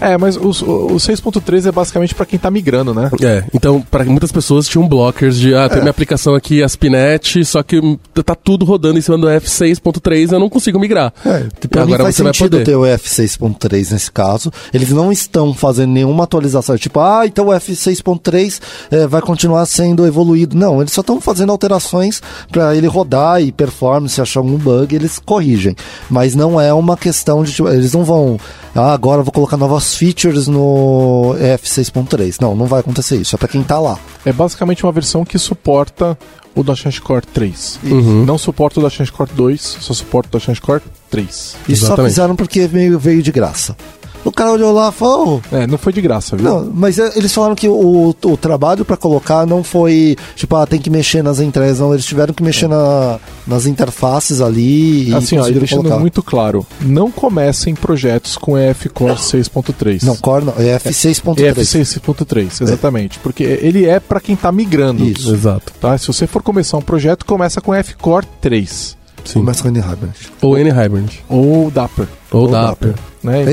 [0.00, 3.10] É, mas o, o, o 6.3 é basicamente pra quem tá migrando, né?
[3.22, 7.62] É, então, para muitas pessoas tinham blockers de, ah, tem minha aplicação aqui, ASP.NET, só
[7.62, 7.80] que
[8.24, 11.12] tá tudo rodando em cima do F6.3, eu não consigo migrar.
[11.24, 12.64] É, pra mim Agora faz você vai sentido poder.
[12.64, 14.52] ter o F6.3 nesse caso.
[14.72, 16.76] Eles não estão fazendo nenhuma atualização.
[16.76, 20.56] Tipo, ah, então o F6.3 eh, vai continuar sendo evoluído.
[20.56, 24.94] Não, eles só estão fazendo alterações para ele rodar e performance, se achar algum bug,
[24.94, 25.74] eles corrigem.
[26.08, 28.38] Mas não é uma questão de, tipo, eles não vão,
[28.74, 32.36] ah, agora eu vou colocar novas features no F6.3.
[32.40, 33.34] Não, não vai acontecer isso.
[33.34, 33.98] É para quem tá lá.
[34.24, 36.16] É basicamente uma versão que suporta
[36.54, 37.80] o .NET Core 3.
[37.84, 38.24] Uhum.
[38.24, 41.28] Não suporta o .NET Core 2, só suporta o .NET Core 3.
[41.28, 42.12] Isso só Exatamente.
[42.12, 43.76] fizeram porque veio, veio de graça.
[44.28, 46.44] O cara olhou lá e falou, "Oh, É, não foi de graça, viu?
[46.44, 50.66] Não, mas é, eles falaram que o, o trabalho pra colocar não foi tipo, ah,
[50.66, 51.92] tem que mexer nas entregas, não.
[51.92, 55.98] Eles tiveram que mexer na- nas interfaces ali assim, ó, e deixando colocar.
[56.00, 60.02] muito claro, não comecem projetos com EF Core 6.3.
[60.02, 61.38] Não, Core não, é F6.3.
[61.50, 63.18] EF 6.3, exatamente.
[63.20, 65.04] Porque ele é pra quem tá migrando.
[65.04, 65.32] Isso.
[65.32, 65.72] Exato.
[65.80, 65.96] Tá?
[65.96, 68.96] Se você for começar um projeto, começa com EF Core 3.
[69.24, 69.40] Sim.
[69.40, 70.32] Começa com Hibernate.
[70.40, 71.10] Ou N-Hybrid.
[71.28, 72.06] Ou Dapper.
[72.30, 72.94] Ou, Ou Dapper.
[73.26, 73.42] Né?
[73.42, 73.50] Ele-.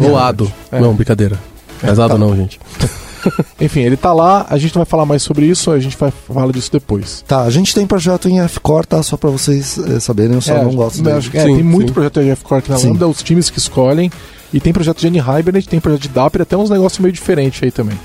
[0.72, 0.80] É.
[0.80, 1.38] Não, brincadeira.
[1.82, 2.18] Mas ADO tá.
[2.20, 2.60] não, gente.
[3.60, 6.12] Enfim, ele tá lá, a gente não vai falar mais sobre isso, a gente vai
[6.12, 7.24] falar disso depois.
[7.28, 9.02] Tá, a gente tem projeto em F-Core, tá?
[9.02, 11.18] Só pra vocês eh, saberem, eu só não gosto dele.
[11.18, 11.94] acho que- é, Sim, tem muito sim.
[11.94, 12.90] projeto de EF Core aqui na Sim.
[12.90, 14.12] Lambda, os times que escolhem.
[14.54, 17.72] E tem projeto de N-Hibernate, tem projeto de Dapper, até uns negócios meio diferentes aí
[17.72, 17.98] também.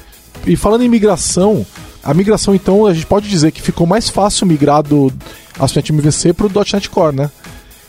[0.46, 1.66] E falando em migração,
[2.02, 5.12] a migração então, a gente pode dizer que ficou mais fácil migrar do
[5.58, 7.30] ASP.NET MVC pro .NET Core, né?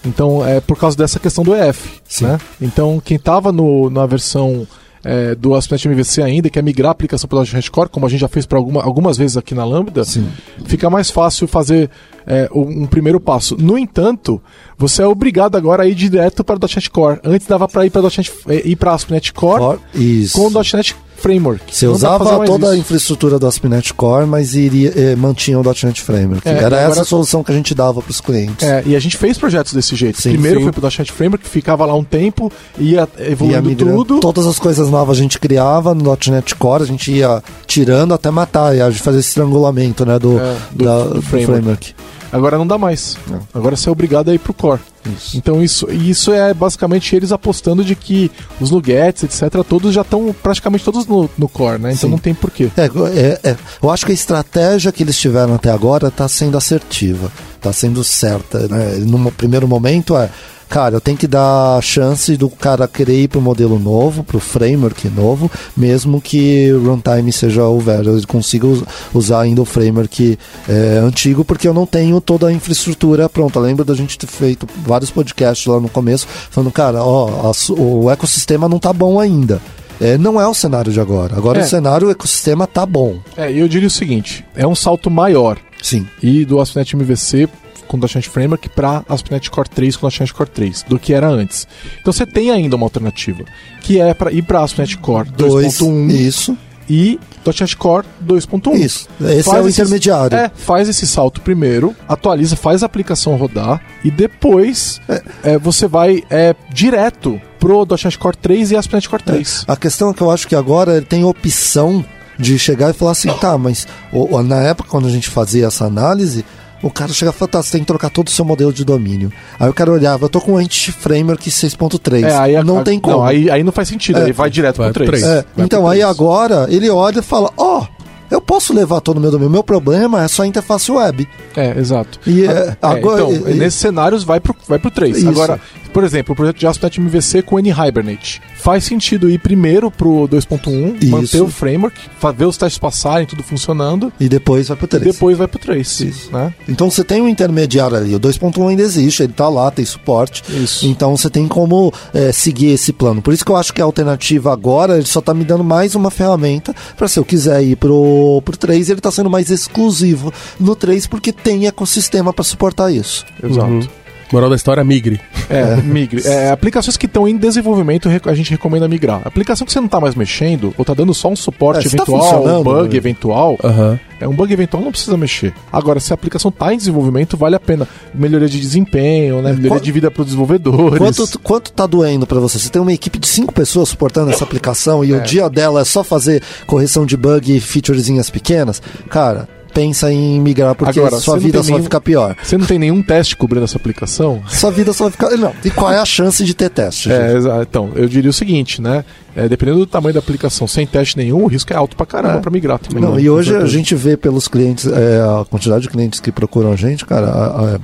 [0.06, 2.26] Então, é por causa dessa questão do EF, Sim.
[2.26, 2.40] né?
[2.62, 4.66] Então, quem tava no, na versão
[5.04, 8.10] é, do ASP.NET MVC ainda, que é migrar a aplicação para o Core, como a
[8.10, 10.28] gente já fez para alguma, algumas vezes aqui na Lambda, Sim.
[10.66, 11.90] fica mais fácil fazer
[12.26, 13.56] é, um, primeiro passo.
[13.58, 14.42] No entanto,
[14.78, 17.20] você é obrigado agora a ir direto para o .NET Core.
[17.24, 20.38] Antes dava para ir para .NET, é, ir para ASP.NET Core Core, Isso.
[20.38, 21.76] com o .NET Framework.
[21.76, 25.64] Você Não fazer usava toda a infraestrutura do ASP.NET Core, mas iria, eh, mantinha o
[25.64, 26.48] .NET Framework.
[26.48, 28.66] É, Era essa a solução que a gente dava para os clientes.
[28.68, 30.22] É, e a gente fez projetos desse jeito.
[30.22, 30.64] Sim, Primeiro sim.
[30.64, 34.06] foi pro .NET Framework, ficava lá um tempo, ia Ia evoluindo migrando.
[34.06, 34.20] tudo.
[34.20, 38.32] Todas as coisas novas a gente criava no .NET Core, a gente ia tirando até
[38.32, 41.94] matar, a gente fazia esse estrangulamento né, do, É, do- da- do do framework.
[42.32, 43.18] Agora não dá mais.
[43.28, 43.42] Não.
[43.54, 44.82] Agora você é obrigado a ir pro core.
[45.06, 45.38] Isso.
[45.38, 50.34] Então isso, isso é basicamente eles apostando de que os nuggets, etc., todos já estão
[50.44, 51.94] praticamente todos no, no core, né?
[51.94, 52.12] Então Sim.
[52.12, 52.70] não tem porquê.
[52.78, 56.58] É, é, é, eu acho que a estratégia que eles tiveram até agora está sendo
[56.58, 58.68] assertiva, está sendo certa.
[58.68, 58.98] Né?
[59.00, 60.30] No primeiro momento é,
[60.70, 64.24] cara, eu tenho que dar a chance do cara querer ir para o modelo novo,
[64.24, 68.16] para o framework novo, mesmo que o runtime seja o velho.
[68.18, 72.54] Eu consiga us- usar ainda o framework é, antigo, porque eu não tenho toda a
[72.54, 73.60] infraestrutura pronta.
[73.60, 77.74] Eu lembro da gente ter feito vários podcasts lá no começo, falando, cara, ó, a
[77.74, 79.62] o ecossistema não tá bom ainda.
[80.00, 81.36] É, não é o cenário de agora.
[81.36, 81.64] Agora É.
[81.64, 83.18] o cenário, o ecossistema tá bom.
[83.36, 86.08] É, e eu diria o seguinte: é um salto maior Sim.
[86.24, 87.50] e do ASP.NET MVC
[87.90, 91.14] com o .NET Framework para ASP.NET Core 3 com o .NET Core 3, do que
[91.14, 91.68] era antes.
[92.00, 93.44] Então você tem ainda uma alternativa,
[93.82, 96.58] que é para ir para ASP.NET Core Dois, 2.1 Isso,
[96.90, 98.76] e .NET Core 2.1.
[98.80, 99.08] isso.
[99.22, 100.38] Esse Faz é o esse- intermediário.
[100.38, 105.02] É, faz esse salto primeiro, atualiza, faz a aplicação rodar e depois
[105.44, 109.66] é, você vai é, direto pro .NET Core 3 e ASP.NET Core 3.
[109.68, 112.06] A questão é que eu acho que agora ele tem opção
[112.38, 115.68] de chegar e falar assim, tá, mas o- o- na época quando a gente fazia
[115.68, 116.46] essa análise,
[116.82, 118.84] o cara chega e fala, tá, você tem que trocar todo o seu modelo de
[118.86, 119.32] domínio.
[119.60, 122.24] Aí o cara olhava, eu tô com o Entity Framework 6.3.
[122.26, 123.18] É, aí a- não a- tem como.
[123.18, 124.26] Não, aí, aí não faz sentido, É.
[124.26, 125.24] aí vai direto Vai pro pro 3.
[125.24, 125.38] três.
[125.40, 126.10] É, Vai então pro aí três.
[126.12, 127.86] agora ele olha e fala, ó,
[128.32, 129.50] eu posso levar todo o meu domínio.
[129.52, 131.28] Meu problema é só a interface web.
[131.56, 132.20] É, exato.
[132.28, 135.18] E, Ah, é, é, agora- então, e- nesses cenários vai pro, vai pro 3.
[135.18, 135.28] Isso.
[135.30, 135.60] Agora,
[135.92, 138.42] por exemplo, o projeto de ASP.NET MVC com N-Hibernate.
[138.56, 141.12] Faz sentido ir primeiro pro 2.1, Isso.
[141.12, 142.00] manter o framework,
[142.36, 145.04] ver os testes passarem, tudo funcionando, E depois vai pro e 3.
[145.14, 146.00] depois vai pro 3.
[146.02, 146.32] Isso.
[146.32, 146.54] Né?
[146.68, 150.44] Então você tem um intermediário ali, o 2.1 ainda existe, ele tá lá, tem suporte.
[150.50, 150.86] Isso.
[150.86, 153.22] Então você tem como é, seguir esse plano.
[153.22, 155.96] Por isso que eu acho que a alternativa agora, ele só tá me dando mais
[155.96, 160.34] uma ferramenta para se eu quiser ir pro, pro 3, ele tá sendo mais exclusivo
[160.60, 163.26] no 3 porque tem ecossistema para suportar isso.
[163.44, 163.68] Exato.
[163.68, 163.88] Uhum.
[164.32, 165.20] Moral da história, migre.
[165.50, 166.22] É, migre.
[166.26, 169.22] É, aplicações que estão em desenvolvimento, a gente recomenda migrar.
[169.26, 171.96] Aplicação que você não está mais mexendo, ou está dando só um suporte É, tá
[171.98, 172.96] eventual, um funcionando, bug né?
[172.98, 174.00] eventual, Aham.
[174.20, 175.54] é um bug eventual não precisa mexer.
[175.72, 177.88] Agora, se a aplicação está em desenvolvimento, vale a pena.
[178.14, 179.54] Melhoria de desempenho, né?
[179.54, 180.98] Melhoria de vida para os desenvolvedores.
[181.00, 182.60] Quanto, quanto tá doendo para você?
[182.60, 185.86] Você tem uma equipe de cinco pessoas suportando essa aplicação e o dia dela é
[185.86, 188.82] só fazer correção de bug e featurezinhas pequenas?
[189.10, 192.36] Cara, pensa em migrar porque Agora, sua vida só vai nenhum- ficar pior.
[192.42, 194.42] Você não tem nenhum teste cobrindo essa aplicação?
[194.48, 195.30] Sua vida só vai ficar.
[195.38, 195.54] Não.
[195.64, 197.12] E qual é a chance de ter teste?
[197.12, 199.04] É, então, eu diria o seguinte, né?
[199.36, 202.38] É, dependendo do tamanho da aplicação, sem teste nenhum, o risco é alto pra caramba
[202.38, 202.42] É.
[202.42, 203.02] pra migrar também.
[203.02, 203.22] Não, né?
[203.22, 206.76] e hoje a gente vê pelos clientes, é, a quantidade de clientes que procuram a
[206.76, 207.28] gente, cara.
[207.28, 207.80] a- a-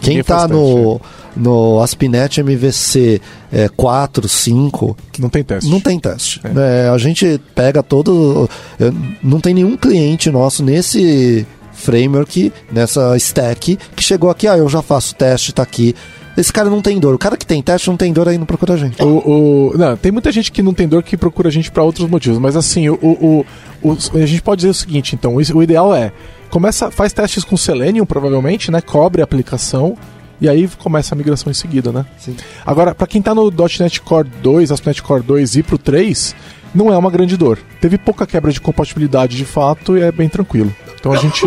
[0.00, 1.00] quem Ninguém tá faz no,
[1.36, 3.20] no Aspinet MVC
[3.52, 5.70] é, 4, 5, Não tem teste.
[5.70, 6.40] não tem teste.
[6.44, 8.48] É, a gente pega todo.
[8.80, 8.90] é,
[9.22, 14.82] Não tem nenhum cliente nosso nesse framework, nessa stack, que chegou aqui, ah, eu já
[14.82, 15.94] faço teste, tá aqui.
[16.36, 17.14] Esse cara não tem dor.
[17.14, 19.02] O cara que tem teste não tem dor aí não procura a gente.
[19.02, 21.82] O, o- não, tem muita gente que não tem dor que procura a gente pra
[21.82, 23.44] outros motivos, mas assim, o, o,
[23.82, 26.12] o- a gente pode dizer o seguinte, então, o ideal é
[26.50, 28.80] começa, faz testes com Selenium, provavelmente, né?
[28.80, 29.96] Cobre a aplicação
[30.40, 32.04] e aí começa a migração em seguida, né?
[32.18, 32.36] Sim.
[32.64, 36.34] Agora, pra quem tá no .NET Core 2, ASP.NET Core 2 e pro 3,
[36.74, 37.58] não é uma grande dor.
[37.80, 40.74] Teve pouca quebra de compatibilidade de fato e é bem tranquilo.
[40.98, 41.44] Então a gente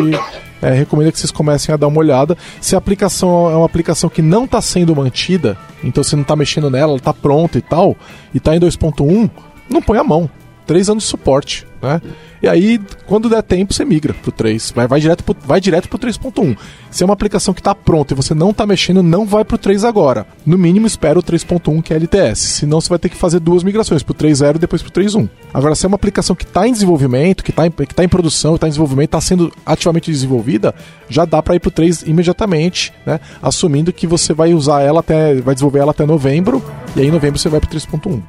[0.62, 2.38] é, recomenda que vocês comecem a dar uma olhada.
[2.62, 6.36] Se a aplicação é uma aplicação que não está sendo mantida, então você não está
[6.36, 7.98] mexendo nela, ela está pronta e tal,
[8.34, 9.30] e está em 2.1,
[9.70, 10.30] não põe a mão.
[10.66, 12.02] Três anos de suporte, né?
[12.44, 14.74] E aí, quando der tempo, você migra pro 3.
[14.76, 16.58] Vai, vai direto pro, vai direto pro 3.1.
[16.92, 19.58] Se é uma aplicação que está pronta e você não está mexendo, não vai pro
[19.58, 20.28] 3 agora.
[20.46, 22.40] No mínimo, espera o 3.1, que é LTS.
[22.40, 25.30] Senão, você vai ter que fazer duas migrações, pro 3.0 e depois pro 3.1.
[25.54, 28.10] Agora, se é uma aplicação que está em desenvolvimento, que está em, que tá em
[28.10, 30.76] produção, está em desenvolvimento, está sendo ativamente desenvolvida,
[31.08, 33.22] já dá para ir pro 3 imediatamente, né?
[33.42, 35.36] Assumindo que você vai usar ela até.
[35.36, 36.62] vai desenvolver ela até novembro,
[36.94, 38.22] e aí em novembro você vai pro 3.1.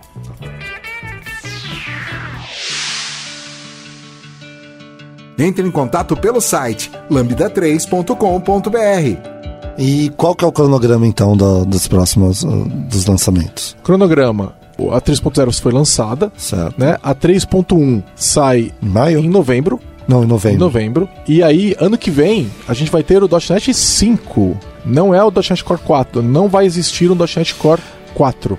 [5.39, 9.35] Entre em contato pelo site lambda3.com.br.
[9.77, 12.49] E qual que é o cronograma então da- dos próximos ah,
[12.89, 13.77] dos lançamentos?
[13.83, 14.55] Cronograma.
[14.93, 16.75] A 3.0 foi lançada, Certo.
[16.79, 16.97] né?
[17.03, 19.19] A 3.1 sai Em maio?
[19.21, 19.81] em novembro.
[20.07, 20.61] Não, em Em novembro.
[20.61, 21.09] novembro.
[21.27, 24.57] E aí, ano que vem, a gente vai ter o .NET 5.
[24.85, 26.23] Não é o .NET Core 4.
[26.23, 27.81] Não vai existir um .NET Core
[28.15, 28.59] 4.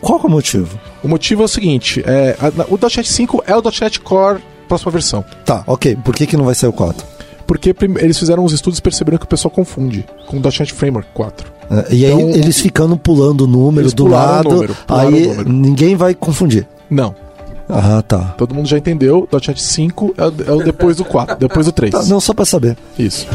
[0.00, 0.78] Qual que é o motivo?
[1.02, 4.92] O motivo é o seguinte: é, a- o .NET 5 é o .NET Core próxima
[4.92, 5.24] versão.
[5.44, 5.96] Tá, ok.
[6.04, 7.04] Por que, que não vai ser o 4?
[7.46, 11.08] Porque eles fizeram uns estudos e perceberam que o pessoal confunde com o .NET Framework
[11.14, 11.50] 4.
[11.70, 15.96] É, E aí Então- eles ficando pulando o número Eles do lado, número, aí ninguém
[15.96, 16.66] vai confundir.
[16.90, 17.14] Não.
[17.70, 18.34] Ah, tá.
[18.38, 19.28] Todo mundo já entendeu.
[19.30, 21.92] .NET 5 é o, é o depois do 4, depois do 3.
[21.92, 22.76] Tá, Não, só pra saber.
[22.98, 23.26] Isso.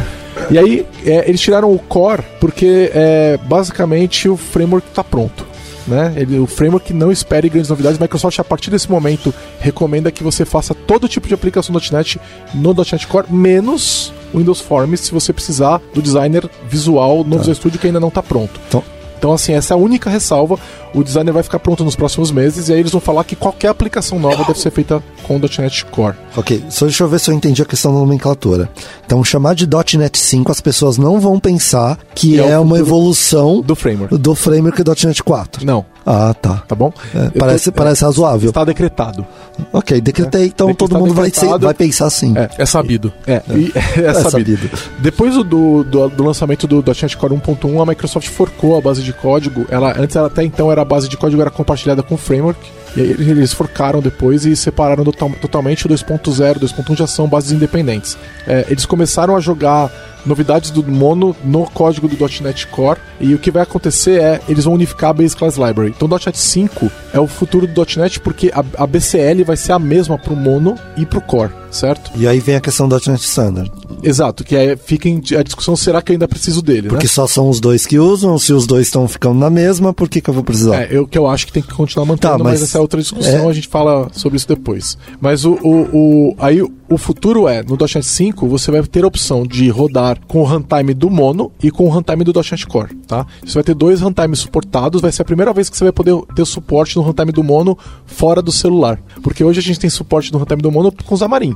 [0.49, 5.45] E aí, é, eles tiraram o core porque é, basicamente o framework está pronto.
[5.87, 6.13] Né?
[6.15, 7.99] Ele, o framework não espere grandes novidades.
[7.99, 12.19] Microsoft, a partir desse momento, recomenda que você faça todo tipo de aplicação .NET
[12.53, 17.79] no .NET Core, menos Windows Forms, se você precisar do designer visual no Visual Studio
[17.79, 18.59] que ainda não está pronto.
[18.67, 18.83] Então-
[19.23, 20.59] Então, assim, essa é a única ressalva.
[20.93, 23.69] O designer vai ficar pronto nos próximos meses e aí eles vão falar que qualquer
[23.69, 26.17] aplicação nova deve ser feita com o .NET Core.
[26.35, 28.69] Ok, só deixa eu ver se eu entendi a questão da nomenclatura.
[29.05, 29.65] Então, chamar de
[29.97, 34.17] .NET 5, as pessoas não vão pensar que é é, uma evolução Do framework.
[34.17, 35.65] do framework .NET 4.
[35.65, 36.63] Não, Ah, tá.
[36.67, 36.91] tá bom?
[37.15, 38.49] É, Eu tô- parece, parece razoável.
[38.49, 39.25] Está decretado.
[39.71, 42.33] Ok, decretei, então Decretado, todo mundo vai, ser- vai pensar assim.
[42.37, 42.49] É.
[42.57, 43.13] É sabido.
[43.25, 44.29] É, e- é, É sabido.
[44.31, 44.69] sabido.
[44.99, 49.01] Depois do, do, do- do lançamento do .NET Core 1.1, a Microsoft forcou a base
[49.01, 49.65] de código.
[49.69, 52.59] Ela, antes, ela, até então, era a base de código era compartilhada com o framework.
[52.95, 57.27] E aí eles forcaram depois e separaram total- totalmente o 2.0 e 2.1 já são
[57.27, 58.17] bases independentes.
[58.45, 59.89] É, eles começaram a jogar
[60.25, 64.65] novidades do Mono no código do .NET Core e o que vai acontecer é eles
[64.65, 65.93] vão unificar a Base Class Library.
[65.95, 69.79] Então .NET 5 é o futuro do .NET porque a, a BCL vai ser a
[69.79, 72.11] mesma para o Mono e para o Core, certo?
[72.15, 73.71] E aí vem a questão do .NET Standard.
[74.01, 77.09] Exato, que é, fica em, a discussão será que eu ainda preciso dele, Porque né?
[77.09, 80.19] só são os dois que usam, se os dois estão ficando na mesma, por que,
[80.19, 80.81] que eu vou precisar?
[80.83, 82.81] É, eu que eu acho que tem que continuar mantendo, Tá, mas, mas essa é
[82.81, 84.97] outra discussão, é- a gente fala sobre isso depois.
[85.21, 89.07] Mas o, o, o- aí o futuro é, no .NET 5, você vai ter a
[89.07, 92.95] opção de rodar com o runtime do Mono e com o runtime do .NET Core,
[93.07, 93.25] tá?
[93.45, 96.15] Você vai ter dois runtimes suportados, vai ser a primeira vez que você vai poder
[96.35, 98.99] ter suporte no runtime do Mono fora do celular.
[99.21, 101.55] Porque hoje a gente tem suporte no runtime do Mono com o Xamarin,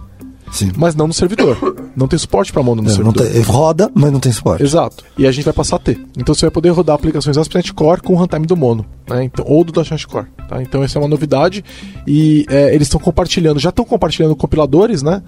[0.52, 0.72] Sim.
[0.78, 1.58] mas não no servidor.
[1.96, 3.28] Não tem suporte para Mono no É, não servidor.
[3.32, 4.64] tem- roda, mas não tem suporte.
[4.64, 5.04] Exato.
[5.18, 6.00] E a gente vai passar a ter.
[6.18, 9.24] Então você vai poder rodar aplicações ASP.NET Core com o runtime do Mono, né?
[9.24, 10.28] Então, ou do .NET Core.
[10.48, 10.62] Tá?
[10.62, 11.64] Então essa é uma novidade.
[12.06, 15.22] E é, eles estão compartilhando, já estão compartilhando compiladores, né?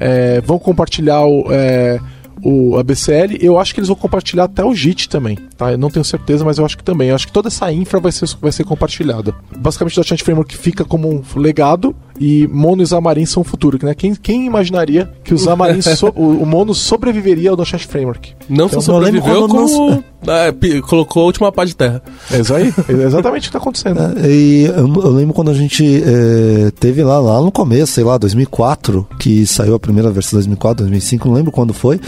[0.00, 1.98] É, vão compartilhar o, é,
[2.42, 3.38] o a BCL.
[3.40, 5.36] Eu acho que eles vão compartilhar até o JIT também.
[5.56, 5.72] Tá?
[5.72, 7.08] Eu não tenho certeza, mas eu acho que também.
[7.08, 9.34] Eu acho que toda essa infra vai ser, vai ser compartilhada.
[9.56, 13.78] Basicamente o .NET Framework fica como um legado e Mono e Xamarin são o futuro.
[13.82, 13.94] Né?
[13.94, 18.32] Quem, quem imaginaria que o Xamarin, so- o, o Mono sobreviveria ao .NET Framework?
[18.48, 22.02] Não Então, só sobreviveu, como é, pi- colocou a última pá de terra.
[22.30, 22.72] É isso aí.
[22.88, 23.98] É exatamente o que está acontecendo.
[24.00, 28.04] É, E eu, eu lembro quando a gente é, teve lá, lá no começo, sei
[28.04, 32.00] lá, 2004, que saiu a primeira versão 2004, 2005, não lembro quando foi,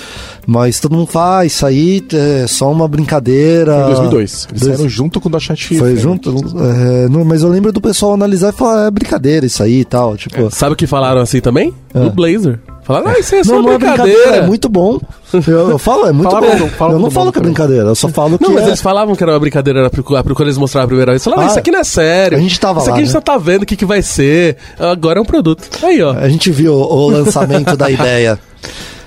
[0.46, 3.72] mas todo mundo fala, ah, isso aí é só uma brincadeira.
[3.74, 4.46] Foi em 2002.
[4.50, 6.00] Eles Dois- saíram junto com o .NET Foi Framework.
[6.00, 6.58] junto?
[6.60, 9.84] É, não, mas eu lembro do pessoal analisar e falar, é brincadeira isso aí e
[9.84, 10.50] tal, tipo...
[10.50, 11.74] Sabe o que falaram assim também?
[11.94, 11.98] É.
[12.00, 12.58] Do Blazer.
[12.84, 14.16] Falaram, ah, isso é só Não, não é brincadeira.
[14.18, 14.98] brincadeira, é muito bom.
[15.46, 16.68] Eu, eu falo, é muito Falaram bom.
[16.68, 18.66] falaram eu não falo que é brincadeira, eu só falo que Não, mas é...
[18.68, 21.22] eles falavam que era uma brincadeira era pro- pro- quando eles mostraram a primeira vez.
[21.22, 22.38] Falaram, ah, Ah, isso aqui não é sério.
[22.38, 23.18] a gente tava Isso lá, aqui a gente né?
[23.18, 24.56] só tá vendo o que, que vai ser.
[24.78, 25.68] Agora é um produto.
[25.82, 26.12] Aí, ó.
[26.12, 28.38] A gente viu o lançamento da ideia.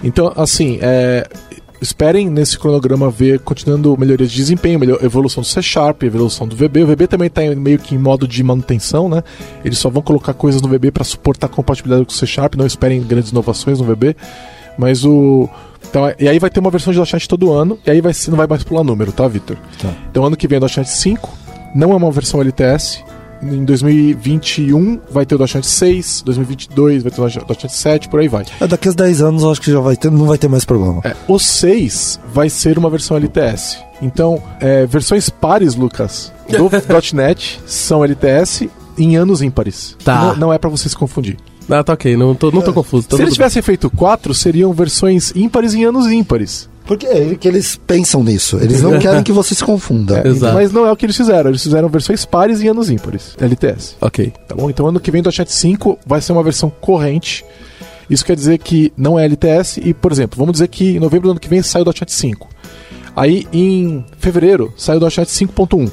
[0.04, 1.26] Então, assim, é,
[1.82, 6.56] esperem nesse cronograma ver continuando melhorias de desempenho, melhor, evolução do C Sharp, evolução do
[6.56, 6.84] VB.
[6.84, 9.24] O VB também está meio que em modo de manutenção, né?
[9.66, 12.56] Eles só vão colocar coisas no VB para suportar a compatibilidade com o C Sharp,
[12.56, 14.16] não esperem grandes inovações no VB.
[14.78, 15.50] Mas o.
[15.90, 18.38] Então, e aí vai ter uma versão de .NET todo ano, e aí vai, não
[18.38, 19.58] vai mais pular número, tá, Victor?
[19.82, 19.94] Tá.
[20.10, 21.30] Então, ano que vem é .NET 5,
[21.76, 23.04] não é uma versão LTS.
[23.44, 28.28] Em 2021 vai ter o .NET 6, 2022 vai ter o .NET 7, por aí
[28.28, 28.46] vai.
[28.60, 30.64] É, Daqui a 10 anos eu acho que já vai ter, não vai ter mais
[30.64, 31.02] problema.
[31.04, 33.80] É, o 6 vai ser uma versão LTS.
[34.02, 36.70] Então, é, versões pares, Lucas, do
[37.16, 39.96] .NET são LTS em anos ímpares.
[40.04, 40.22] Tá.
[40.22, 41.38] Não, não é pra você se confundir.
[41.70, 42.18] Ah, tá ok.
[42.18, 43.08] Não tô, não tô confuso.
[43.08, 46.70] Tô se eles tivessem feito 4, seriam versões ímpares em anos ímpares.
[46.92, 48.58] Porque é que eles pensam nisso.
[48.58, 50.24] Eles não querem que você se confunda.
[50.26, 50.54] É, Exato.
[50.54, 51.50] Mas não é o que eles fizeram.
[51.50, 53.34] Eles fizeram versões pares em anos ímpares.
[53.40, 53.96] LTS.
[54.02, 54.34] Ok.
[54.46, 54.70] Tá bom?
[54.70, 57.46] Então ano que vem do .NET 5 vai ser uma versão corrente.
[58.10, 61.30] Isso quer dizer que não é LTS e, por exemplo, vamos dizer que em novembro
[61.30, 62.50] do ano que vem sai o .NET 5.
[63.16, 65.90] Aí em fevereiro sai o .NET 5.1.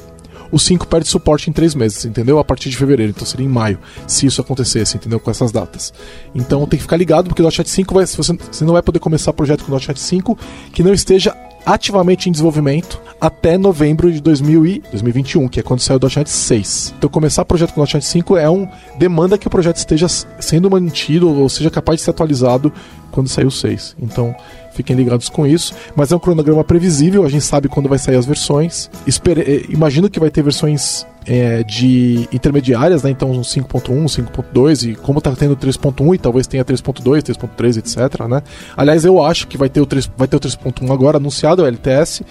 [0.51, 2.39] O 5 perde suporte em três meses, entendeu?
[2.39, 5.19] A partir de fevereiro, então seria em maio, se isso acontecesse, entendeu?
[5.19, 5.93] Com essas datas.
[6.33, 8.99] Então tem que ficar ligado, porque o .NET 5 vai, você, você não vai poder
[8.99, 10.37] começar projeto com o .NET 5
[10.73, 11.35] que não esteja
[11.65, 16.29] ativamente em desenvolvimento até novembro de 2000 e 2021, que é quando saiu o .NET
[16.29, 16.95] 6.
[16.97, 18.67] Então começar projeto com o .NET 5 é um
[18.97, 22.71] demanda que o projeto esteja sendo mantido ou seja capaz de ser atualizado
[23.11, 23.95] quando sair o 6.
[23.99, 24.35] Então
[24.79, 25.73] fiquem ligados com isso.
[25.95, 28.89] Mas é um cronograma previsível, a gente sabe quando vai sair as versões.
[29.05, 33.09] Espere, eh, imagino que vai ter versões é, de intermediárias, né?
[33.09, 38.41] Então 5.1, 5.2 e como tá tendo 3.1 e talvez tenha 3.2, 3.3, etc, né?
[38.75, 41.65] Aliás, eu acho que vai ter o 3, vai ter o 3.1 agora anunciado, o
[41.65, 42.23] LTS.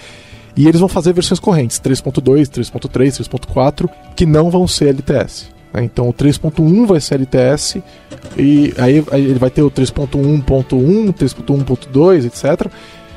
[0.57, 5.58] E eles vão fazer versões correntes, 3.2, 3.3, 3.4, que não vão ser LTS.
[5.73, 5.85] Né?
[5.85, 7.83] Então o 3.1 vai ser LTS,
[8.37, 12.71] e aí, aí ele vai ter o 3.1.1, 3.1.2, etc.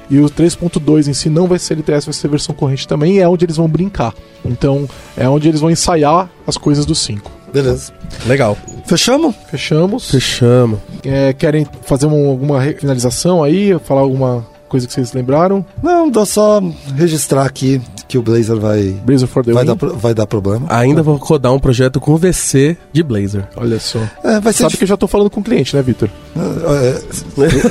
[0.09, 3.19] E o 3.2 em si não vai ser LTS, vai ser versão corrente também, e
[3.19, 4.13] é onde eles vão brincar.
[4.43, 7.31] Então é onde eles vão ensaiar as coisas do 5.
[7.53, 7.93] Beleza.
[8.25, 8.57] Legal.
[8.85, 9.35] Fechamos?
[9.49, 10.09] Fechamos.
[10.09, 10.79] Fechamos.
[11.03, 13.77] É, querem fazer um, alguma finalização aí?
[13.79, 15.65] Falar alguma coisa que vocês lembraram?
[15.83, 16.61] Não, dá só
[16.95, 17.81] registrar aqui
[18.11, 18.93] que o Blazor vai.
[19.05, 19.73] Blazer for the vai, win?
[19.73, 20.65] dar, vai dar problema.
[20.67, 23.47] Ainda vou rodar um projeto com VC de Blazer.
[23.55, 23.99] Olha só.
[24.21, 24.63] É, vai ser.
[24.63, 26.09] Sabe que eu já tô falando com o cliente, né, Vitor?
[26.35, 27.01] É,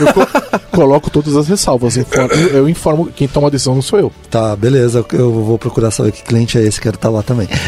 [0.00, 1.96] Eu co- coloco todas as ressalvas.
[1.96, 4.12] informo- eu, eu informo, quem toma a decisão não sou eu.
[4.30, 5.04] tá, beleza.
[5.12, 7.48] Eu vou procurar saber que cliente é esse, quero estar lá também.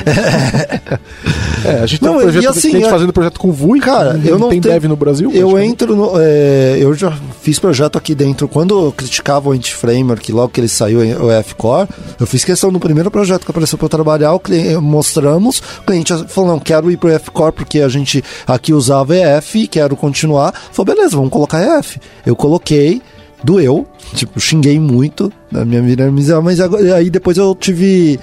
[1.65, 3.79] É, a gente Não, tem um projeto, assim, cliente é- fazendo projeto com VUI.
[3.81, 5.31] Cara, eu não tem tenho- dev no Brasil.
[5.33, 5.71] Eu praticamente.
[5.73, 6.13] entro no.
[6.17, 8.49] é, eu já fiz projeto aqui dentro.
[8.49, 11.89] Quando eu criticava o Anti-Framework, logo que ele saiu, o F-Core,
[12.19, 15.83] eu fiz questão no primeiro projeto que apareceu para eu trabalhar, o cliente, mostramos, o
[15.87, 20.53] cliente falou: não, quero ir pro F-Core porque a gente aqui usava EF, quero continuar.
[20.85, 21.99] Falei, beleza, vamos colocar EF.
[22.27, 23.01] Eu coloquei,
[23.43, 28.19] doeu, tipo, xinguei muito na minha vida miserável, mas agora, aí depois eu tive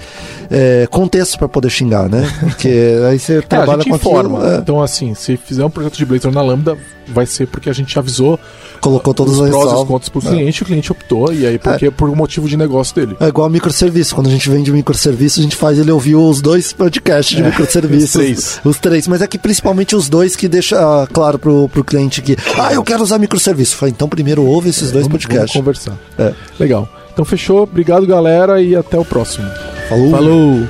[0.50, 2.28] é, contexto para poder xingar, né?
[2.40, 2.68] Porque
[3.08, 4.38] aí você É, a trabalha com informa.
[4.38, 6.76] aquilo, é, Então, assim, se fizer um projeto de Blazor na Lambda,
[7.12, 8.38] vai ser porque a gente avisou
[8.80, 11.90] colocou todos os prós e os contras pro cliente, o cliente optou, e aí porque
[11.90, 13.16] por um motivo de negócio dele.
[13.20, 14.14] É igual microserviço.
[14.14, 18.04] Quando a gente vende microserviço, a gente faz ele ouvir os dois podcasts de microserviços.
[18.06, 18.60] os três.
[18.64, 19.08] Os três.
[19.08, 22.72] Mas é que principalmente os dois que deixa ah, claro pro, pro cliente que, ah,
[22.72, 23.76] eu quero usar microserviço.
[23.76, 25.56] Falei, então primeiro ouve esses dois Vamos, vamos podcasts.
[25.56, 25.98] conversar.
[26.18, 26.32] É.
[26.58, 26.88] Legal.
[27.12, 27.62] Então fechou.
[27.62, 29.48] Obrigado, galera, e até o próximo.
[29.88, 30.10] Falou.
[30.10, 30.68] Falou!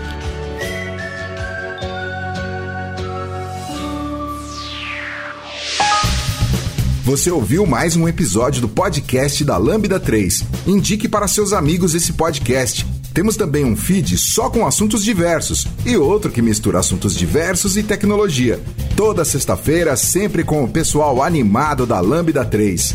[7.11, 10.45] Você ouviu mais um episódio do podcast da Lambda 3.
[10.65, 12.87] Indique para seus amigos esse podcast.
[13.13, 17.83] Temos também um feed só com assuntos diversos e outro que mistura assuntos diversos e
[17.83, 18.61] tecnologia.
[18.97, 22.95] Toda sexta-feira, sempre com o pessoal animado da Lambda 3.